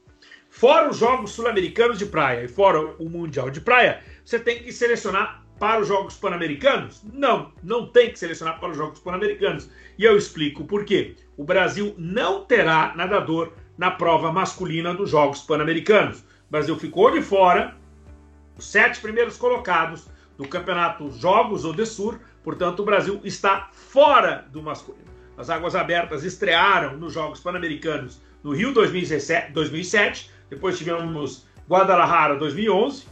Fora 0.50 0.90
os 0.90 0.98
Jogos 0.98 1.32
Sul-Americanos 1.32 1.98
de 1.98 2.06
Praia 2.06 2.44
e 2.44 2.48
fora 2.48 2.82
o 3.00 3.10
Mundial 3.10 3.50
de 3.50 3.62
Praia, 3.62 4.04
você 4.26 4.38
tem 4.38 4.62
que 4.62 4.74
selecionar 4.74 5.46
para 5.58 5.80
os 5.80 5.88
Jogos 5.88 6.16
Pan-Americanos? 6.16 7.04
Não, 7.14 7.54
não 7.64 7.88
tem 7.88 8.12
que 8.12 8.20
selecionar 8.20 8.60
para 8.60 8.72
os 8.72 8.78
Jogos 8.78 9.00
Pan-Americanos. 9.00 9.70
E 9.98 10.04
eu 10.04 10.18
explico 10.18 10.66
por 10.66 10.84
quê. 10.84 11.16
O 11.38 11.44
Brasil 11.44 11.96
não 11.98 12.44
terá 12.44 12.94
nadador 12.96 13.54
na 13.78 13.92
prova 13.92 14.32
masculina 14.32 14.94
dos 14.94 15.12
Jogos 15.12 15.42
Pan-Americanos. 15.42 16.20
O 16.20 16.52
Brasil 16.52 16.76
ficou 16.78 17.12
de 17.12 17.22
fora, 17.22 17.78
os 18.58 18.66
sete 18.66 19.00
primeiros 19.00 19.38
colocados 19.38 20.10
do 20.38 20.48
campeonato 20.48 21.12
Jogos 21.12 21.64
Odessur, 21.64 22.20
portanto, 22.44 22.80
o 22.82 22.86
Brasil 22.86 23.22
está 23.24 23.70
fora 23.72 24.48
do 24.52 24.62
masculino. 24.62 25.11
As 25.42 25.50
Águas 25.50 25.74
Abertas 25.74 26.24
estrearam 26.24 26.98
nos 26.98 27.14
Jogos 27.14 27.40
Pan-Americanos 27.40 28.22
no 28.44 28.52
Rio 28.52 28.72
2017, 28.76 29.52
2007, 29.54 30.30
depois 30.52 30.78
tivemos 30.78 31.48
Guadalajara 31.68 32.36
2011, 32.36 33.08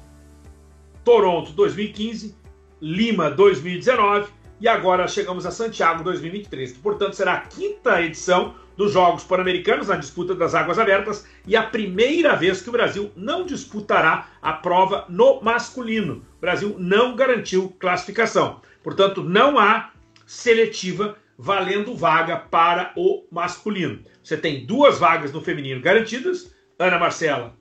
Toronto 1.03 1.51
2015, 1.53 2.37
Lima 2.79 3.31
2019 3.31 4.29
e 4.61 4.67
agora 4.67 5.07
chegamos 5.07 5.43
a 5.47 5.49
Santiago 5.49 6.03
2023. 6.03 6.73
Portanto, 6.73 7.15
será 7.15 7.33
a 7.33 7.41
quinta 7.41 7.99
edição 7.99 8.53
dos 8.77 8.93
Jogos 8.93 9.23
Pan-Americanos 9.23 9.87
na 9.87 9.95
disputa 9.95 10.35
das 10.35 10.53
águas 10.53 10.77
abertas 10.77 11.27
e 11.47 11.55
a 11.55 11.63
primeira 11.63 12.35
vez 12.35 12.61
que 12.61 12.69
o 12.69 12.73
Brasil 12.73 13.11
não 13.15 13.43
disputará 13.43 14.27
a 14.39 14.53
prova 14.53 15.03
no 15.09 15.41
masculino. 15.41 16.23
O 16.37 16.41
Brasil 16.41 16.75
não 16.77 17.15
garantiu 17.15 17.75
classificação. 17.79 18.61
Portanto, 18.83 19.23
não 19.23 19.57
há 19.57 19.89
seletiva 20.27 21.17
valendo 21.41 21.95
vaga 21.95 22.35
para 22.35 22.91
o 22.97 23.25
masculino. 23.31 24.03
Você 24.21 24.35
tem 24.35 24.65
duas 24.65 24.99
vagas 24.99 25.31
no 25.31 25.39
feminino 25.39 25.79
garantidas, 25.79 26.53
Ana 26.77 26.99
Marcela 26.99 27.55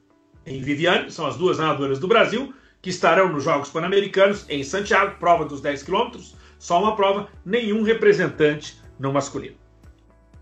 e 0.45 0.59
Viviane, 0.59 1.12
são 1.12 1.25
as 1.25 1.37
duas 1.37 1.59
nadadoras 1.59 2.01
do 2.01 2.09
Brasil, 2.09 2.53
que 2.83 2.91
estarão 2.91 3.33
nos 3.33 3.45
Jogos 3.45 3.71
Pan-Americanos 3.71 4.45
em 4.49 4.64
Santiago, 4.64 5.17
prova 5.21 5.45
dos 5.45 5.61
10 5.61 5.85
quilômetros, 5.85 6.35
só 6.59 6.83
uma 6.83 6.97
prova, 6.97 7.29
nenhum 7.45 7.85
representante 7.85 8.81
no 8.99 9.12
masculino. 9.12 9.55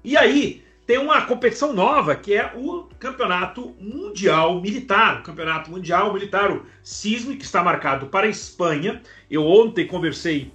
E 0.02 0.16
aí 0.16 0.64
tem 0.86 0.96
uma 0.96 1.20
competição 1.26 1.74
nova 1.74 2.16
que 2.16 2.32
é 2.32 2.52
o 2.56 2.84
Campeonato 2.98 3.76
Mundial 3.78 4.62
Militar, 4.62 5.20
o 5.20 5.22
Campeonato 5.22 5.70
Mundial 5.70 6.10
Militar, 6.14 6.50
o 6.50 6.64
CISM, 6.82 7.36
que 7.36 7.44
está 7.44 7.62
marcado 7.62 8.06
para 8.06 8.26
a 8.26 8.30
Espanha. 8.30 9.02
Eu 9.30 9.44
ontem 9.44 9.86
conversei 9.86 10.50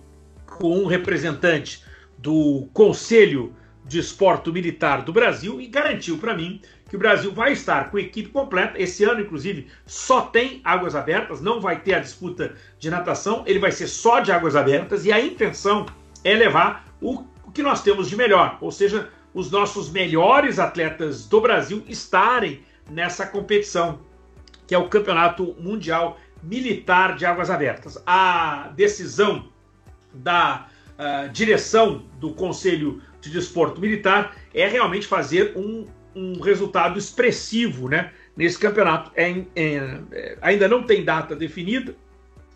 com 0.48 0.80
um 0.80 0.88
representante 0.88 1.84
do 2.22 2.70
Conselho 2.74 3.54
de 3.86 4.00
Esporte 4.00 4.52
Militar 4.52 5.02
do 5.02 5.12
Brasil 5.12 5.60
e 5.60 5.68
garantiu 5.68 6.18
para 6.18 6.36
mim 6.36 6.62
que 6.88 6.96
o 6.96 7.00
Brasil 7.00 7.34
vai 7.34 7.54
estar 7.54 7.90
com 7.90 7.98
equipe 7.98 8.30
completa. 8.30 8.82
Esse 8.82 9.04
ano, 9.04 9.22
inclusive, 9.22 9.68
só 9.86 10.22
tem 10.22 10.62
águas 10.64 10.96
abertas, 10.96 11.42
não 11.42 11.60
vai 11.60 11.80
ter 11.80 11.96
a 11.96 12.00
disputa 12.00 12.54
de 12.78 12.90
natação, 12.90 13.44
ele 13.48 13.60
vai 13.60 13.72
ser 13.72 13.88
só 13.88 14.20
de 14.20 14.32
águas 14.32 14.56
abertas 14.56 15.06
e 15.06 15.12
a 15.12 15.20
intenção 15.20 15.86
é 16.24 16.36
levar 16.36 16.86
o 17.02 17.24
que 17.54 17.64
nós 17.64 17.82
temos 17.82 18.08
de 18.10 18.16
melhor, 18.16 18.58
ou 18.62 18.72
seja, 18.72 19.10
os 19.34 19.50
nossos 19.50 19.90
melhores 19.90 20.60
atletas 20.60 21.26
do 21.26 21.42
Brasil 21.42 21.84
estarem 21.88 22.64
nessa 22.90 23.26
competição, 23.26 24.00
que 24.68 24.76
é 24.76 24.78
o 24.78 24.90
Campeonato 24.90 25.56
Mundial 25.60 26.18
Militar 26.44 27.16
de 27.16 27.26
Águas 27.26 27.50
Abertas. 27.50 28.02
A 28.06 28.72
decisão 28.76 29.50
da 30.14 30.68
direção 31.32 32.06
do 32.20 32.34
Conselho 32.34 33.02
de 33.20 33.30
Desporto 33.30 33.80
Militar 33.80 34.36
é 34.54 34.68
realmente 34.68 35.08
fazer 35.08 35.54
um 35.56 35.88
um 36.16 36.40
resultado 36.42 37.00
expressivo 37.00 37.90
né, 37.90 38.12
nesse 38.36 38.58
campeonato. 38.58 39.12
É, 39.16 39.30
é, 39.56 40.00
é, 40.12 40.38
ainda 40.42 40.68
não 40.68 40.84
tem 40.84 41.04
data 41.04 41.36
definida, 41.36 41.96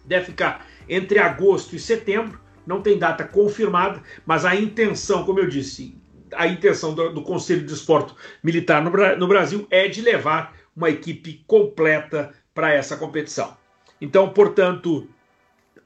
deve 0.04 0.26
ficar 0.26 0.68
entre 0.88 1.20
agosto 1.20 1.76
e 1.76 1.80
setembro, 1.80 2.40
não 2.66 2.82
tem 2.82 2.98
data 2.98 3.24
confirmada, 3.24 4.02
mas 4.26 4.46
a 4.46 4.56
intenção, 4.56 5.24
como 5.24 5.40
eu 5.40 5.48
disse, 5.48 5.98
a 6.34 6.48
intenção 6.48 6.94
do, 6.94 7.14
do 7.14 7.22
Conselho 7.22 7.66
de 7.66 7.74
Esporte 7.74 8.14
Militar 8.44 8.84
no, 8.84 8.92
no 9.18 9.28
Brasil 9.28 9.68
é 9.70 9.88
de 9.88 10.02
levar 10.02 10.56
uma 10.76 10.90
equipe 10.90 11.44
completa 11.48 12.34
para 12.54 12.74
essa 12.74 12.98
competição. 12.98 13.56
Então, 14.02 14.30
portanto, 14.30 15.08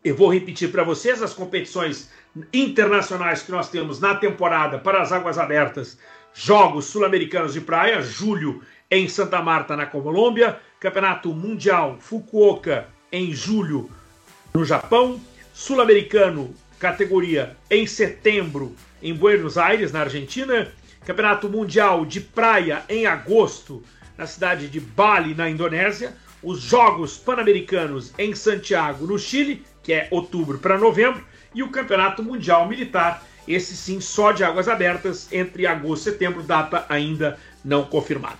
eu 0.03 0.15
vou 0.15 0.31
repetir 0.33 0.71
para 0.71 0.83
vocês 0.83 1.21
as 1.21 1.33
competições 1.33 2.09
internacionais 2.53 3.41
que 3.41 3.51
nós 3.51 3.69
temos 3.69 3.99
na 3.99 4.15
temporada 4.15 4.77
para 4.77 5.01
as 5.01 5.11
águas 5.11 5.37
abertas 5.37 5.97
Jogos 6.33 6.85
Sul-Americanos 6.85 7.53
de 7.53 7.61
Praia, 7.61 8.01
julho 8.01 8.61
em 8.89 9.07
Santa 9.07 9.41
Marta, 9.41 9.75
na 9.75 9.85
Colômbia. 9.85 10.59
Campeonato 10.79 11.33
Mundial 11.33 11.97
Fukuoka 11.99 12.87
em 13.11 13.33
julho 13.33 13.89
no 14.53 14.63
Japão. 14.63 15.19
Sul-Americano, 15.53 16.53
categoria 16.79 17.57
em 17.69 17.85
setembro 17.85 18.73
em 19.01 19.13
Buenos 19.13 19.57
Aires, 19.57 19.91
na 19.91 20.01
Argentina. 20.01 20.71
Campeonato 21.05 21.49
Mundial 21.49 22.05
de 22.05 22.21
Praia 22.21 22.83
em 22.87 23.05
agosto 23.05 23.83
na 24.17 24.25
cidade 24.25 24.69
de 24.69 24.79
Bali, 24.79 25.33
na 25.33 25.49
Indonésia. 25.49 26.15
Os 26.41 26.61
Jogos 26.61 27.17
Pan-Americanos 27.17 28.13
em 28.17 28.33
Santiago, 28.33 29.05
no 29.05 29.19
Chile, 29.19 29.65
que 29.83 29.91
é 29.91 30.07
outubro 30.11 30.57
para 30.57 30.77
novembro. 30.77 31.25
E 31.53 31.63
o 31.63 31.69
Campeonato 31.69 32.23
Mundial 32.23 32.67
Militar 32.67 33.23
esse 33.49 33.75
sim 33.75 33.99
só 33.99 34.31
de 34.31 34.43
águas 34.43 34.67
abertas 34.67 35.27
entre 35.31 35.65
agosto 35.65 36.07
e 36.07 36.11
setembro, 36.11 36.43
data 36.43 36.85
ainda 36.87 37.39
não 37.65 37.83
confirmada. 37.83 38.37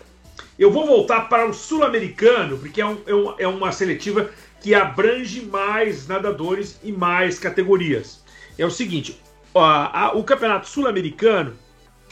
Eu 0.58 0.72
vou 0.72 0.86
voltar 0.86 1.22
para 1.22 1.48
o 1.48 1.54
sul-americano, 1.54 2.60
porque 2.60 2.80
é, 2.80 2.86
um, 2.86 3.02
é, 3.08 3.14
uma, 3.14 3.36
é 3.40 3.48
uma 3.48 3.72
seletiva 3.72 4.30
que 4.62 4.76
abrange 4.76 5.42
mais 5.42 6.08
nadadores 6.08 6.80
e 6.84 6.92
mais 6.92 7.40
categorias. 7.40 8.22
É 8.56 8.64
o 8.64 8.70
seguinte, 8.70 9.20
a, 9.56 10.06
a, 10.06 10.12
o 10.14 10.24
campeonato 10.24 10.70
sul-americano 10.70 11.56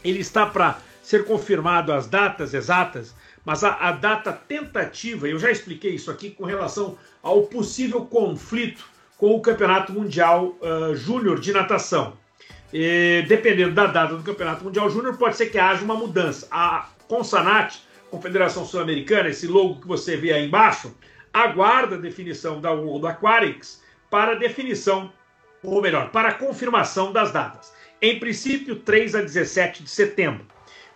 ele 0.03 0.19
está 0.19 0.45
para 0.47 0.79
ser 1.03 1.25
confirmado 1.25 1.93
as 1.93 2.07
datas 2.07 2.53
exatas, 2.53 3.13
mas 3.45 3.63
a, 3.63 3.73
a, 3.75 3.91
data 3.91 4.33
tentativa, 4.33 5.27
eu 5.27 5.37
já 5.37 5.51
expliquei 5.51 5.93
isso 5.93 6.09
aqui 6.09 6.31
com 6.31 6.45
relação 6.45 6.97
ao 7.21 7.43
possível 7.43 8.05
conflito 8.05 8.89
com 9.17 9.35
o 9.35 9.41
Campeonato 9.41 9.91
Mundial 9.91 10.55
uh, 10.61 10.95
Júnior 10.95 11.39
de 11.39 11.51
Natação. 11.51 12.17
E, 12.71 13.25
dependendo 13.27 13.73
da 13.73 13.87
data 13.87 14.15
do 14.15 14.23
Campeonato 14.23 14.63
Mundial 14.63 14.89
Júnior, 14.89 15.17
pode 15.17 15.35
ser 15.35 15.47
que 15.47 15.57
haja 15.57 15.83
uma 15.83 15.95
mudança. 15.95 16.47
A 16.51 16.89
Consanat, 17.07 17.79
Confederação 18.11 18.65
Sul-Americana, 18.65 19.29
esse 19.29 19.47
logo 19.47 19.81
que 19.81 19.87
você 19.87 20.15
vê 20.15 20.33
aí 20.33 20.45
embaixo, 20.45 20.95
aguarda 21.33 21.95
a 21.95 21.99
definição 21.99 22.61
da 22.61 22.71
World 22.71 23.07
Aquatics 23.07 23.81
para 24.09 24.35
definição, 24.35 25.11
ou 25.63 25.81
melhor, 25.81 26.11
para 26.11 26.33
confirmação 26.33 27.11
das 27.11 27.31
datas. 27.31 27.73
Em 28.01 28.19
princípio, 28.19 28.75
3 28.75 29.15
a 29.15 29.21
17 29.21 29.83
de 29.83 29.89
setembro. 29.89 30.45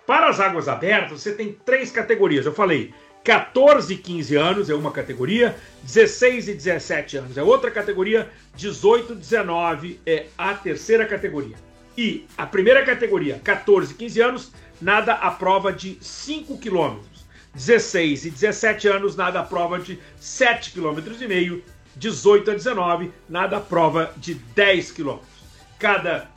Para 0.06 0.30
as 0.30 0.40
águas 0.40 0.68
abertas, 0.68 1.22
você 1.22 1.34
tem 1.34 1.54
três 1.66 1.92
categorias. 1.92 2.46
Eu 2.46 2.54
falei 2.54 2.94
14 3.24 3.94
e 3.94 3.98
15 3.98 4.36
anos 4.36 4.70
é 4.70 4.74
uma 4.74 4.92
categoria, 4.92 5.56
16 5.84 6.48
e 6.48 6.54
17 6.54 7.18
anos 7.18 7.38
é 7.38 7.44
outra 7.44 7.70
categoria, 7.70 8.30
18 8.56 9.14
e 9.14 9.16
19 9.16 10.00
é 10.06 10.26
a 10.38 10.54
terceira 10.54 11.06
categoria. 11.06 11.56
E 11.98 12.26
a 12.38 12.48
primeira 12.48 12.84
categoria, 12.84 13.40
14 13.44 13.94
e 13.94 13.96
15 13.96 14.22
anos, 14.22 14.52
nada 14.82 15.14
a 15.14 15.30
prova 15.30 15.72
de 15.72 15.98
5 16.02 16.58
quilômetros. 16.58 17.26
16 17.54 18.26
e 18.26 18.30
17 18.32 18.88
anos, 18.88 19.16
nada 19.16 19.42
a 19.42 19.44
prova 19.44 19.78
de 19.78 20.00
7 20.20 20.72
km 20.72 21.00
e 21.20 21.28
meio. 21.28 21.64
18 21.98 22.52
a 22.52 22.54
19, 22.54 23.12
nada 23.28 23.58
a 23.58 23.60
prova 23.60 24.14
de 24.18 24.34
10 24.34 24.92
quilômetros. 24.94 25.30
Cada 25.78 26.30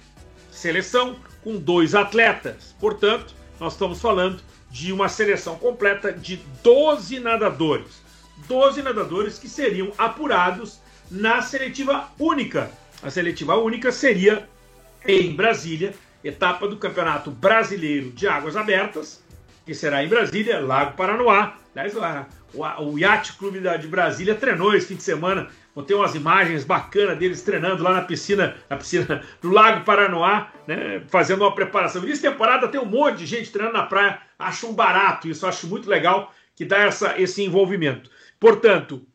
seleção 0.51 1.17
com 1.43 1.57
dois 1.57 1.95
atletas. 1.95 2.75
Portanto, 2.81 3.35
nós 3.61 3.75
estamos 3.75 4.01
falando 4.01 4.43
de 4.75 4.93
uma 4.93 5.09
seleção 5.09 5.55
completa 5.55 6.13
de 6.13 6.41
12 6.61 7.21
nadadores. 7.21 8.03
12 8.49 8.83
nadadores 8.83 9.39
que 9.39 9.49
seriam 9.49 9.93
apurados 9.97 10.81
na 11.09 11.41
seletiva 11.41 12.09
única. 12.19 12.69
A 13.01 13.09
seletiva 13.09 13.55
única 13.55 13.93
seria 13.93 14.49
em 15.07 15.33
Brasília, 15.33 15.95
etapa 16.25 16.67
do 16.67 16.77
Campeonato 16.77 17.31
Brasileiro 17.31 18.11
de 18.11 18.27
Águas 18.27 18.57
Abertas, 18.57 19.23
que 19.65 19.77
será 19.77 20.03
em 20.03 20.09
Brasília, 20.09 20.59
Lago 20.59 20.97
Paranoá. 20.97 21.55
Aliás, 21.73 21.95
o, 22.53 22.99
Yacht 22.99 23.35
Clube 23.35 23.61
de 23.61 23.87
Brasília 23.87 24.35
treinou 24.35 24.75
esse 24.75 24.89
fim 24.89 24.97
de 24.97 25.05
semana. 25.05 25.51
Vou 25.73 25.85
ter 25.85 25.95
umas 25.95 26.17
imagens 26.17 26.65
bacanas 26.65 27.17
deles 27.17 27.43
treinando 27.43 27.81
lá 27.81 27.93
na 27.93 28.03
piscina, 28.03 28.57
na 28.69 28.77
piscina 28.77 29.23
do 29.41 29.51
Lago 29.51 29.85
Paranoá, 29.85 30.49
né, 30.67 31.01
fazendo 31.07 31.43
uma 31.43 31.55
preparação. 31.55 32.03
Nessa 32.03 32.29
temporada 32.29 32.67
tem 32.67 32.81
um 32.81 32.85
monte 32.85 33.19
de 33.19 33.27
gente 33.27 33.53
treinando 33.53 33.79
na 33.79 33.85
praia. 33.85 34.21
Acho 34.39 34.69
um 34.69 34.75
barato 34.75 35.29
isso, 35.29 35.47
acho 35.47 35.67
muito 35.67 35.89
legal 35.89 36.33
que 36.55 36.65
dá 36.65 36.79
essa, 36.79 37.21
esse 37.21 37.43
envolvimento. 37.43 38.11
Portanto, 38.39 39.07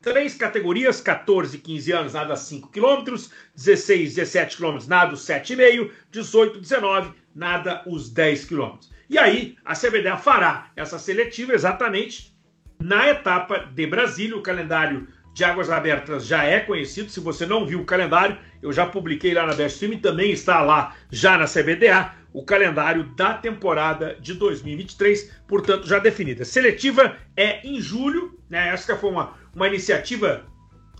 três 0.00 0.34
categorias, 0.34 1.00
14 1.00 1.56
e 1.56 1.60
15 1.60 1.92
anos, 1.92 2.14
nada 2.14 2.36
5 2.36 2.68
km, 2.68 3.16
16 3.54 4.14
17 4.14 4.56
km, 4.56 4.78
nada 4.88 5.14
os 5.14 5.20
7,5, 5.26 5.90
18 6.10 6.60
19, 6.60 7.12
nada 7.34 7.82
os 7.86 8.10
10 8.10 8.44
km. 8.46 8.78
E 9.08 9.18
aí, 9.18 9.56
a 9.64 9.74
CBDA 9.74 10.16
fará 10.16 10.70
essa 10.76 10.98
seletiva 10.98 11.52
exatamente 11.52 12.34
na 12.78 13.08
etapa 13.08 13.58
de 13.58 13.86
Brasília, 13.86 14.36
o 14.36 14.42
calendário 14.42 15.06
de 15.34 15.44
águas 15.44 15.70
abertas 15.70 16.26
já 16.26 16.44
é 16.44 16.60
conhecido. 16.60 17.10
Se 17.10 17.20
você 17.20 17.44
não 17.46 17.66
viu 17.66 17.80
o 17.80 17.84
calendário, 17.84 18.38
eu 18.62 18.72
já 18.72 18.86
publiquei 18.86 19.34
lá 19.34 19.46
na 19.46 19.54
Best 19.54 19.78
Film, 19.78 19.98
também 19.98 20.30
está 20.30 20.62
lá 20.62 20.96
já 21.10 21.36
na 21.36 21.46
CBDA 21.46 22.14
o 22.32 22.44
calendário 22.44 23.04
da 23.16 23.34
temporada 23.34 24.16
de 24.20 24.34
2023, 24.34 25.32
portanto 25.46 25.86
já 25.86 25.98
definida. 25.98 26.44
Seletiva 26.44 27.16
é 27.36 27.66
em 27.66 27.80
julho, 27.80 28.38
né? 28.48 28.68
Essa 28.68 28.96
foi 28.96 29.10
uma, 29.10 29.34
uma 29.54 29.66
iniciativa 29.66 30.46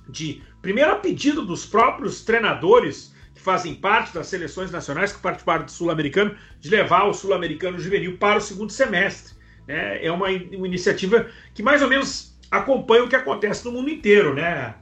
de 0.09 0.43
primeiro 0.61 0.93
a 0.93 0.97
pedido 0.97 1.45
dos 1.45 1.65
próprios 1.65 2.25
treinadores 2.25 3.15
que 3.35 3.41
fazem 3.41 3.75
parte 3.75 4.13
das 4.13 4.27
seleções 4.27 4.71
nacionais 4.71 5.13
que 5.13 5.21
participaram 5.21 5.65
do 5.65 5.71
Sul-Americano, 5.71 6.37
de 6.59 6.69
levar 6.69 7.05
o 7.05 7.15
Sul-Americano 7.15 7.79
juvenil 7.79 8.19
para 8.19 8.39
o 8.39 8.41
segundo 8.41 8.71
semestre. 8.71 9.35
Né? 9.67 10.05
É 10.05 10.11
uma, 10.11 10.27
uma 10.27 10.67
iniciativa 10.67 11.27
que 11.55 11.63
mais 11.63 11.81
ou 11.81 11.89
menos 11.89 12.39
acompanha 12.51 13.05
o 13.05 13.09
que 13.09 13.17
acontece 13.17 13.65
no 13.65 13.73
mundo 13.73 13.89
inteiro, 13.89 14.35
né? 14.35 14.75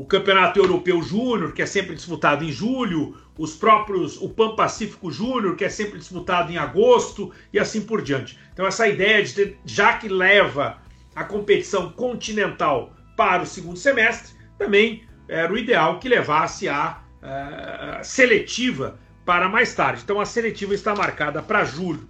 O 0.00 0.06
Campeonato 0.06 0.58
Europeu 0.58 1.02
Júnior, 1.02 1.52
que 1.52 1.60
é 1.60 1.66
sempre 1.66 1.94
disputado 1.94 2.42
em 2.42 2.50
julho, 2.50 3.18
os 3.36 3.54
próprios, 3.54 4.16
o 4.16 4.30
Pan 4.30 4.56
Pacífico 4.56 5.12
Júnior, 5.12 5.56
que 5.56 5.64
é 5.66 5.68
sempre 5.68 5.98
disputado 5.98 6.50
em 6.50 6.56
agosto, 6.56 7.30
e 7.52 7.58
assim 7.58 7.82
por 7.82 8.00
diante. 8.00 8.38
Então, 8.50 8.66
essa 8.66 8.88
ideia 8.88 9.22
de 9.22 9.34
ter, 9.34 9.58
já 9.62 9.98
que 9.98 10.08
leva 10.08 10.78
a 11.14 11.22
competição 11.22 11.92
continental 11.92 12.96
para 13.14 13.42
o 13.42 13.46
segundo 13.46 13.76
semestre, 13.76 14.34
também 14.56 15.04
era 15.28 15.52
o 15.52 15.58
ideal 15.58 15.98
que 15.98 16.08
levasse 16.08 16.66
a, 16.66 17.02
a 17.20 18.02
seletiva 18.02 18.98
para 19.26 19.50
mais 19.50 19.74
tarde. 19.74 20.00
Então, 20.02 20.18
a 20.18 20.24
seletiva 20.24 20.72
está 20.72 20.94
marcada 20.94 21.42
para 21.42 21.62
julho. 21.62 22.08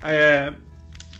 É, 0.00 0.52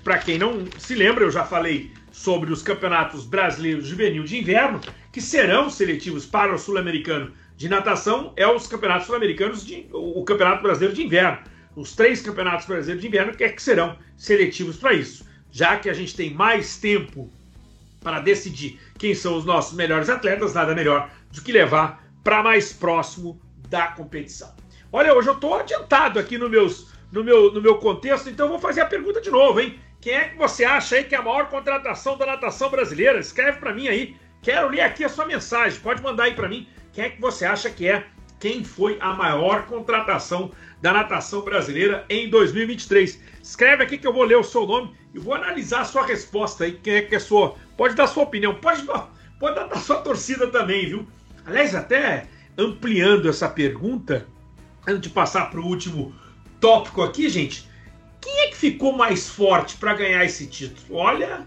para 0.04 0.18
quem 0.18 0.38
não 0.38 0.66
se 0.78 0.94
lembra, 0.94 1.24
eu 1.24 1.32
já 1.32 1.44
falei 1.44 1.90
sobre 2.12 2.52
os 2.52 2.62
campeonatos 2.62 3.24
brasileiros 3.24 3.88
juvenil 3.88 4.22
de 4.22 4.38
inverno, 4.38 4.80
que 5.12 5.20
serão 5.20 5.68
seletivos 5.68 6.24
para 6.24 6.54
o 6.54 6.58
sul-americano 6.58 7.32
de 7.56 7.68
natação, 7.68 8.32
é 8.34 8.46
os 8.46 8.66
campeonatos 8.66 9.06
sul-americanos, 9.06 9.64
o 9.92 10.24
campeonato 10.24 10.62
brasileiro 10.62 10.94
de 10.94 11.02
inverno. 11.04 11.38
Os 11.76 11.94
três 11.94 12.22
campeonatos 12.22 12.66
brasileiros 12.66 13.02
de 13.02 13.08
inverno 13.08 13.34
que, 13.34 13.44
é 13.44 13.48
que 13.50 13.62
serão 13.62 13.96
seletivos 14.16 14.76
para 14.76 14.94
isso. 14.94 15.26
Já 15.50 15.76
que 15.76 15.90
a 15.90 15.94
gente 15.94 16.16
tem 16.16 16.32
mais 16.32 16.78
tempo 16.78 17.30
para 18.02 18.20
decidir 18.20 18.80
quem 18.98 19.14
são 19.14 19.36
os 19.36 19.44
nossos 19.44 19.76
melhores 19.76 20.08
atletas, 20.08 20.54
nada 20.54 20.74
melhor 20.74 21.10
do 21.30 21.42
que 21.42 21.52
levar 21.52 22.04
para 22.24 22.42
mais 22.42 22.72
próximo 22.72 23.40
da 23.68 23.88
competição. 23.88 24.52
Olha, 24.90 25.14
hoje 25.14 25.28
eu 25.28 25.34
estou 25.34 25.54
adiantado 25.54 26.18
aqui 26.18 26.36
no, 26.36 26.48
meus, 26.48 26.92
no, 27.10 27.22
meu, 27.22 27.52
no 27.52 27.60
meu 27.60 27.76
contexto, 27.76 28.28
então 28.28 28.48
vou 28.48 28.58
fazer 28.58 28.80
a 28.80 28.86
pergunta 28.86 29.20
de 29.20 29.30
novo, 29.30 29.60
hein? 29.60 29.78
Quem 30.00 30.14
é 30.14 30.28
que 30.30 30.36
você 30.36 30.64
acha 30.64 30.96
aí 30.96 31.04
que 31.04 31.14
é 31.14 31.18
a 31.18 31.22
maior 31.22 31.48
contratação 31.48 32.18
da 32.18 32.26
natação 32.26 32.68
brasileira? 32.68 33.20
Escreve 33.20 33.58
para 33.58 33.72
mim 33.72 33.86
aí. 33.86 34.16
Quero 34.42 34.70
ler 34.70 34.80
aqui 34.80 35.04
a 35.04 35.08
sua 35.08 35.24
mensagem. 35.24 35.78
Pode 35.78 36.02
mandar 36.02 36.24
aí 36.24 36.34
para 36.34 36.48
mim. 36.48 36.68
Quem 36.92 37.04
é 37.04 37.10
que 37.10 37.20
você 37.20 37.44
acha 37.44 37.70
que 37.70 37.88
é? 37.88 38.04
Quem 38.40 38.64
foi 38.64 38.98
a 39.00 39.14
maior 39.14 39.66
contratação 39.66 40.50
da 40.82 40.92
natação 40.92 41.42
brasileira 41.42 42.04
em 42.10 42.28
2023? 42.28 43.22
Escreve 43.40 43.84
aqui 43.84 43.96
que 43.96 44.06
eu 44.06 44.12
vou 44.12 44.24
ler 44.24 44.36
o 44.36 44.42
seu 44.42 44.66
nome 44.66 44.92
e 45.14 45.18
vou 45.20 45.32
analisar 45.32 45.82
a 45.82 45.84
sua 45.84 46.04
resposta 46.04 46.64
aí. 46.64 46.72
Quem 46.72 46.94
é 46.94 47.02
que 47.02 47.14
é 47.14 47.20
sua? 47.20 47.54
Pode 47.76 47.94
dar 47.94 48.08
sua 48.08 48.24
opinião. 48.24 48.56
Pode, 48.56 48.84
pode 49.38 49.54
dar 49.54 49.68
a 49.70 49.78
sua 49.78 49.98
torcida 49.98 50.48
também, 50.48 50.86
viu? 50.86 51.06
Aliás, 51.46 51.72
até 51.72 52.26
ampliando 52.58 53.28
essa 53.28 53.48
pergunta, 53.48 54.26
antes 54.84 55.02
de 55.02 55.10
passar 55.10 55.50
para 55.50 55.60
o 55.60 55.66
último 55.66 56.12
tópico 56.60 57.00
aqui, 57.02 57.28
gente. 57.28 57.70
Quem 58.20 58.40
é 58.40 58.48
que 58.48 58.56
ficou 58.56 58.92
mais 58.92 59.28
forte 59.28 59.76
para 59.76 59.94
ganhar 59.94 60.24
esse 60.24 60.48
título? 60.48 60.98
Olha, 60.98 61.46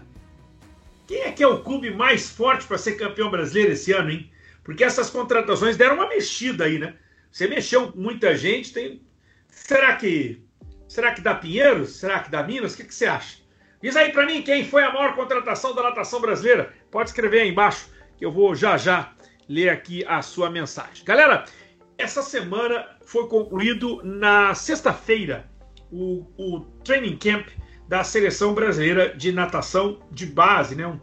quem 1.06 1.20
é 1.20 1.32
que 1.32 1.42
é 1.42 1.46
o 1.46 1.62
clube 1.62 1.90
mais 1.90 2.30
forte 2.30 2.66
para 2.66 2.78
ser 2.78 2.96
campeão 2.96 3.30
brasileiro 3.30 3.72
esse 3.72 3.92
ano, 3.92 4.10
hein? 4.10 4.30
Porque 4.64 4.82
essas 4.82 5.08
contratações 5.08 5.76
deram 5.76 5.94
uma 5.94 6.08
mexida 6.08 6.64
aí, 6.64 6.78
né? 6.78 6.94
Você 7.30 7.46
mexeu 7.46 7.92
com 7.92 8.00
muita 8.00 8.36
gente, 8.36 8.72
tem. 8.72 9.00
Será 9.48 9.94
que. 9.94 10.42
Será 10.88 11.12
que 11.12 11.20
dá 11.20 11.34
Pinheiros? 11.34 11.96
Será 11.96 12.20
que 12.20 12.30
dá 12.30 12.42
Minas? 12.42 12.74
O 12.74 12.76
que, 12.76 12.84
que 12.84 12.94
você 12.94 13.06
acha? 13.06 13.38
Diz 13.82 13.94
aí 13.96 14.10
para 14.10 14.26
mim 14.26 14.42
quem 14.42 14.64
foi 14.64 14.82
a 14.82 14.92
maior 14.92 15.14
contratação 15.14 15.74
da 15.74 15.82
natação 15.82 16.20
brasileira. 16.20 16.72
Pode 16.90 17.10
escrever 17.10 17.42
aí 17.42 17.48
embaixo 17.48 17.90
que 18.16 18.24
eu 18.24 18.32
vou 18.32 18.54
já 18.54 18.76
já 18.76 19.12
ler 19.48 19.68
aqui 19.68 20.04
a 20.06 20.22
sua 20.22 20.50
mensagem. 20.50 21.04
Galera, 21.04 21.44
essa 21.98 22.22
semana 22.22 22.96
foi 23.04 23.28
concluído 23.28 24.00
na 24.02 24.54
sexta-feira 24.54 25.48
o, 25.90 26.26
o 26.36 26.60
training 26.82 27.16
camp 27.16 27.48
da 27.88 28.02
seleção 28.02 28.54
brasileira 28.54 29.14
de 29.16 29.32
natação 29.32 29.98
de 30.10 30.26
base, 30.26 30.74
né? 30.74 30.86
Um, 30.86 31.00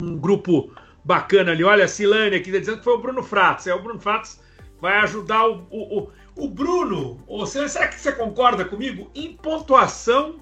um 0.00 0.16
grupo 0.16 0.72
bacana 1.04 1.52
ali. 1.52 1.62
Olha, 1.62 1.84
a 1.84 1.88
Silane 1.88 2.36
aqui 2.36 2.50
tá 2.50 2.58
dizendo 2.58 2.78
que 2.78 2.84
foi 2.84 2.94
o 2.94 2.98
Bruno 2.98 3.22
Fratos. 3.22 3.66
É, 3.66 3.74
o 3.74 3.82
Bruno 3.82 4.00
Fratos 4.00 4.40
vai 4.80 4.96
ajudar 4.98 5.46
o, 5.46 5.66
o, 5.70 5.98
o, 5.98 6.10
o 6.36 6.48
Bruno. 6.48 7.22
Ou 7.26 7.46
seja, 7.46 7.68
será 7.68 7.88
que 7.88 8.00
você 8.00 8.12
concorda 8.12 8.64
comigo? 8.64 9.10
Em 9.14 9.36
pontuação, 9.36 10.40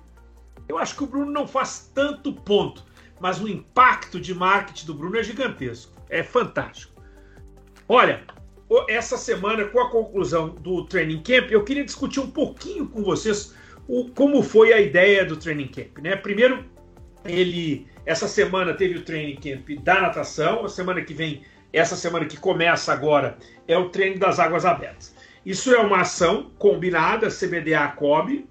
eu 0.69 0.79
acho 0.79 0.97
que 0.97 1.05
o 1.05 1.07
Bruno 1.07 1.31
não 1.31 1.47
faz 1.47 1.91
tanto 1.95 2.33
ponto, 2.33 2.85
mas 3.21 3.41
o 3.41 3.49
impacto 3.49 4.21
de 4.21 4.35
marketing 4.35 4.87
do 4.87 4.95
Bruno 4.95 5.19
é 5.19 5.23
gigantesco. 5.23 5.93
É 6.09 6.23
fantástico. 6.23 6.93
Olha, 7.89 8.25
essa 8.89 9.17
semana, 9.17 9.65
com 9.67 9.81
a 9.81 9.91
conclusão 9.91 10.51
do 10.51 10.85
training 10.85 11.23
camp, 11.23 11.51
eu 11.51 11.65
queria 11.65 11.85
discutir 11.85 12.21
um 12.21 12.31
pouquinho 12.31 12.89
com 12.89 13.03
vocês 13.03 13.55
o, 13.89 14.09
como 14.11 14.43
foi 14.43 14.73
a 14.73 14.81
ideia 14.81 15.25
do 15.25 15.37
training 15.37 15.69
camp. 15.69 15.99
Né? 15.99 16.17
Primeiro, 16.17 16.65
ele 17.25 17.87
essa 18.05 18.27
semana 18.27 18.75
teve 18.75 18.99
o 18.99 19.03
training 19.03 19.37
camp 19.37 19.69
da 19.83 20.01
natação, 20.01 20.65
a 20.65 20.69
semana 20.69 21.03
que 21.03 21.15
vem, 21.15 21.43
essa 21.73 21.95
semana 21.95 22.27
que 22.27 22.37
começa 22.37 22.93
agora, 22.93 23.37
é 23.69 23.79
o 23.79 23.91
treino 23.91 24.19
das 24.19 24.39
águas 24.39 24.65
abertas. 24.65 25.15
Isso 25.47 25.73
é 25.73 25.79
uma 25.79 26.01
ação 26.01 26.51
combinada, 26.59 27.29
CBDA-COB, 27.29 28.47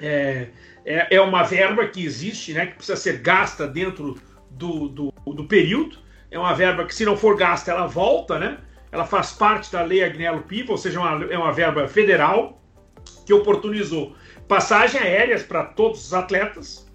é, 0.00 0.48
é, 0.84 1.16
é, 1.16 1.20
uma 1.20 1.44
verba 1.44 1.86
que 1.86 2.04
existe, 2.04 2.52
né, 2.52 2.66
que 2.66 2.74
precisa 2.74 2.96
ser 2.96 3.18
gasta 3.18 3.68
dentro 3.68 4.16
do, 4.50 4.88
do, 4.88 5.12
do 5.26 5.44
período, 5.44 5.98
é 6.30 6.38
uma 6.38 6.54
verba 6.54 6.84
que 6.84 6.94
se 6.94 7.04
não 7.04 7.16
for 7.16 7.36
gasta, 7.36 7.70
ela 7.70 7.86
volta, 7.86 8.38
né? 8.38 8.58
Ela 8.90 9.04
faz 9.04 9.32
parte 9.32 9.70
da 9.70 9.82
lei 9.82 10.02
Agnello 10.02 10.42
Piva, 10.42 10.72
ou 10.72 10.78
seja, 10.78 10.98
é 10.98 11.02
uma, 11.02 11.24
é 11.26 11.38
uma 11.38 11.52
verba 11.52 11.86
federal 11.86 12.61
que 13.24 13.32
oportunizou 13.32 14.14
Passagem 14.52 15.00
aéreas 15.00 15.42
para 15.42 15.64
todos 15.64 16.04
os 16.04 16.12
atletas, 16.12 16.86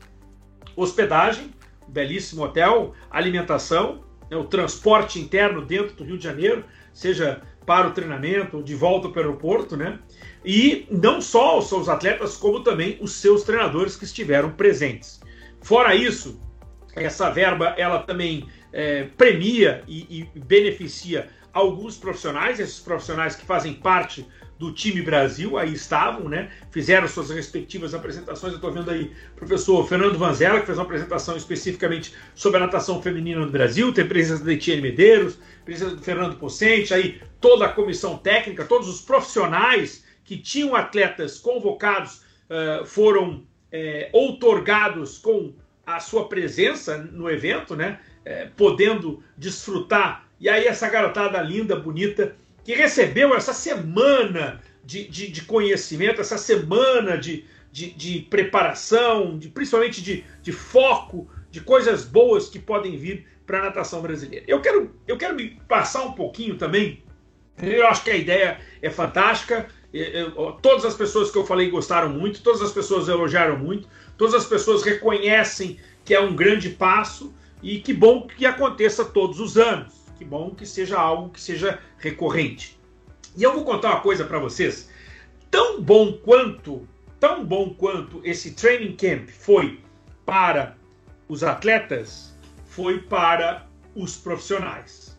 hospedagem, 0.75 1.51
belíssimo 1.87 2.43
hotel, 2.43 2.93
alimentação, 3.09 4.03
né, 4.29 4.37
o 4.37 4.43
transporte 4.43 5.19
interno 5.19 5.63
dentro 5.63 5.95
do 5.95 6.03
Rio 6.03 6.19
de 6.19 6.23
Janeiro, 6.23 6.63
seja 6.93 7.41
para 7.65 7.87
o 7.87 7.93
treinamento 7.93 8.57
ou 8.57 8.63
de 8.63 8.75
volta 8.75 9.09
para 9.09 9.21
o 9.21 9.25
aeroporto, 9.25 9.75
né? 9.75 9.97
E 10.45 10.87
não 10.91 11.19
só 11.19 11.57
os 11.57 11.67
seus 11.67 11.89
atletas, 11.89 12.37
como 12.37 12.61
também 12.61 12.99
os 13.01 13.13
seus 13.13 13.41
treinadores 13.41 13.95
que 13.95 14.05
estiveram 14.05 14.51
presentes. 14.51 15.19
Fora 15.59 15.95
isso, 15.95 16.39
essa 16.95 17.29
verba 17.31 17.73
ela 17.75 18.03
também 18.03 18.47
é, 18.71 19.05
premia 19.17 19.83
e, 19.87 20.27
e 20.35 20.39
beneficia 20.39 21.27
alguns 21.51 21.97
profissionais, 21.97 22.59
esses 22.59 22.79
profissionais 22.79 23.35
que 23.35 23.47
fazem 23.47 23.73
parte 23.73 24.27
do 24.57 24.71
time 24.71 25.01
Brasil, 25.01 25.57
aí 25.57 25.73
estavam, 25.73 26.27
né? 26.27 26.49
Fizeram 26.71 27.07
suas 27.07 27.29
respectivas 27.29 27.93
apresentações. 27.93 28.53
Eu 28.53 28.57
estou 28.57 28.71
vendo 28.71 28.89
aí 28.89 29.13
o 29.33 29.35
professor 29.35 29.87
Fernando 29.87 30.17
Vanzella, 30.17 30.59
que 30.59 30.65
fez 30.65 30.77
uma 30.77 30.83
apresentação 30.83 31.37
especificamente 31.37 32.13
sobre 32.33 32.57
a 32.57 32.61
natação 32.61 33.01
feminina 33.01 33.41
no 33.41 33.51
Brasil. 33.51 33.93
Tem 33.93 34.07
presença 34.07 34.43
da 34.43 34.53
Etienne 34.53 34.81
Medeiros, 34.81 35.37
presença 35.63 35.95
do 35.95 36.01
Fernando 36.01 36.37
Pocente, 36.37 36.93
aí 36.93 37.21
toda 37.39 37.65
a 37.65 37.69
comissão 37.69 38.17
técnica, 38.17 38.65
todos 38.65 38.87
os 38.87 39.01
profissionais 39.01 40.03
que 40.23 40.37
tinham 40.37 40.75
atletas 40.75 41.37
convocados 41.37 42.21
uh, 42.49 42.85
foram 42.85 43.45
é, 43.71 44.09
outorgados 44.11 45.17
com 45.17 45.53
a 45.85 45.99
sua 45.99 46.27
presença 46.27 46.97
no 46.97 47.29
evento, 47.29 47.75
né? 47.75 47.99
É, 48.25 48.45
podendo 48.57 49.23
desfrutar. 49.37 50.27
E 50.39 50.49
aí, 50.49 50.67
essa 50.67 50.89
garotada 50.89 51.41
linda, 51.41 51.77
bonita, 51.77 52.35
que 52.67 52.73
recebeu 52.73 53.33
essa 53.33 53.53
semana 53.53 54.61
de, 54.83 55.07
de, 55.07 55.31
de 55.31 55.41
conhecimento, 55.43 56.19
essa 56.19 56.37
semana 56.37 57.17
de, 57.17 57.45
de, 57.71 57.91
de 57.93 58.19
preparação, 58.29 59.39
de, 59.39 59.47
principalmente 59.47 60.01
de, 60.01 60.25
de 60.41 60.51
foco, 60.51 61.29
de 61.49 61.61
coisas 61.61 62.03
boas 62.03 62.49
que 62.49 62.59
podem 62.59 62.97
vir 62.97 63.25
para 63.45 63.59
a 63.59 63.61
natação 63.63 64.01
brasileira. 64.01 64.43
Eu 64.49 64.59
quero, 64.59 64.93
eu 65.07 65.17
quero 65.17 65.33
me 65.33 65.51
passar 65.65 66.03
um 66.03 66.11
pouquinho 66.11 66.57
também. 66.57 67.01
Eu 67.57 67.87
acho 67.87 68.03
que 68.03 68.11
a 68.11 68.17
ideia 68.17 68.59
é 68.81 68.89
fantástica. 68.89 69.69
Eu, 69.93 70.51
todas 70.61 70.83
as 70.83 70.93
pessoas 70.93 71.31
que 71.31 71.37
eu 71.37 71.45
falei 71.45 71.69
gostaram 71.69 72.09
muito, 72.09 72.41
todas 72.41 72.61
as 72.61 72.73
pessoas 72.73 73.07
elogiaram 73.07 73.57
muito, 73.57 73.87
todas 74.17 74.33
as 74.33 74.45
pessoas 74.45 74.83
reconhecem 74.83 75.79
que 76.03 76.13
é 76.13 76.19
um 76.19 76.35
grande 76.35 76.71
passo 76.71 77.33
e 77.63 77.79
que 77.79 77.93
bom 77.93 78.27
que 78.27 78.45
aconteça 78.45 79.05
todos 79.05 79.39
os 79.39 79.57
anos. 79.57 79.96
Que 80.17 80.25
bom 80.25 80.55
que 80.55 80.65
seja 80.65 80.99
algo 80.99 81.29
que 81.29 81.39
seja 81.39 81.79
recorrente. 81.99 82.79
E 83.35 83.43
eu 83.43 83.53
vou 83.53 83.63
contar 83.63 83.91
uma 83.91 84.01
coisa 84.01 84.25
para 84.25 84.39
vocês. 84.39 84.89
Tão 85.51 85.79
bom 85.79 86.13
quanto, 86.13 86.87
tão 87.19 87.45
bom 87.45 87.69
quanto 87.69 88.19
esse 88.23 88.51
training 88.51 88.95
camp 88.95 89.29
foi 89.29 89.79
para 90.25 90.75
os 91.29 91.43
atletas, 91.43 92.35
foi 92.65 92.99
para 92.99 93.67
os 93.95 94.17
profissionais. 94.17 95.15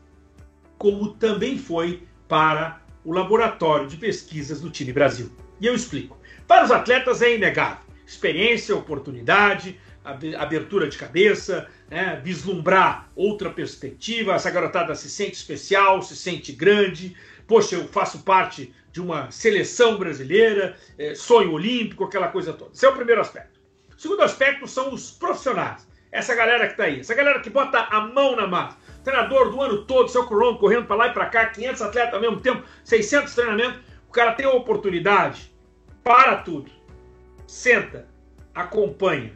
Como 0.77 1.15
também 1.15 1.57
foi 1.57 2.03
para 2.27 2.83
o 3.05 3.13
laboratório 3.13 3.87
de 3.87 3.97
pesquisas 3.97 4.61
do 4.61 4.71
time 4.71 4.93
Brasil. 4.93 5.31
E 5.61 5.67
eu 5.67 5.75
explico. 5.75 6.19
Para 6.47 6.65
os 6.65 6.71
atletas 6.73 7.23
é 7.23 7.37
inegável. 7.37 7.85
Experiência, 8.05 8.77
oportunidade, 8.77 9.79
abertura 10.05 10.89
de 10.89 10.97
cabeça, 10.97 11.69
né, 11.91 12.21
vislumbrar 12.25 13.11
outra 13.15 13.51
perspectiva. 13.51 14.35
Essa 14.35 14.51
garotada 14.51 14.95
se 14.95 15.11
sente 15.11 15.33
especial, 15.33 16.03
se 16.03 16.17
sente 16.17 16.53
grande. 16.53 17.17
Poxa, 17.47 17.77
eu 17.77 17.89
faço 17.89 18.21
parte 18.21 18.75
de 18.93 19.01
uma 19.01 19.31
seleção 19.31 19.99
brasileira, 19.99 20.77
é, 20.99 21.15
sonho 21.15 21.53
olímpico, 21.53 22.05
aquela 22.05 22.29
coisa 22.29 22.53
toda. 22.53 22.73
Esse 22.73 22.87
é 22.87 22.89
o 22.89 22.95
primeiro 22.95 23.21
aspecto. 23.21 23.59
O 23.97 24.01
segundo 24.01 24.23
aspecto 24.23 24.67
são 24.67 24.93
os 24.93 25.11
profissionais. 25.11 25.87
Essa 26.11 26.35
galera 26.35 26.67
que 26.67 26.73
está 26.73 26.85
aí, 26.85 27.01
essa 27.01 27.15
galera 27.15 27.41
que 27.41 27.51
bota 27.51 27.79
a 27.79 28.01
mão 28.01 28.35
na 28.35 28.47
massa. 28.47 28.79
Treinador 29.05 29.51
do 29.51 29.61
ano 29.61 29.85
todo, 29.85 30.09
seu 30.09 30.27
Corona 30.27 30.59
correndo 30.59 30.87
para 30.87 30.97
lá 30.97 31.07
e 31.09 31.13
para 31.13 31.27
cá, 31.27 31.47
500 31.47 31.83
atletas 31.83 32.15
ao 32.15 32.21
mesmo 32.21 32.41
tempo, 32.41 32.63
600 32.85 33.35
treinamentos. 33.35 33.81
O 34.09 34.13
cara 34.13 34.33
tem 34.33 34.47
a 34.47 34.51
oportunidade, 34.51 35.53
para 36.03 36.37
tudo. 36.37 36.71
Senta, 37.47 38.09
acompanha, 38.55 39.33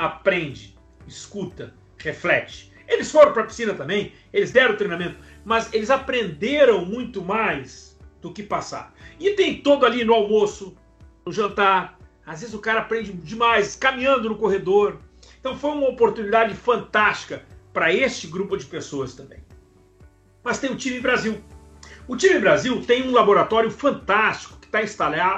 aprende, 0.00 0.76
escuta, 1.06 1.74
reflete. 1.98 2.72
Eles 2.88 3.10
foram 3.10 3.32
para 3.32 3.42
a 3.42 3.46
piscina 3.46 3.74
também, 3.74 4.12
eles 4.32 4.50
deram 4.50 4.76
treinamento, 4.76 5.16
mas 5.44 5.72
eles 5.72 5.90
aprenderam 5.90 6.84
muito 6.84 7.22
mais 7.22 7.96
do 8.20 8.32
que 8.32 8.42
passar. 8.42 8.92
E 9.18 9.30
tem 9.30 9.62
todo 9.62 9.86
ali 9.86 10.04
no 10.04 10.14
almoço, 10.14 10.76
no 11.24 11.32
jantar. 11.32 11.98
Às 12.26 12.40
vezes 12.40 12.54
o 12.54 12.58
cara 12.58 12.80
aprende 12.80 13.12
demais 13.12 13.76
caminhando 13.76 14.28
no 14.28 14.36
corredor. 14.36 14.98
Então 15.38 15.56
foi 15.56 15.70
uma 15.70 15.88
oportunidade 15.88 16.54
fantástica 16.54 17.44
para 17.72 17.92
este 17.92 18.26
grupo 18.26 18.56
de 18.56 18.64
pessoas 18.64 19.14
também. 19.14 19.38
Mas 20.42 20.58
tem 20.58 20.70
o 20.70 20.76
time 20.76 21.00
Brasil. 21.00 21.40
O 22.08 22.16
time 22.16 22.38
Brasil 22.40 22.82
tem 22.84 23.08
um 23.08 23.12
laboratório 23.12 23.70
fantástico 23.70 24.58
que 24.58 24.66
está 24.66 24.82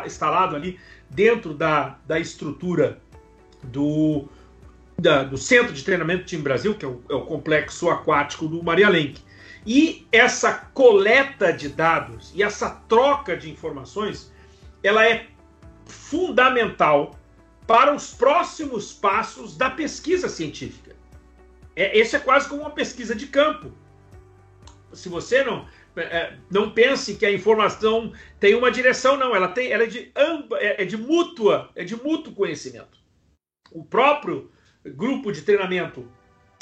instalado 0.07 0.57
ali 0.57 0.79
dentro 1.11 1.53
da, 1.53 1.99
da 2.07 2.19
estrutura 2.19 3.01
do, 3.63 4.29
da, 5.03 5.25
do 5.25 5.37
Centro 5.37 5.73
de 5.73 5.83
Treinamento 5.83 6.25
Time 6.25 6.43
Brasil, 6.43 6.75
que 6.75 6.85
é 6.85 6.89
o, 6.89 7.03
é 7.11 7.15
o 7.15 7.27
complexo 7.27 7.91
aquático 7.91 8.47
do 8.47 8.63
Maria 8.63 8.89
Lenk. 8.89 9.21
E 9.67 10.07
essa 10.13 10.53
coleta 10.73 11.53
de 11.53 11.69
dados 11.69 12.33
e 12.35 12.43
essa 12.43 12.71
troca 12.71 13.37
de 13.37 13.51
informações, 13.51 14.33
ela 14.83 15.07
é 15.07 15.27
fundamental 15.85 17.19
para 17.67 17.95
os 17.95 18.15
próximos 18.15 18.93
passos 18.93 19.57
da 19.57 19.71
pesquisa 19.71 20.29
científica. 20.29 20.95
É, 21.75 21.99
esse 21.99 22.17
é 22.17 22.19
quase 22.19 22.49
como 22.49 22.63
uma 22.63 22.71
pesquisa 22.71 23.15
de 23.15 23.27
campo. 23.27 23.73
Se 24.93 25.09
você 25.09 25.43
não 25.43 25.67
é, 25.97 26.37
não 26.51 26.71
pense 26.71 27.17
que 27.17 27.27
a 27.27 27.33
informação 27.33 28.13
tem 28.41 28.55
uma 28.55 28.71
direção, 28.71 29.17
não. 29.17 29.35
Ela 29.35 29.49
tem, 29.49 29.71
ela 29.71 29.85
é 29.85 29.87
de 29.87 30.13
é, 30.15 30.83
é 30.83 30.85
de 30.85 30.97
mútua, 30.97 31.71
é 31.75 31.85
de 31.85 31.97
mútuo 31.97 32.35
conhecimento. 32.35 32.99
O 33.71 33.85
próprio 33.85 34.51
grupo 34.85 35.31
de 35.31 35.43
treinamento, 35.43 36.07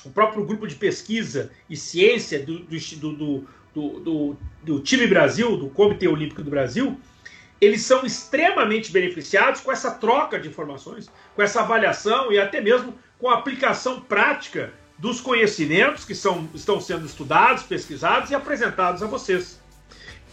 o 0.05 0.11
próprio 0.11 0.45
grupo 0.45 0.67
de 0.67 0.75
pesquisa 0.75 1.51
e 1.69 1.77
ciência 1.77 2.45
do, 2.45 2.61
do, 2.61 3.47
do, 3.75 4.37
do, 4.63 4.81
time 4.81 5.07
Brasil, 5.07 5.57
do 5.57 5.69
Comitê 5.69 6.09
Olímpico 6.09 6.43
do 6.43 6.51
Brasil, 6.51 6.99
eles 7.61 7.83
são 7.83 8.05
extremamente 8.05 8.91
beneficiados 8.91 9.61
com 9.61 9.71
essa 9.71 9.91
troca 9.91 10.39
de 10.39 10.49
informações, 10.49 11.11
com 11.37 11.43
essa 11.43 11.61
avaliação 11.61 12.33
e 12.33 12.39
até 12.39 12.61
mesmo 12.61 12.95
com 13.19 13.29
a 13.29 13.35
aplicação 13.35 14.01
prática 14.01 14.73
dos 14.99 15.21
conhecimentos 15.21 16.05
que 16.05 16.15
são, 16.15 16.49
estão 16.55 16.81
sendo 16.81 17.07
estudados, 17.07 17.63
pesquisados 17.63 18.31
e 18.31 18.35
apresentados 18.35 19.03
a 19.03 19.07
vocês. 19.07 19.61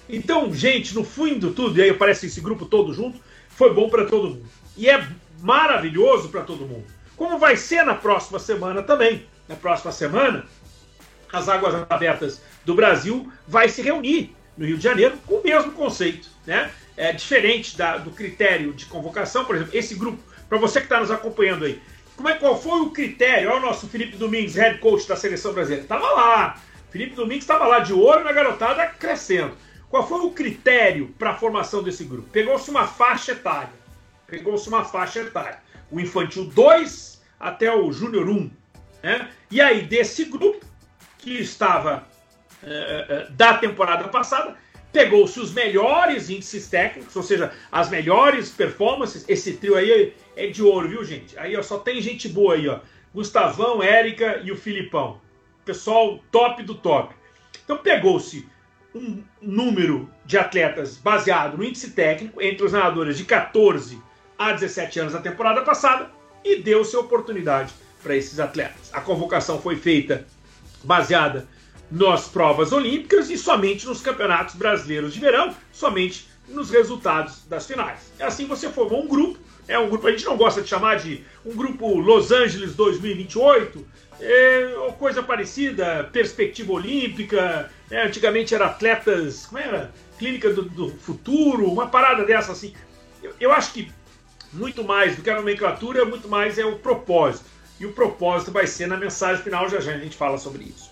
Então, 0.10 0.54
gente, 0.54 0.96
no 0.96 1.04
fim 1.04 1.38
do 1.38 1.52
tudo, 1.52 1.78
e 1.78 1.82
aí 1.82 1.90
aparece 1.90 2.28
esse 2.28 2.40
grupo 2.40 2.66
todo 2.66 2.94
junto, 2.94 3.20
foi 3.50 3.74
bom 3.74 3.90
para 3.90 4.06
todo 4.06 4.30
mundo. 4.30 4.46
E 4.78 4.90
é 4.90 5.06
maravilhoso 5.42 6.30
para 6.30 6.44
todo 6.44 6.66
mundo. 6.66 6.86
Como 7.18 7.40
vai 7.40 7.58
ser 7.58 7.84
na 7.84 7.96
próxima 7.96 8.40
semana 8.40 8.84
também. 8.84 9.26
Na 9.50 9.56
próxima 9.56 9.92
semana, 9.92 10.46
as 11.34 11.50
Águas 11.50 11.74
Abertas 11.90 12.42
do 12.64 12.76
Brasil 12.76 13.32
vai 13.48 13.68
se 13.68 13.82
reunir 13.82 14.36
no 14.56 14.66
Rio 14.66 14.78
de 14.78 14.84
Janeiro 14.84 15.18
com 15.26 15.36
o 15.36 15.44
mesmo 15.44 15.72
conceito. 15.72 16.30
Né? 16.46 16.72
É 16.96 17.12
diferente 17.12 17.76
da, 17.76 17.98
do 17.98 18.12
critério 18.12 18.74
de 18.74 18.86
convocação, 18.86 19.46
por 19.46 19.56
exemplo, 19.56 19.76
esse 19.76 19.96
grupo, 19.96 20.22
para 20.48 20.58
você 20.58 20.80
que 20.80 20.86
está 20.86 21.00
nos 21.00 21.12
acompanhando 21.12 21.66
aí, 21.66 21.82
como 22.16 22.30
é, 22.30 22.34
qual 22.34 22.60
foi 22.60 22.82
o 22.82 22.90
critério? 22.90 23.50
Olha 23.50 23.60
o 23.60 23.66
nosso 23.68 23.88
Felipe 23.88 24.18
Domingues, 24.18 24.56
head 24.56 24.80
coach 24.80 25.08
da 25.08 25.16
seleção 25.16 25.54
brasileira. 25.54 25.84
Estava 25.84 26.10
lá. 26.10 26.60
Felipe 26.90 27.16
Domingues 27.16 27.44
estava 27.44 27.68
lá 27.68 27.80
de 27.80 27.94
olho 27.94 28.24
na 28.24 28.32
garotada 28.32 28.88
crescendo. 28.88 29.56
Qual 29.88 30.06
foi 30.06 30.22
o 30.22 30.32
critério 30.32 31.14
para 31.20 31.32
a 31.32 31.36
formação 31.36 31.84
desse 31.84 32.04
grupo? 32.04 32.28
Pegou-se 32.30 32.70
uma 32.72 32.88
faixa 32.88 33.34
etária. 33.34 33.70
Pegou-se 34.26 34.68
uma 34.68 34.84
faixa 34.84 35.20
etária. 35.20 35.60
O 35.92 36.00
infantil 36.00 36.46
2 36.46 37.22
até 37.40 37.74
o 37.74 37.92
júnior 37.92 38.30
1. 38.30 38.52
Né? 39.04 39.30
E 39.50 39.62
aí, 39.62 39.84
desse 39.84 40.26
grupo, 40.26 40.66
que 41.18 41.32
estava 41.40 42.08
é, 42.64 43.28
da 43.32 43.58
temporada 43.58 44.08
passada, 44.08 44.56
pegou-se 44.92 45.40
os 45.40 45.54
melhores 45.54 46.30
índices 46.30 46.68
técnicos, 46.70 47.16
ou 47.16 47.24
seja, 47.24 47.52
as 47.72 47.90
melhores 47.90 48.50
performances. 48.50 49.26
Esse 49.28 49.54
trio 49.54 49.76
aí 49.76 50.14
é 50.36 50.48
de 50.48 50.64
ouro, 50.64 50.90
viu, 50.90 51.04
gente? 51.04 51.38
Aí 51.38 51.56
ó, 51.56 51.62
só 51.62 51.78
tem 51.78 52.02
gente 52.02 52.28
boa 52.28 52.56
aí, 52.56 52.68
ó. 52.68 52.80
Gustavão, 53.14 53.82
Érica 53.82 54.42
e 54.44 54.52
o 54.52 54.56
Filipão. 54.56 55.22
Pessoal 55.66 56.20
top 56.32 56.64
do 56.64 56.76
top. 56.76 57.14
Então 57.64 57.78
pegou-se 57.78 58.48
um 58.96 59.24
número 59.42 60.10
de 60.26 60.38
atletas 60.38 60.98
baseado 60.98 61.58
no 61.58 61.64
índice 61.64 61.92
técnico 61.92 62.42
entre 62.42 62.66
os 62.66 62.72
nadadores 62.72 63.18
de 63.18 63.26
14 63.26 64.02
a 64.38 64.52
17 64.52 65.00
anos 65.00 65.14
da 65.14 65.20
temporada 65.20 65.62
passada 65.62 66.12
e 66.44 66.58
deu-se 66.58 66.96
oportunidade 66.96 67.74
para 68.02 68.16
esses 68.16 68.40
atletas. 68.40 68.90
A 68.94 69.02
convocação 69.02 69.62
foi 69.62 69.76
feita 69.76 70.26
baseada 70.84 71.48
nas 71.90 72.28
provas 72.28 72.72
olímpicas 72.72 73.30
e 73.30 73.38
somente 73.38 73.86
nos 73.86 74.02
campeonatos 74.02 74.56
brasileiros 74.56 75.14
de 75.14 75.20
verão, 75.20 75.56
somente 75.72 76.28
nos 76.48 76.70
resultados 76.70 77.46
das 77.48 77.66
finais. 77.66 78.12
E 78.20 78.24
assim 78.24 78.46
você 78.46 78.70
formou 78.70 79.04
um 79.04 79.08
grupo, 79.08 79.40
é 79.68 79.78
um 79.78 79.90
grupo 79.90 80.08
a 80.08 80.12
gente 80.12 80.26
não 80.26 80.38
gosta 80.38 80.62
de 80.62 80.68
chamar 80.68 80.96
de 80.96 81.24
um 81.46 81.56
grupo 81.56 82.00
Los 82.00 82.32
Angeles 82.32 82.76
2028, 82.76 83.86
é, 84.20 84.74
ou 84.78 84.94
coisa 84.94 85.22
parecida, 85.22 86.10
perspectiva 86.12 86.74
olímpica, 86.74 87.70
é, 87.92 88.06
antigamente 88.06 88.56
era 88.56 88.68
atletas, 88.68 89.46
como 89.46 89.62
era? 89.62 89.92
Clínica 90.18 90.52
do, 90.52 90.64
do 90.64 90.90
futuro, 90.90 91.70
uma 91.70 91.88
parada 91.88 92.24
dessa 92.26 92.52
assim. 92.52 92.74
Eu, 93.22 93.34
eu 93.40 93.52
acho 93.52 93.74
que 93.74 93.92
muito 94.54 94.84
mais 94.84 95.16
do 95.16 95.22
que 95.22 95.30
a 95.30 95.36
nomenclatura, 95.36 96.06
muito 96.06 96.28
mais 96.28 96.58
é 96.58 96.66
o 96.66 96.80
propósito. 96.80 97.46
E 97.80 97.86
o 97.86 97.94
propósito 97.94 98.52
vai 98.52 98.66
ser 98.66 98.88
na 98.88 98.98
mensagem 98.98 99.44
final, 99.44 99.70
já 99.70 99.80
já 99.80 99.94
a 99.94 99.98
gente 99.98 100.18
fala 100.18 100.38
sobre 100.38 100.64
isso. 100.64 100.92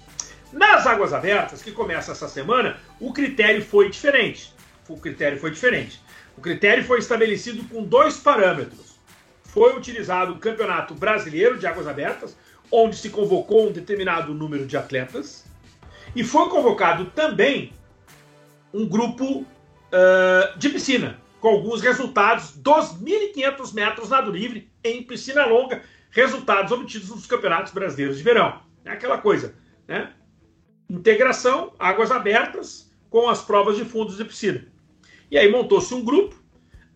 Nas 0.52 0.86
águas 0.86 1.14
abertas, 1.14 1.62
que 1.62 1.72
começa 1.72 2.12
essa 2.12 2.28
semana, 2.28 2.78
o 3.00 3.12
critério 3.12 3.64
foi 3.64 3.90
diferente. 3.90 4.54
O 4.88 4.98
critério 4.98 5.40
foi 5.40 5.52
diferente. 5.52 6.00
O 6.38 6.42
critério 6.42 6.84
foi 6.84 7.00
estabelecido 7.00 7.64
com 7.68 7.84
dois 7.84 8.18
parâmetros. 8.18 8.96
Foi 9.44 9.76
utilizado 9.76 10.34
o 10.34 10.40
Campeonato 10.40 10.94
Brasileiro 10.94 11.58
de 11.58 11.66
Águas 11.66 11.88
Abertas, 11.88 12.38
onde 12.72 12.96
se 12.96 13.10
convocou 13.10 13.70
um 13.70 13.72
determinado 13.72 14.34
número 14.34 14.66
de 14.66 14.78
atletas, 14.78 15.46
e 16.16 16.24
foi 16.24 16.50
convocado 16.50 17.06
também 17.06 17.74
um 18.74 18.88
grupo 18.88 19.42
uh, 19.42 20.58
de 20.58 20.70
piscina, 20.70 21.20
com 21.46 21.50
alguns 21.50 21.80
resultados 21.80 22.58
dos 22.58 23.00
1.500 23.00 23.72
metros 23.76 24.10
nado 24.10 24.32
livre 24.32 24.68
em 24.84 25.04
piscina 25.04 25.46
longa, 25.46 25.84
resultados 26.10 26.72
obtidos 26.72 27.10
nos 27.10 27.28
campeonatos 27.28 27.72
brasileiros 27.72 28.18
de 28.18 28.24
verão. 28.24 28.62
É 28.84 28.90
aquela 28.90 29.20
coisa, 29.20 29.54
né? 29.88 30.12
Integração, 30.90 31.72
águas 31.78 32.10
abertas 32.10 32.92
com 33.12 33.30
as 33.30 33.44
provas 33.44 33.78
de 33.78 33.86
fundos 33.86 34.18
de 34.18 34.26
piscina. 34.26 34.66
E 35.30 35.38
aí 35.38 35.48
montou-se 35.52 35.94
um 35.94 36.04
grupo. 36.04 36.36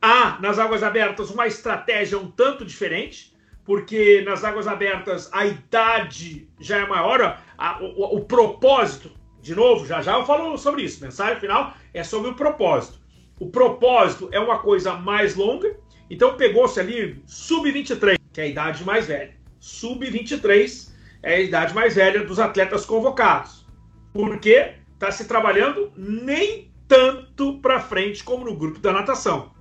Há 0.01 0.39
nas 0.41 0.57
águas 0.57 0.81
abertas 0.81 1.29
uma 1.29 1.45
estratégia 1.45 2.17
um 2.17 2.31
tanto 2.31 2.65
diferente, 2.65 3.37
porque 3.63 4.23
nas 4.25 4.43
águas 4.43 4.67
abertas 4.67 5.29
a 5.31 5.45
idade 5.45 6.49
já 6.59 6.77
é 6.77 6.87
maior, 6.87 7.39
a, 7.55 7.83
o, 7.83 8.15
o 8.15 8.25
propósito, 8.25 9.11
de 9.43 9.53
novo, 9.53 9.85
já 9.85 10.01
já 10.01 10.17
eu 10.17 10.25
falo 10.25 10.57
sobre 10.57 10.81
isso. 10.81 11.03
Mensagem 11.03 11.39
final 11.39 11.75
é 11.93 12.03
sobre 12.03 12.31
o 12.31 12.35
propósito. 12.35 12.98
O 13.39 13.49
propósito 13.49 14.27
é 14.33 14.39
uma 14.39 14.59
coisa 14.59 14.93
mais 14.95 15.35
longa, 15.35 15.73
então 16.09 16.35
pegou-se 16.35 16.77
ali 16.79 17.23
sub-23, 17.25 18.17
que 18.33 18.41
é 18.41 18.43
a 18.43 18.47
idade 18.47 18.83
mais 18.83 19.07
velha. 19.07 19.33
Sub-23 19.59 20.91
é 21.23 21.35
a 21.35 21.39
idade 21.39 21.73
mais 21.73 21.95
velha 21.95 22.23
dos 22.25 22.37
atletas 22.37 22.85
convocados. 22.85 23.65
Porque 24.11 24.73
está 24.93 25.09
se 25.09 25.25
trabalhando 25.25 25.91
nem 25.95 26.69
tanto 26.87 27.59
para 27.59 27.79
frente 27.79 28.23
como 28.23 28.43
no 28.43 28.57
grupo 28.57 28.79
da 28.79 28.91
natação. 28.91 29.53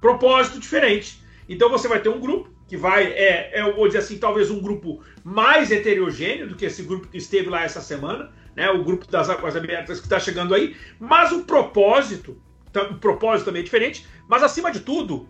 Propósito 0.00 0.58
diferente. 0.58 1.22
Então 1.48 1.70
você 1.70 1.88
vai 1.88 2.00
ter 2.00 2.10
um 2.10 2.20
grupo 2.20 2.50
que 2.68 2.76
vai, 2.76 3.04
é, 3.12 3.60
é 3.60 3.72
vou 3.72 3.86
dizer 3.86 4.00
assim, 4.00 4.18
talvez 4.18 4.50
um 4.50 4.60
grupo 4.60 5.00
mais 5.24 5.70
heterogêneo 5.70 6.48
do 6.48 6.56
que 6.56 6.66
esse 6.66 6.82
grupo 6.82 7.06
que 7.08 7.16
esteve 7.16 7.48
lá 7.48 7.62
essa 7.62 7.80
semana, 7.80 8.30
né? 8.54 8.68
O 8.70 8.82
grupo 8.84 9.06
das 9.06 9.30
águas 9.30 9.56
abertas 9.56 10.00
que 10.00 10.06
está 10.06 10.18
chegando 10.18 10.54
aí, 10.54 10.76
mas 10.98 11.30
o 11.30 11.44
propósito 11.44 12.36
o 12.82 12.98
propósito 12.98 13.46
também 13.46 13.60
é 13.60 13.64
diferente, 13.64 14.06
mas 14.28 14.42
acima 14.42 14.70
de 14.70 14.80
tudo, 14.80 15.28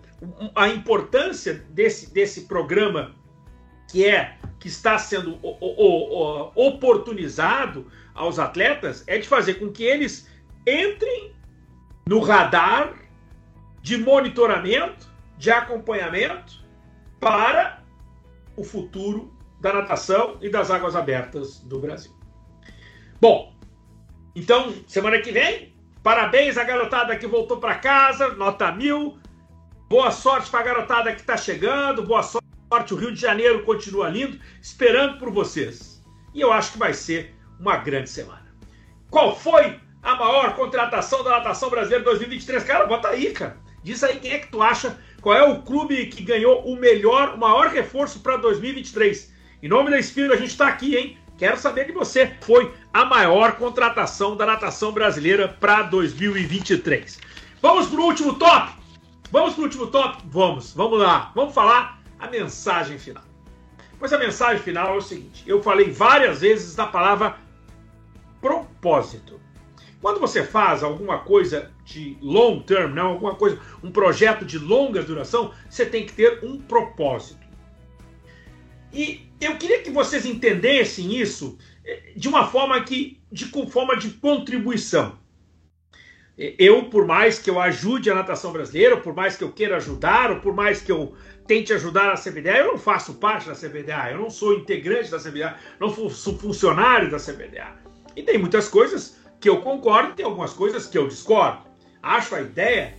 a 0.55 0.69
importância 0.69 1.55
desse, 1.71 2.13
desse 2.13 2.43
programa 2.43 3.15
que 3.91 4.05
é 4.05 4.39
que 4.59 4.69
está 4.69 4.99
sendo 4.99 5.39
oportunizado 6.55 7.87
aos 8.15 8.39
atletas 8.39 9.05
é 9.07 9.19
de 9.19 9.29
fazer 9.29 9.55
com 9.55 9.71
que 9.71 9.85
eles 9.85 10.29
entrem 10.67 11.33
no 12.07 12.21
radar 12.21 12.95
de 13.83 13.97
monitoramento, 13.97 15.07
de 15.39 15.51
acompanhamento 15.51 16.65
para 17.21 17.83
o 18.57 18.65
futuro 18.65 19.33
da 19.61 19.73
natação 19.73 20.39
e 20.41 20.49
das 20.49 20.71
águas 20.71 20.97
abertas 20.97 21.61
do 21.61 21.79
Brasil. 21.79 22.13
Bom, 23.21 23.55
então 24.35 24.75
semana 24.87 25.21
que 25.21 25.31
vem 25.31 25.76
Parabéns 26.07 26.57
à 26.57 26.63
garotada 26.63 27.17
que 27.17 27.27
voltou 27.27 27.57
para 27.57 27.75
casa, 27.75 28.29
nota 28.29 28.71
mil. 28.71 29.19
Boa 29.89 30.13
sorte 30.13 30.49
para 30.49 30.61
a 30.61 30.63
garotada 30.63 31.13
que 31.13 31.21
está 31.21 31.37
chegando, 31.37 32.05
boa 32.05 32.23
sorte. 32.23 32.95
O 32.95 32.97
Rio 32.97 33.13
de 33.13 33.21
Janeiro 33.21 33.65
continua 33.65 34.09
lindo, 34.09 34.39
esperando 34.63 35.19
por 35.19 35.33
vocês. 35.33 36.01
E 36.33 36.41
eu 36.41 36.53
acho 36.53 36.71
que 36.71 36.79
vai 36.79 36.95
ser 36.95 37.35
uma 37.59 37.79
grande 37.79 38.09
semana. 38.09 38.47
Qual 39.11 39.35
foi 39.35 39.81
a 40.01 40.15
maior 40.15 40.55
contratação 40.55 41.25
da 41.25 41.31
natação 41.31 41.71
brasileira 41.71 42.05
2023? 42.05 42.63
Cara, 42.63 42.87
bota 42.87 43.09
aí, 43.09 43.33
cara. 43.33 43.57
Diz 43.83 44.05
aí 44.05 44.21
quem 44.21 44.31
é 44.31 44.39
que 44.39 44.53
tu 44.53 44.63
acha, 44.63 44.97
qual 45.21 45.35
é 45.37 45.43
o 45.43 45.63
clube 45.63 46.07
que 46.07 46.23
ganhou 46.23 46.65
o 46.67 46.77
melhor, 46.77 47.35
o 47.35 47.39
maior 47.39 47.67
reforço 47.67 48.21
para 48.21 48.37
2023. 48.37 49.35
Em 49.61 49.69
nome 49.69 49.91
da 49.91 49.99
Espírito, 49.99 50.35
a 50.35 50.37
gente 50.37 50.51
está 50.51 50.69
aqui, 50.69 50.95
hein? 50.95 51.19
Quero 51.39 51.59
saber 51.59 51.87
de 51.87 51.93
você. 51.93 52.35
Foi 52.41 52.73
a 52.93 53.05
maior 53.05 53.57
contratação 53.57 54.37
da 54.37 54.47
natação 54.47 54.93
brasileira 54.93 55.49
para 55.49 55.83
2023. 55.83 57.21
Vamos 57.61 57.89
para 57.89 58.01
o 58.01 58.05
último 58.05 58.35
top? 58.35 58.73
Vamos 59.31 59.55
para 59.55 59.61
o 59.61 59.65
último 59.65 59.87
top? 59.89 60.23
Vamos, 60.27 60.73
vamos 60.73 60.99
lá. 60.99 61.33
Vamos 61.35 61.55
falar 61.55 62.01
a 62.19 62.27
mensagem 62.29 62.99
final. 62.99 63.25
Pois 63.99 64.13
a 64.13 64.19
mensagem 64.19 64.63
final 64.63 64.95
é 64.95 64.99
o 64.99 65.03
seguinte: 65.03 65.45
eu 65.47 65.63
falei 65.63 65.91
várias 65.91 66.41
vezes 66.41 66.75
da 66.75 66.87
palavra 66.87 67.37
propósito. 68.41 69.41
Quando 70.01 70.21
você 70.21 70.45
faz 70.45 70.83
alguma 70.83 71.19
coisa 71.19 71.73
de 71.85 72.17
long 72.21 72.61
term, 72.61 72.95
não, 72.95 73.09
alguma 73.09 73.35
coisa, 73.35 73.59
um 73.83 73.91
projeto 73.91 74.45
de 74.45 74.59
longa 74.59 75.03
duração, 75.03 75.53
você 75.69 75.85
tem 75.85 76.07
que 76.07 76.13
ter 76.13 76.45
um 76.45 76.59
propósito. 76.61 77.46
E 78.97 79.29
eu 79.39 79.59
queria 79.59 79.83
que 79.83 79.91
vocês 79.91 80.25
entendessem 80.25 81.15
isso 81.21 81.59
eh, 81.85 82.13
de 82.17 82.29
uma 82.29 82.47
forma 82.47 82.83
que, 82.83 83.21
de 83.31 83.45
forma 83.45 83.95
de 83.95 84.09
contribuição. 84.09 85.19
Eu, 86.39 86.85
por 86.85 87.07
mais 87.07 87.39
que 87.39 87.51
eu 87.51 87.61
ajude 87.61 88.11
a 88.11 88.15
natação 88.15 88.53
brasileira, 88.53 88.97
por 88.97 89.15
mais 89.15 89.37
que 89.37 89.45
eu 89.45 89.53
queira 89.53 89.77
ajudar, 89.77 90.31
ou 90.31 90.41
por 90.41 90.55
mais 90.55 90.81
que 90.81 90.91
eu 90.91 91.15
tente 91.47 91.75
ajudar 91.75 92.11
a 92.11 92.17
CBDA, 92.17 92.59
eu 92.59 92.69
não 92.69 92.79
faço 92.79 93.15
parte 93.15 93.47
da 93.49 93.55
CBDA, 93.55 94.13
eu 94.13 94.19
não 94.19 94.31
sou 94.31 94.55
integrante 94.55 95.11
da 95.11 95.19
CBDA, 95.19 95.57
não 95.79 95.91
sou 95.91 96.39
funcionário 96.39 97.11
da 97.11 97.19
CBDA. 97.19 97.77
E 98.15 98.23
tem 98.23 98.39
muitas 98.39 98.67
coisas 98.67 99.19
que 99.39 99.49
eu 99.49 99.61
concordo, 99.61 100.15
tem 100.15 100.25
algumas 100.25 100.55
coisas 100.55 100.87
que 100.87 100.97
eu 100.97 101.07
discordo. 101.07 101.67
Acho 102.03 102.35
a 102.35 102.41
ideia 102.41 102.97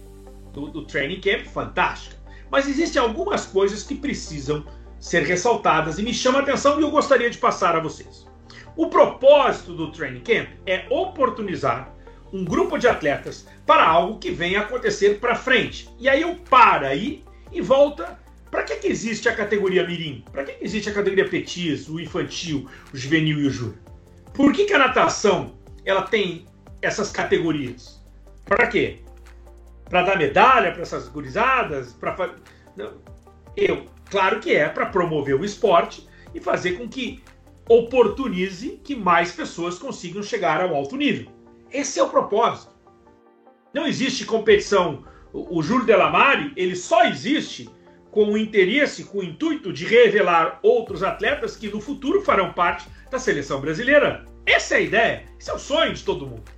do, 0.53 0.67
do 0.69 0.85
training 0.85 1.21
camp 1.21 1.45
fantástica, 1.45 2.15
mas 2.51 2.67
existem 2.67 3.01
algumas 3.01 3.47
coisas 3.47 3.81
que 3.83 3.95
precisam 3.95 4.63
ser 4.99 5.23
ressaltadas 5.23 5.99
e 5.99 6.03
me 6.03 6.13
chama 6.13 6.39
a 6.39 6.41
atenção 6.41 6.79
e 6.79 6.83
eu 6.83 6.91
gostaria 6.91 7.29
de 7.29 7.37
passar 7.37 7.75
a 7.75 7.79
vocês. 7.79 8.27
O 8.75 8.87
propósito 8.87 9.73
do 9.73 9.91
Training 9.91 10.21
Camp 10.21 10.49
é 10.65 10.85
oportunizar 10.89 11.93
um 12.31 12.43
grupo 12.43 12.77
de 12.77 12.87
atletas 12.87 13.47
para 13.65 13.87
algo 13.87 14.19
que 14.19 14.31
venha 14.31 14.61
acontecer 14.61 15.19
para 15.19 15.35
frente. 15.35 15.89
E 15.97 16.07
aí 16.07 16.21
eu 16.21 16.35
paro 16.49 16.85
aí 16.85 17.23
e 17.51 17.61
volta. 17.61 18.19
Para 18.51 18.63
que, 18.63 18.75
que 18.75 18.87
existe 18.87 19.27
a 19.27 19.35
categoria 19.35 19.85
Mirim? 19.85 20.23
Para 20.31 20.43
que, 20.43 20.53
que 20.53 20.63
existe 20.63 20.89
a 20.89 20.93
categoria 20.93 21.27
Petis, 21.27 21.89
o 21.89 21.99
infantil, 21.99 22.69
o 22.93 22.97
juvenil 22.97 23.39
e 23.41 23.47
o 23.47 23.49
júnior? 23.49 23.77
Por 24.33 24.53
que, 24.53 24.65
que 24.65 24.73
a 24.73 24.79
natação 24.79 25.55
ela 25.83 26.03
tem 26.03 26.45
essas 26.81 27.11
categorias? 27.11 28.01
Para 28.45 28.67
quê? 28.67 28.99
Para 29.89 30.03
dar 30.03 30.17
medalha 30.17 30.71
para 30.71 30.81
essas 30.81 31.07
gurizadas? 31.07 31.93
Para 31.93 32.35
eu 33.57 33.97
Claro 34.09 34.39
que 34.39 34.53
é 34.53 34.69
para 34.69 34.85
promover 34.85 35.35
o 35.35 35.43
esporte 35.43 36.07
e 36.33 36.39
fazer 36.39 36.73
com 36.73 36.87
que 36.87 37.21
oportunize 37.67 38.79
que 38.83 38.95
mais 38.95 39.31
pessoas 39.31 39.77
consigam 39.77 40.23
chegar 40.23 40.61
ao 40.61 40.73
alto 40.73 40.95
nível. 40.95 41.27
Esse 41.71 41.99
é 41.99 42.03
o 42.03 42.09
propósito. 42.09 42.71
Não 43.73 43.85
existe 43.85 44.25
competição. 44.25 45.03
O 45.33 45.61
Júlio 45.61 45.85
Delamare, 45.85 46.53
ele 46.55 46.75
só 46.75 47.03
existe 47.03 47.69
com 48.09 48.31
o 48.31 48.37
interesse, 48.37 49.03
com 49.03 49.19
o 49.19 49.23
intuito 49.23 49.73
de 49.73 49.85
revelar 49.85 50.59
outros 50.63 51.03
atletas 51.03 51.57
que 51.57 51.67
no 51.67 51.81
futuro 51.81 52.21
farão 52.21 52.53
parte 52.53 52.87
da 53.11 53.19
seleção 53.19 53.59
brasileira. 53.59 54.25
Essa 54.45 54.75
é 54.75 54.77
a 54.77 54.81
ideia. 54.81 55.25
Esse 55.37 55.49
é 55.49 55.53
o 55.53 55.59
sonho 55.59 55.93
de 55.93 56.03
todo 56.03 56.25
mundo. 56.25 56.49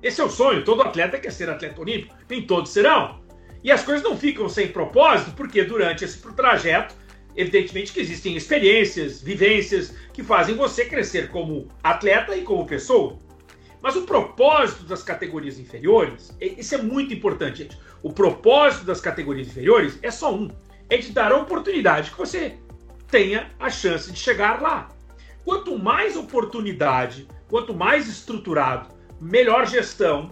Esse 0.00 0.20
é 0.20 0.24
o 0.24 0.30
sonho. 0.30 0.64
Todo 0.64 0.82
atleta 0.82 1.18
quer 1.18 1.32
ser 1.32 1.50
atleta 1.50 1.80
olímpico. 1.80 2.14
Nem 2.28 2.46
todos 2.46 2.70
serão. 2.70 3.19
E 3.62 3.70
as 3.70 3.82
coisas 3.82 4.02
não 4.02 4.16
ficam 4.16 4.48
sem 4.48 4.68
propósito, 4.68 5.32
porque 5.32 5.62
durante 5.62 6.04
esse 6.04 6.18
trajeto, 6.32 6.94
evidentemente 7.36 7.92
que 7.92 8.00
existem 8.00 8.36
experiências, 8.36 9.20
vivências 9.20 9.94
que 10.12 10.22
fazem 10.22 10.54
você 10.54 10.84
crescer 10.84 11.30
como 11.30 11.68
atleta 11.82 12.34
e 12.36 12.42
como 12.42 12.66
pessoa. 12.66 13.18
Mas 13.82 13.96
o 13.96 14.02
propósito 14.02 14.84
das 14.84 15.02
categorias 15.02 15.58
inferiores, 15.58 16.36
isso 16.40 16.74
é 16.74 16.78
muito 16.78 17.14
importante, 17.14 17.62
gente. 17.62 17.78
O 18.02 18.12
propósito 18.12 18.84
das 18.84 19.00
categorias 19.00 19.48
inferiores 19.48 19.98
é 20.02 20.10
só 20.10 20.34
um: 20.34 20.50
é 20.88 20.96
de 20.96 21.12
dar 21.12 21.32
a 21.32 21.36
oportunidade 21.36 22.10
que 22.10 22.18
você 22.18 22.56
tenha 23.08 23.50
a 23.58 23.70
chance 23.70 24.10
de 24.10 24.18
chegar 24.18 24.60
lá. 24.60 24.88
Quanto 25.44 25.78
mais 25.78 26.16
oportunidade, 26.16 27.26
quanto 27.48 27.74
mais 27.74 28.06
estruturado, 28.06 28.94
melhor 29.20 29.66
gestão, 29.66 30.30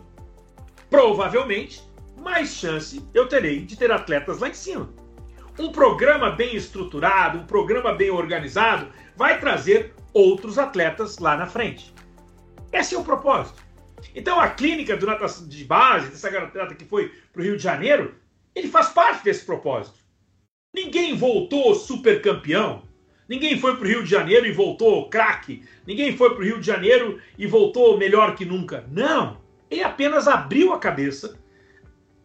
provavelmente 0.90 1.82
mais 2.28 2.54
chance 2.54 3.02
eu 3.14 3.26
terei 3.26 3.60
de 3.64 3.74
ter 3.74 3.90
atletas 3.90 4.38
lá 4.38 4.48
em 4.50 4.54
cima. 4.54 4.92
Um 5.58 5.72
programa 5.72 6.30
bem 6.30 6.54
estruturado, 6.54 7.38
um 7.38 7.46
programa 7.46 7.94
bem 7.94 8.10
organizado, 8.10 8.92
vai 9.16 9.40
trazer 9.40 9.94
outros 10.12 10.58
atletas 10.58 11.18
lá 11.18 11.36
na 11.36 11.46
frente. 11.46 11.92
Esse 12.70 12.94
é 12.94 12.98
o 12.98 13.02
propósito. 13.02 13.62
Então 14.14 14.38
a 14.38 14.50
clínica 14.50 14.96
do 14.96 15.06
natação 15.06 15.48
de 15.48 15.64
base, 15.64 16.10
dessa 16.10 16.30
garota 16.30 16.74
que 16.74 16.84
foi 16.84 17.08
para 17.32 17.40
o 17.40 17.44
Rio 17.44 17.56
de 17.56 17.62
Janeiro, 17.62 18.14
ele 18.54 18.68
faz 18.68 18.90
parte 18.90 19.24
desse 19.24 19.44
propósito. 19.44 19.98
Ninguém 20.72 21.16
voltou 21.16 21.74
super 21.74 22.20
campeão. 22.20 22.82
Ninguém 23.26 23.58
foi 23.58 23.74
para 23.74 23.84
o 23.84 23.88
Rio 23.88 24.04
de 24.04 24.10
Janeiro 24.10 24.46
e 24.46 24.52
voltou 24.52 25.08
craque. 25.08 25.64
Ninguém 25.86 26.16
foi 26.16 26.30
para 26.34 26.40
o 26.40 26.44
Rio 26.44 26.60
de 26.60 26.66
Janeiro 26.66 27.18
e 27.38 27.46
voltou 27.46 27.98
melhor 27.98 28.36
que 28.36 28.44
nunca. 28.44 28.84
Não. 28.92 29.40
Ele 29.70 29.82
apenas 29.82 30.28
abriu 30.28 30.72
a 30.72 30.78
cabeça 30.78 31.38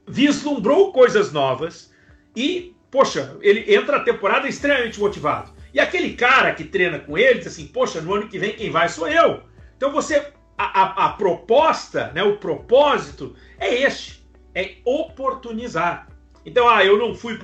vislumbrou 0.08 0.91
coisas 0.91 1.32
novas 1.32 1.93
e, 2.36 2.76
poxa, 2.91 3.38
ele 3.41 3.74
entra 3.74 3.97
a 3.97 4.04
temporada 4.04 4.47
extremamente 4.47 4.99
motivado. 4.99 5.51
E 5.74 5.80
aquele 5.80 6.14
cara 6.14 6.54
que 6.54 6.64
treina 6.64 6.99
com 6.99 7.18
ele 7.18 7.39
diz 7.39 7.47
assim: 7.47 7.66
Poxa, 7.66 7.99
no 7.99 8.14
ano 8.14 8.28
que 8.28 8.38
vem 8.38 8.54
quem 8.54 8.70
vai 8.70 8.88
sou 8.89 9.08
eu. 9.08 9.41
Então 9.76 9.91
você. 9.91 10.32
A, 10.56 10.82
a, 10.82 11.06
a 11.06 11.10
proposta, 11.14 12.12
né, 12.14 12.24
o 12.24 12.38
propósito 12.38 13.36
é 13.58 13.74
este. 13.74 14.24
é 14.54 14.76
oportunizar. 14.86 16.08
Então, 16.45 16.70
ah, 16.70 16.86
eu 16.86 16.97
não 16.97 17.16
fui 17.16 17.39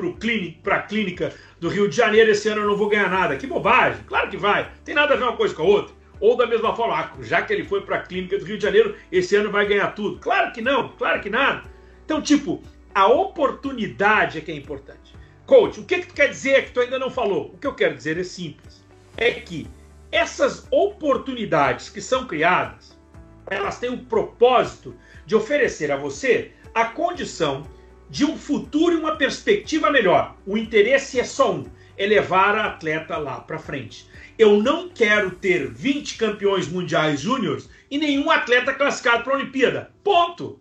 para 0.61 0.75
a 0.75 0.81
clínica 0.83 1.33
do 1.59 1.69
Rio 1.69 1.89
de 1.89 1.95
Janeiro 1.95 2.29
esse 2.29 2.47
ano, 2.49 2.61
eu 2.61 2.67
não 2.67 2.77
vou 2.77 2.87
ganhar 2.87 3.09
nada. 3.09 3.35
Que 3.35 3.47
bobagem! 3.47 4.03
Claro 4.05 4.29
que 4.29 4.37
vai. 4.37 4.69
Tem 4.85 4.93
nada 4.93 5.13
a 5.13 5.17
ver 5.17 5.23
uma 5.23 5.35
coisa 5.35 5.55
com 5.55 5.63
a 5.63 5.65
outra. 5.65 5.95
Ou 6.19 6.35
da 6.35 6.45
mesma 6.45 6.75
forma, 6.75 6.95
ah, 6.95 7.11
já 7.21 7.41
que 7.41 7.51
ele 7.51 7.63
foi 7.63 7.81
para 7.81 7.95
a 7.95 8.01
clínica 8.01 8.37
do 8.37 8.45
Rio 8.45 8.57
de 8.57 8.63
Janeiro, 8.63 8.95
esse 9.11 9.35
ano 9.35 9.49
vai 9.49 9.65
ganhar 9.65 9.87
tudo. 9.95 10.19
Claro 10.19 10.51
que 10.51 10.61
não, 10.61 10.89
claro 10.89 11.21
que 11.21 11.29
nada. 11.29 11.63
Então, 12.09 12.23
tipo, 12.23 12.59
a 12.91 13.05
oportunidade 13.05 14.39
é 14.39 14.41
que 14.41 14.51
é 14.51 14.55
importante. 14.55 15.15
Coach, 15.45 15.79
o 15.79 15.85
que, 15.85 15.99
que 15.99 16.07
tu 16.07 16.15
quer 16.15 16.29
dizer 16.29 16.65
que 16.65 16.71
tu 16.71 16.79
ainda 16.79 16.97
não 16.97 17.11
falou? 17.11 17.51
O 17.53 17.57
que 17.59 17.67
eu 17.67 17.75
quero 17.75 17.95
dizer 17.95 18.17
é 18.17 18.23
simples. 18.23 18.83
É 19.15 19.29
que 19.29 19.67
essas 20.11 20.65
oportunidades 20.71 21.87
que 21.87 22.01
são 22.01 22.25
criadas, 22.25 22.99
elas 23.45 23.77
têm 23.77 23.91
o 23.91 24.05
propósito 24.05 24.95
de 25.23 25.35
oferecer 25.35 25.91
a 25.91 25.97
você 25.97 26.51
a 26.73 26.85
condição 26.85 27.61
de 28.09 28.25
um 28.25 28.35
futuro 28.35 28.95
e 28.95 28.99
uma 28.99 29.15
perspectiva 29.15 29.91
melhor. 29.91 30.35
O 30.47 30.57
interesse 30.57 31.19
é 31.19 31.23
só 31.23 31.53
um: 31.53 31.65
é 31.95 32.07
levar 32.07 32.57
a 32.57 32.65
atleta 32.65 33.17
lá 33.17 33.39
para 33.39 33.59
frente. 33.59 34.09
Eu 34.35 34.63
não 34.63 34.89
quero 34.89 35.29
ter 35.29 35.69
20 35.69 36.17
campeões 36.17 36.67
mundiais 36.67 37.19
júniores 37.19 37.69
e 37.91 37.99
nenhum 37.99 38.31
atleta 38.31 38.73
classificado 38.73 39.23
para 39.23 39.33
a 39.33 39.37
Olimpíada. 39.37 39.91
Ponto. 40.03 40.59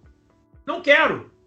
Não 0.67 0.83
quero. 0.83 1.38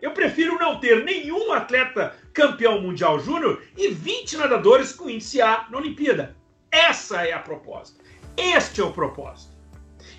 Eu 0.00 0.12
prefiro 0.12 0.58
não 0.58 0.78
ter 0.78 1.04
nenhum 1.04 1.52
atleta 1.52 2.14
campeão 2.32 2.80
mundial 2.80 3.18
júnior 3.18 3.62
e 3.76 3.88
20 3.88 4.36
nadadores 4.36 4.92
com 4.92 5.10
índice 5.10 5.40
A 5.42 5.66
na 5.70 5.78
Olimpíada. 5.78 6.36
Essa 6.70 7.26
é 7.26 7.32
a 7.32 7.38
proposta. 7.38 8.02
Este 8.36 8.80
é 8.80 8.84
o 8.84 8.92
propósito. 8.92 9.56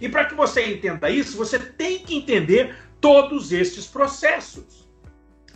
E 0.01 0.09
para 0.09 0.25
que 0.25 0.35
você 0.35 0.65
entenda 0.65 1.09
isso, 1.09 1.37
você 1.37 1.57
tem 1.57 1.99
que 1.99 2.15
entender 2.15 2.75
todos 2.99 3.51
estes 3.51 3.87
processos. 3.87 4.87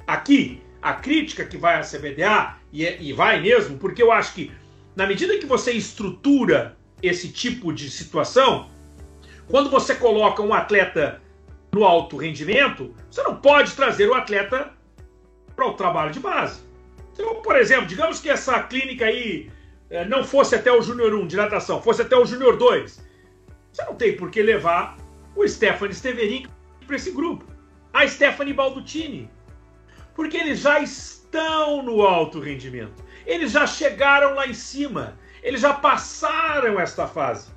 Aqui, 0.07 0.61
a 0.81 0.93
crítica 0.93 1.45
que 1.45 1.57
vai 1.57 1.75
à 1.75 1.81
CBDA, 1.81 2.57
e, 2.71 2.85
é, 2.85 3.01
e 3.01 3.13
vai 3.13 3.41
mesmo, 3.41 3.77
porque 3.77 4.01
eu 4.01 4.11
acho 4.11 4.33
que 4.33 4.51
na 4.95 5.05
medida 5.05 5.37
que 5.37 5.45
você 5.45 5.71
estrutura 5.71 6.77
esse 7.01 7.29
tipo 7.29 7.73
de 7.73 7.89
situação, 7.89 8.69
quando 9.47 9.69
você 9.69 9.95
coloca 9.95 10.41
um 10.41 10.53
atleta 10.53 11.21
no 11.73 11.83
alto 11.83 12.17
rendimento, 12.17 12.93
você 13.09 13.23
não 13.23 13.35
pode 13.35 13.73
trazer 13.73 14.07
o 14.07 14.13
atleta 14.13 14.71
para 15.55 15.67
o 15.67 15.73
trabalho 15.73 16.11
de 16.11 16.19
base. 16.19 16.61
Então, 17.13 17.41
por 17.41 17.55
exemplo, 17.55 17.87
digamos 17.87 18.19
que 18.19 18.29
essa 18.29 18.61
clínica 18.63 19.05
aí 19.05 19.51
eh, 19.89 20.05
não 20.05 20.23
fosse 20.23 20.55
até 20.55 20.71
o 20.71 20.81
Júnior 20.81 21.13
1 21.13 21.27
de 21.27 21.35
natação, 21.35 21.81
fosse 21.81 22.01
até 22.01 22.15
o 22.15 22.25
Júnior 22.25 22.57
2. 22.57 23.03
Você 23.71 23.85
não 23.85 23.95
tem 23.95 24.15
por 24.15 24.29
que 24.29 24.41
levar 24.41 24.97
o 25.35 25.47
Stephanie 25.47 25.95
Steverin 25.95 26.47
para 26.85 26.95
esse 26.95 27.11
grupo. 27.11 27.45
A 27.91 28.07
Stephanie 28.07 28.53
Baldutini, 28.53 29.29
porque 30.15 30.37
eles 30.37 30.59
já 30.59 30.79
estão 30.79 31.81
no 31.81 32.01
alto 32.01 32.39
rendimento. 32.39 33.03
Eles 33.25 33.51
já 33.51 33.65
chegaram 33.65 34.35
lá 34.35 34.47
em 34.47 34.53
cima. 34.53 35.17
Eles 35.41 35.61
já 35.61 35.73
passaram 35.73 36.79
esta 36.79 37.07
fase. 37.07 37.52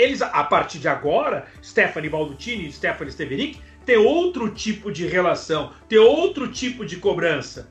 Eles, 0.00 0.22
a 0.22 0.42
partir 0.44 0.78
de 0.78 0.88
agora, 0.88 1.46
Stephanie 1.62 2.08
Baldutini 2.08 2.66
e 2.66 2.72
Stephanie 2.72 3.12
Steverick 3.12 3.60
tem 3.84 3.98
outro 3.98 4.48
tipo 4.48 4.90
de 4.90 5.06
relação, 5.06 5.74
tem 5.90 5.98
outro 5.98 6.48
tipo 6.48 6.86
de 6.86 6.96
cobrança, 6.96 7.70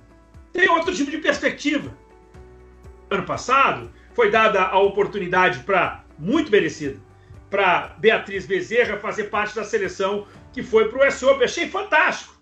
tem 0.53 0.69
outro 0.69 0.93
tipo 0.93 1.09
de 1.09 1.17
perspectiva. 1.17 1.91
Ano 3.09 3.23
passado, 3.23 3.91
foi 4.13 4.29
dada 4.29 4.61
a 4.61 4.77
oportunidade 4.77 5.63
para, 5.63 6.03
muito 6.19 6.51
merecida, 6.51 6.99
para 7.49 7.95
Beatriz 7.97 8.45
Bezerra 8.45 8.99
fazer 8.99 9.23
parte 9.31 9.55
da 9.55 9.63
seleção 9.63 10.27
que 10.53 10.61
foi 10.61 10.87
para 10.87 11.07
o 11.07 11.11
SOP. 11.11 11.43
Achei 11.43 11.67
fantástico. 11.67 12.39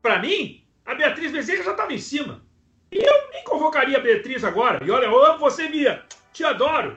Para 0.00 0.18
mim, 0.18 0.64
a 0.86 0.94
Beatriz 0.94 1.30
Bezerra 1.30 1.62
já 1.62 1.70
estava 1.72 1.92
em 1.92 1.98
cima. 1.98 2.42
E 2.90 2.96
eu 2.96 3.30
nem 3.30 3.44
convocaria 3.44 3.98
a 3.98 4.00
Beatriz 4.00 4.42
agora. 4.44 4.82
E 4.82 4.90
olha, 4.90 5.04
eu 5.04 5.24
amo 5.26 5.38
você, 5.38 5.68
Bia. 5.68 6.02
Te 6.32 6.42
adoro. 6.42 6.96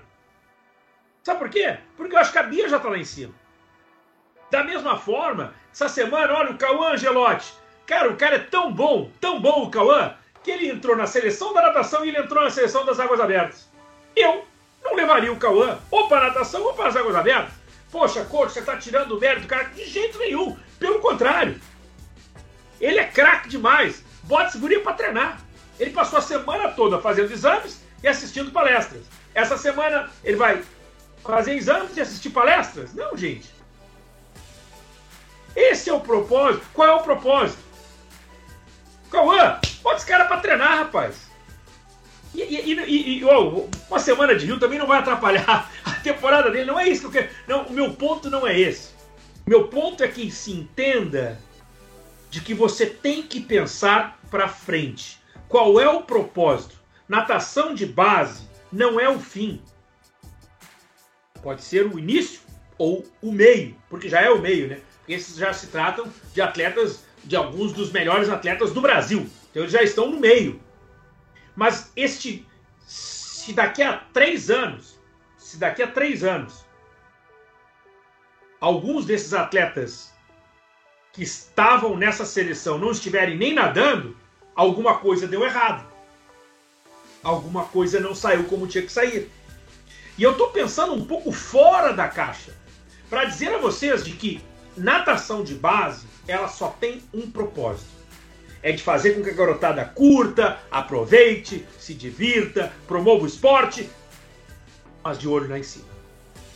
Sabe 1.23 1.39
por 1.39 1.49
quê? 1.49 1.77
Porque 1.95 2.13
eu 2.13 2.19
acho 2.19 2.31
que 2.31 2.37
a 2.37 2.43
Bia 2.43 2.67
já 2.67 2.77
está 2.77 2.89
lá 2.89 2.97
em 2.97 3.05
cima. 3.05 3.33
Da 4.51 4.63
mesma 4.63 4.97
forma, 4.97 5.53
essa 5.71 5.87
semana, 5.87 6.33
olha, 6.33 6.51
o 6.51 6.57
Cauã 6.57 6.91
Angelotti. 6.91 7.53
Cara, 7.87 8.09
o 8.11 8.17
cara 8.17 8.35
é 8.35 8.39
tão 8.39 8.71
bom, 8.71 9.09
tão 9.19 9.41
bom 9.41 9.63
o 9.63 9.71
Cauã, 9.71 10.15
que 10.43 10.51
ele 10.51 10.69
entrou 10.69 10.95
na 10.95 11.07
seleção 11.07 11.53
da 11.53 11.61
natação 11.61 12.05
e 12.05 12.09
ele 12.09 12.19
entrou 12.19 12.43
na 12.43 12.49
seleção 12.49 12.85
das 12.85 12.99
águas 12.99 13.19
abertas. 13.19 13.69
Eu 14.15 14.45
não 14.83 14.95
levaria 14.95 15.31
o 15.31 15.37
Cauã 15.37 15.79
ou 15.89 16.07
para 16.07 16.25
a 16.25 16.27
natação 16.27 16.61
ou 16.61 16.73
para 16.73 16.89
as 16.89 16.95
águas 16.95 17.15
abertas. 17.15 17.53
Poxa, 17.89 18.25
coach, 18.25 18.51
você 18.51 18.59
está 18.59 18.75
tirando 18.77 19.13
o 19.13 19.19
mérito 19.19 19.43
do 19.43 19.47
cara. 19.47 19.65
De 19.65 19.85
jeito 19.85 20.19
nenhum. 20.19 20.57
Pelo 20.77 20.99
contrário. 20.99 21.59
Ele 22.81 22.99
é 22.99 23.05
craque 23.05 23.47
demais. 23.47 24.03
Bota 24.23 24.57
guri 24.57 24.79
para 24.79 24.93
treinar. 24.93 25.39
Ele 25.79 25.91
passou 25.91 26.19
a 26.19 26.21
semana 26.21 26.69
toda 26.69 26.99
fazendo 26.99 27.31
exames 27.31 27.81
e 28.01 28.07
assistindo 28.07 28.51
palestras. 28.51 29.03
Essa 29.33 29.57
semana 29.57 30.09
ele 30.23 30.35
vai 30.35 30.61
fazer 31.23 31.55
exames 31.55 31.95
e 31.95 32.01
assistir 32.01 32.29
palestras? 32.29 32.93
Não, 32.93 33.15
gente. 33.17 33.49
Esse 35.55 35.89
é 35.89 35.93
o 35.93 35.99
propósito. 35.99 36.65
Qual 36.73 36.87
é 36.87 36.93
o 36.93 37.03
propósito? 37.03 37.61
Cauã, 39.11 39.59
bota 39.81 39.97
esse 39.97 40.05
cara 40.05 40.25
para 40.25 40.37
treinar, 40.37 40.77
rapaz. 40.79 41.27
E, 42.33 42.41
e, 42.41 42.73
e, 42.73 43.19
e 43.19 43.25
oh, 43.25 43.69
uma 43.87 43.99
semana 43.99 44.35
de 44.35 44.45
Rio 44.45 44.59
também 44.59 44.79
não 44.79 44.87
vai 44.87 44.99
atrapalhar 44.99 45.71
a 45.85 45.91
temporada 45.91 46.49
dele. 46.49 46.65
Não 46.65 46.79
é 46.79 46.87
isso 46.87 47.01
que 47.01 47.07
eu 47.17 47.21
quero. 47.23 47.33
Não, 47.47 47.63
o 47.67 47.73
meu 47.73 47.93
ponto 47.93 48.29
não 48.29 48.47
é 48.47 48.59
esse. 48.59 48.91
Meu 49.45 49.67
ponto 49.67 50.03
é 50.03 50.07
que 50.07 50.31
se 50.31 50.51
entenda 50.51 51.39
de 52.29 52.41
que 52.41 52.53
você 52.53 52.87
tem 52.87 53.21
que 53.21 53.39
pensar 53.39 54.19
para 54.31 54.47
frente. 54.47 55.19
Qual 55.47 55.79
é 55.79 55.87
o 55.87 56.01
propósito? 56.01 56.75
Natação 57.07 57.75
de 57.75 57.85
base 57.85 58.49
não 58.71 58.99
é 58.99 59.07
o 59.07 59.19
fim. 59.19 59.61
Pode 61.43 61.61
ser 61.61 61.85
o 61.85 61.99
início 61.99 62.39
ou 62.77 63.05
o 63.21 63.31
meio, 63.31 63.75
porque 63.89 64.07
já 64.07 64.21
é 64.21 64.29
o 64.29 64.41
meio, 64.41 64.69
né? 64.69 64.79
Esses 65.07 65.35
já 65.35 65.53
se 65.53 65.67
tratam 65.67 66.11
de 66.33 66.41
atletas, 66.41 67.03
de 67.23 67.35
alguns 67.35 67.73
dos 67.73 67.91
melhores 67.91 68.29
atletas 68.29 68.71
do 68.71 68.81
Brasil. 68.81 69.29
Então 69.51 69.63
eles 69.63 69.73
já 69.73 69.83
estão 69.83 70.09
no 70.09 70.19
meio. 70.19 70.61
Mas 71.53 71.91
este, 71.95 72.47
se 72.87 73.51
daqui 73.51 73.83
a 73.83 73.97
três 74.13 74.49
anos, 74.49 74.97
se 75.37 75.57
daqui 75.57 75.83
a 75.83 75.87
três 75.87 76.23
anos, 76.23 76.65
alguns 78.61 79.05
desses 79.05 79.33
atletas 79.33 80.13
que 81.11 81.23
estavam 81.23 81.97
nessa 81.97 82.25
seleção 82.25 82.77
não 82.77 82.91
estiverem 82.91 83.37
nem 83.37 83.53
nadando, 83.53 84.17
alguma 84.55 84.97
coisa 84.97 85.27
deu 85.27 85.43
errado. 85.43 85.85
Alguma 87.21 87.65
coisa 87.65 87.99
não 87.99 88.15
saiu 88.15 88.45
como 88.45 88.67
tinha 88.67 88.83
que 88.83 88.91
sair. 88.91 89.29
E 90.17 90.23
eu 90.23 90.31
estou 90.31 90.49
pensando 90.49 90.93
um 90.93 91.05
pouco 91.05 91.31
fora 91.31 91.91
da 91.91 92.07
caixa 92.07 92.53
para 93.09 93.25
dizer 93.25 93.53
a 93.53 93.57
vocês 93.57 94.03
de 94.03 94.11
que 94.11 94.41
natação 94.77 95.43
de 95.43 95.55
base 95.55 96.05
ela 96.27 96.47
só 96.47 96.67
tem 96.67 97.01
um 97.13 97.29
propósito. 97.29 97.91
É 98.61 98.71
de 98.71 98.81
fazer 98.81 99.15
com 99.15 99.23
que 99.23 99.29
a 99.29 99.33
garotada 99.33 99.83
curta, 99.83 100.57
aproveite, 100.71 101.65
se 101.77 101.93
divirta, 101.93 102.71
promova 102.87 103.23
o 103.23 103.27
esporte, 103.27 103.89
mas 105.03 105.19
de 105.19 105.27
olho 105.27 105.49
lá 105.49 105.59
em 105.59 105.63
cima. 105.63 105.85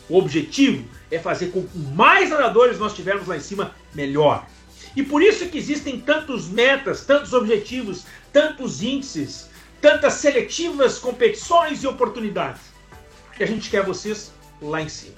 O 0.07 0.17
objetivo 0.17 0.87
é 1.11 1.19
fazer 1.19 1.47
com 1.47 1.67
que 1.67 1.77
mais 1.77 2.29
nadadores 2.29 2.79
nós 2.79 2.95
tivermos 2.95 3.27
lá 3.27 3.35
em 3.35 3.41
cima, 3.41 3.75
melhor. 3.93 4.47
E 4.95 5.03
por 5.03 5.21
isso 5.21 5.49
que 5.49 5.57
existem 5.57 5.99
tantos 5.99 6.47
metas, 6.47 7.05
tantos 7.05 7.33
objetivos, 7.33 8.05
tantos 8.31 8.81
índices, 8.81 9.49
tantas 9.81 10.13
seletivas 10.13 10.97
competições 10.97 11.83
e 11.83 11.87
oportunidades. 11.87 12.61
Porque 13.37 13.43
a 13.43 13.55
gente 13.55 13.69
quer 13.69 13.83
vocês 13.83 14.33
lá 14.59 14.81
em 14.81 14.89
cima. 14.89 15.13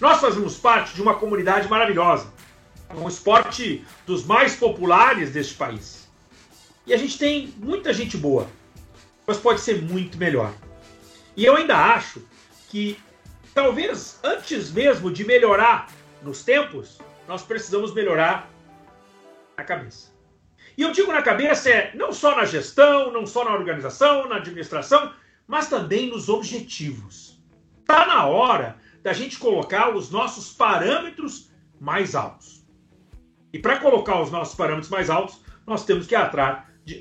Nós 0.00 0.22
fazemos 0.22 0.56
parte 0.56 0.94
de 0.94 1.02
uma 1.02 1.16
comunidade 1.16 1.68
maravilhosa, 1.68 2.32
um 2.96 3.06
esporte 3.06 3.84
dos 4.06 4.24
mais 4.24 4.56
populares 4.56 5.30
deste 5.30 5.52
país. 5.52 6.08
E 6.86 6.94
a 6.94 6.96
gente 6.96 7.18
tem 7.18 7.52
muita 7.58 7.92
gente 7.92 8.16
boa, 8.16 8.48
mas 9.26 9.36
pode 9.36 9.60
ser 9.60 9.82
muito 9.82 10.16
melhor. 10.16 10.50
E 11.36 11.44
eu 11.44 11.56
ainda 11.56 11.76
acho 11.76 12.22
que 12.70 12.98
talvez 13.52 14.18
antes 14.24 14.72
mesmo 14.72 15.12
de 15.12 15.22
melhorar 15.22 15.88
nos 16.22 16.42
tempos, 16.42 17.02
nós 17.28 17.42
precisamos 17.42 17.92
melhorar 17.92 18.48
a 19.58 19.62
cabeça. 19.62 20.08
E 20.74 20.80
eu 20.80 20.90
digo 20.90 21.12
na 21.12 21.20
cabeça 21.20 21.68
é 21.68 21.90
não 21.94 22.14
só 22.14 22.34
na 22.34 22.46
gestão, 22.46 23.12
não 23.12 23.26
só 23.26 23.44
na 23.44 23.52
organização, 23.52 24.26
na 24.26 24.36
administração, 24.36 25.12
mas 25.50 25.68
também 25.68 26.08
nos 26.08 26.28
objetivos. 26.28 27.42
Está 27.80 28.06
na 28.06 28.24
hora 28.24 28.76
da 29.02 29.12
gente 29.12 29.36
colocar 29.36 29.92
os 29.92 30.08
nossos 30.08 30.52
parâmetros 30.52 31.50
mais 31.80 32.14
altos. 32.14 32.64
E 33.52 33.58
para 33.58 33.80
colocar 33.80 34.22
os 34.22 34.30
nossos 34.30 34.54
parâmetros 34.54 34.88
mais 34.88 35.10
altos, 35.10 35.40
nós 35.66 35.84
temos 35.84 36.06
que 36.06 36.14
ir 36.14 36.18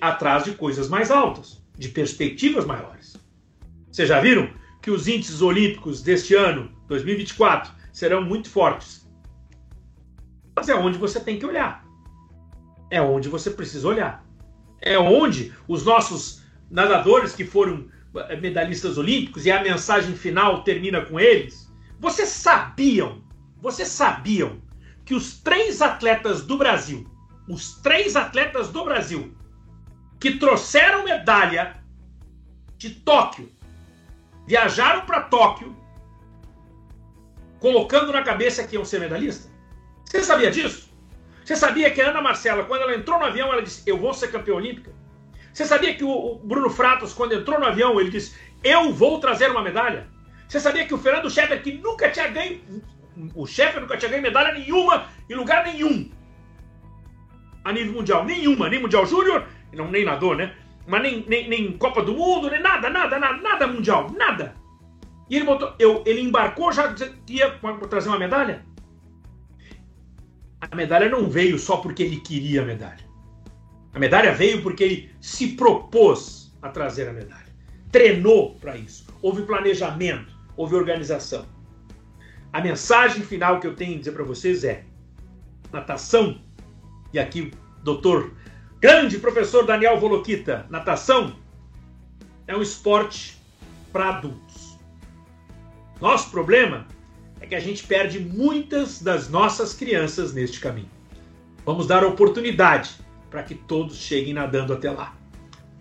atrás 0.01 0.43
de, 0.45 0.53
coisas 0.55 0.89
mais 0.89 1.11
altas, 1.11 1.63
de 1.77 1.89
perspectivas 1.89 2.65
maiores. 2.65 3.15
Vocês 3.91 4.09
já 4.09 4.19
viram 4.19 4.51
que 4.81 4.89
os 4.89 5.07
índices 5.07 5.43
olímpicos 5.43 6.01
deste 6.01 6.33
ano, 6.33 6.71
2024, 6.87 7.71
serão 7.93 8.23
muito 8.23 8.49
fortes. 8.49 9.07
Mas 10.55 10.69
é 10.69 10.73
onde 10.73 10.97
você 10.97 11.19
tem 11.19 11.37
que 11.37 11.45
olhar. 11.45 11.85
é 12.89 12.99
onde 12.99 13.29
você 13.29 13.51
precisa 13.51 13.87
olhar. 13.87 14.25
É 14.81 14.97
onde 14.97 15.53
os 15.67 15.85
nossos 15.85 16.41
nadadores 16.71 17.35
que 17.35 17.45
foram 17.45 17.87
medalhistas 18.41 18.97
olímpicos 18.97 19.45
e 19.45 19.51
a 19.51 19.61
mensagem 19.61 20.15
final 20.15 20.63
termina 20.63 21.05
com 21.05 21.19
eles. 21.19 21.71
Vocês 21.99 22.29
sabiam, 22.29 23.23
vocês 23.57 23.89
sabiam 23.89 24.61
que 25.05 25.13
os 25.13 25.39
três 25.39 25.81
atletas 25.81 26.43
do 26.43 26.57
Brasil, 26.57 27.09
os 27.47 27.73
três 27.81 28.15
atletas 28.15 28.69
do 28.69 28.83
Brasil 28.83 29.35
que 30.19 30.37
trouxeram 30.37 31.03
medalha 31.03 31.81
de 32.77 32.89
Tóquio, 32.91 33.51
viajaram 34.45 35.05
para 35.05 35.21
Tóquio, 35.21 35.75
colocando 37.59 38.11
na 38.11 38.23
cabeça 38.23 38.65
que 38.65 38.75
iam 38.75 38.85
ser 38.85 38.99
medalhistas? 38.99 39.51
Você 40.05 40.23
sabia 40.23 40.49
disso? 40.49 40.89
Você 41.43 41.55
sabia 41.55 41.91
que 41.91 42.01
a 42.01 42.09
Ana 42.09 42.21
Marcela, 42.21 42.63
quando 42.65 42.83
ela 42.83 42.95
entrou 42.95 43.19
no 43.19 43.25
avião, 43.25 43.51
ela 43.51 43.61
disse: 43.61 43.81
Eu 43.85 43.97
vou 43.97 44.13
ser 44.13 44.31
campeã 44.31 44.55
olímpica? 44.55 44.91
Você 45.59 45.65
sabia 45.65 45.93
que 45.93 46.05
o 46.05 46.35
Bruno 46.41 46.69
Fratos, 46.69 47.11
quando 47.11 47.33
entrou 47.33 47.59
no 47.59 47.65
avião, 47.65 47.99
ele 47.99 48.09
disse: 48.09 48.33
Eu 48.63 48.93
vou 48.93 49.19
trazer 49.19 49.51
uma 49.51 49.61
medalha? 49.61 50.07
Você 50.47 50.57
sabia 50.57 50.85
que 50.85 50.93
o 50.93 50.97
Fernando 50.97 51.29
Scheffer, 51.29 51.61
que 51.61 51.73
nunca 51.73 52.09
tinha 52.09 52.29
ganho. 52.29 52.61
O 53.35 53.45
Scheffer 53.45 53.81
nunca 53.81 53.97
tinha 53.97 54.09
ganho 54.09 54.23
medalha 54.23 54.53
nenhuma, 54.53 55.09
em 55.29 55.35
lugar 55.35 55.65
nenhum. 55.65 56.09
A 57.65 57.73
nível 57.73 57.91
mundial. 57.91 58.23
Nenhuma. 58.23 58.69
Nem 58.69 58.81
Mundial 58.81 59.05
Júnior, 59.05 59.49
não, 59.73 59.91
nem 59.91 60.05
nadou, 60.05 60.33
né? 60.33 60.55
Mas 60.87 61.01
nem, 61.01 61.25
nem, 61.27 61.49
nem 61.49 61.77
Copa 61.77 62.03
do 62.03 62.13
Mundo, 62.13 62.49
nem 62.49 62.61
nada, 62.61 62.89
nada, 62.89 63.19
nada, 63.19 63.37
nada 63.41 63.67
mundial, 63.67 64.09
nada. 64.17 64.55
E 65.29 65.35
ele 65.35 65.43
botou. 65.43 65.75
Eu, 65.77 66.01
ele 66.05 66.21
embarcou 66.21 66.71
já 66.71 66.95
ia 67.27 67.59
trazer 67.89 68.07
uma 68.07 68.17
medalha? 68.17 68.65
A 70.61 70.73
medalha 70.73 71.09
não 71.09 71.29
veio 71.29 71.59
só 71.59 71.75
porque 71.75 72.03
ele 72.03 72.21
queria 72.21 72.61
a 72.61 72.65
medalha. 72.65 73.08
A 73.93 73.99
medalha 73.99 74.33
veio 74.33 74.61
porque 74.61 74.83
ele 74.83 75.11
se 75.19 75.49
propôs 75.49 76.51
a 76.61 76.69
trazer 76.69 77.07
a 77.07 77.13
medalha. 77.13 77.49
Treinou 77.91 78.55
para 78.55 78.77
isso. 78.77 79.07
Houve 79.21 79.43
planejamento, 79.43 80.33
houve 80.55 80.75
organização. 80.75 81.45
A 82.53 82.61
mensagem 82.61 83.23
final 83.23 83.59
que 83.59 83.67
eu 83.67 83.75
tenho 83.75 83.95
a 83.95 83.99
dizer 83.99 84.11
para 84.11 84.23
vocês 84.23 84.63
é: 84.63 84.83
natação, 85.71 86.41
e 87.13 87.19
aqui 87.19 87.51
doutor, 87.83 88.33
grande 88.79 89.17
professor 89.17 89.65
Daniel 89.65 89.99
Volokita, 89.99 90.65
natação 90.69 91.35
é 92.47 92.55
um 92.55 92.61
esporte 92.61 93.37
para 93.91 94.09
adultos. 94.09 94.77
Nosso 95.99 96.29
problema 96.31 96.87
é 97.41 97.45
que 97.45 97.55
a 97.55 97.59
gente 97.59 97.85
perde 97.85 98.19
muitas 98.19 99.01
das 99.01 99.29
nossas 99.29 99.73
crianças 99.73 100.33
neste 100.33 100.59
caminho. 100.59 100.89
Vamos 101.65 101.87
dar 101.87 102.03
oportunidade 102.03 102.91
para 103.29 103.43
que 103.43 103.55
todos 103.55 103.97
cheguem 103.97 104.33
nadando 104.33 104.73
até 104.73 104.89
lá. 104.91 105.15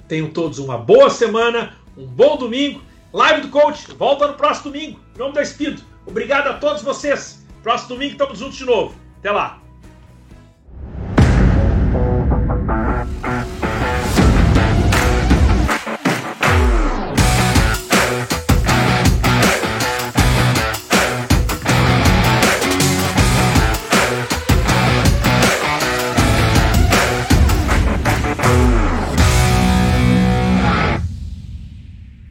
Tenham 0.06 0.30
todos 0.30 0.58
uma 0.58 0.78
boa 0.78 1.10
semana, 1.10 1.76
um 1.96 2.06
bom 2.06 2.36
domingo. 2.36 2.82
Live 3.12 3.42
do 3.42 3.48
Coach 3.48 3.92
volta 3.92 4.28
no 4.28 4.34
próximo 4.34 4.70
domingo, 4.70 5.00
em 5.14 5.18
nome 5.18 5.34
da. 5.34 5.42
Obrigado 6.06 6.48
a 6.48 6.54
todos 6.54 6.82
vocês. 6.82 7.46
Próximo 7.62 7.90
domingo 7.90 8.12
estamos 8.12 8.38
juntos 8.38 8.56
de 8.56 8.64
novo. 8.64 8.94
Até 9.18 9.30
lá. 9.30 9.67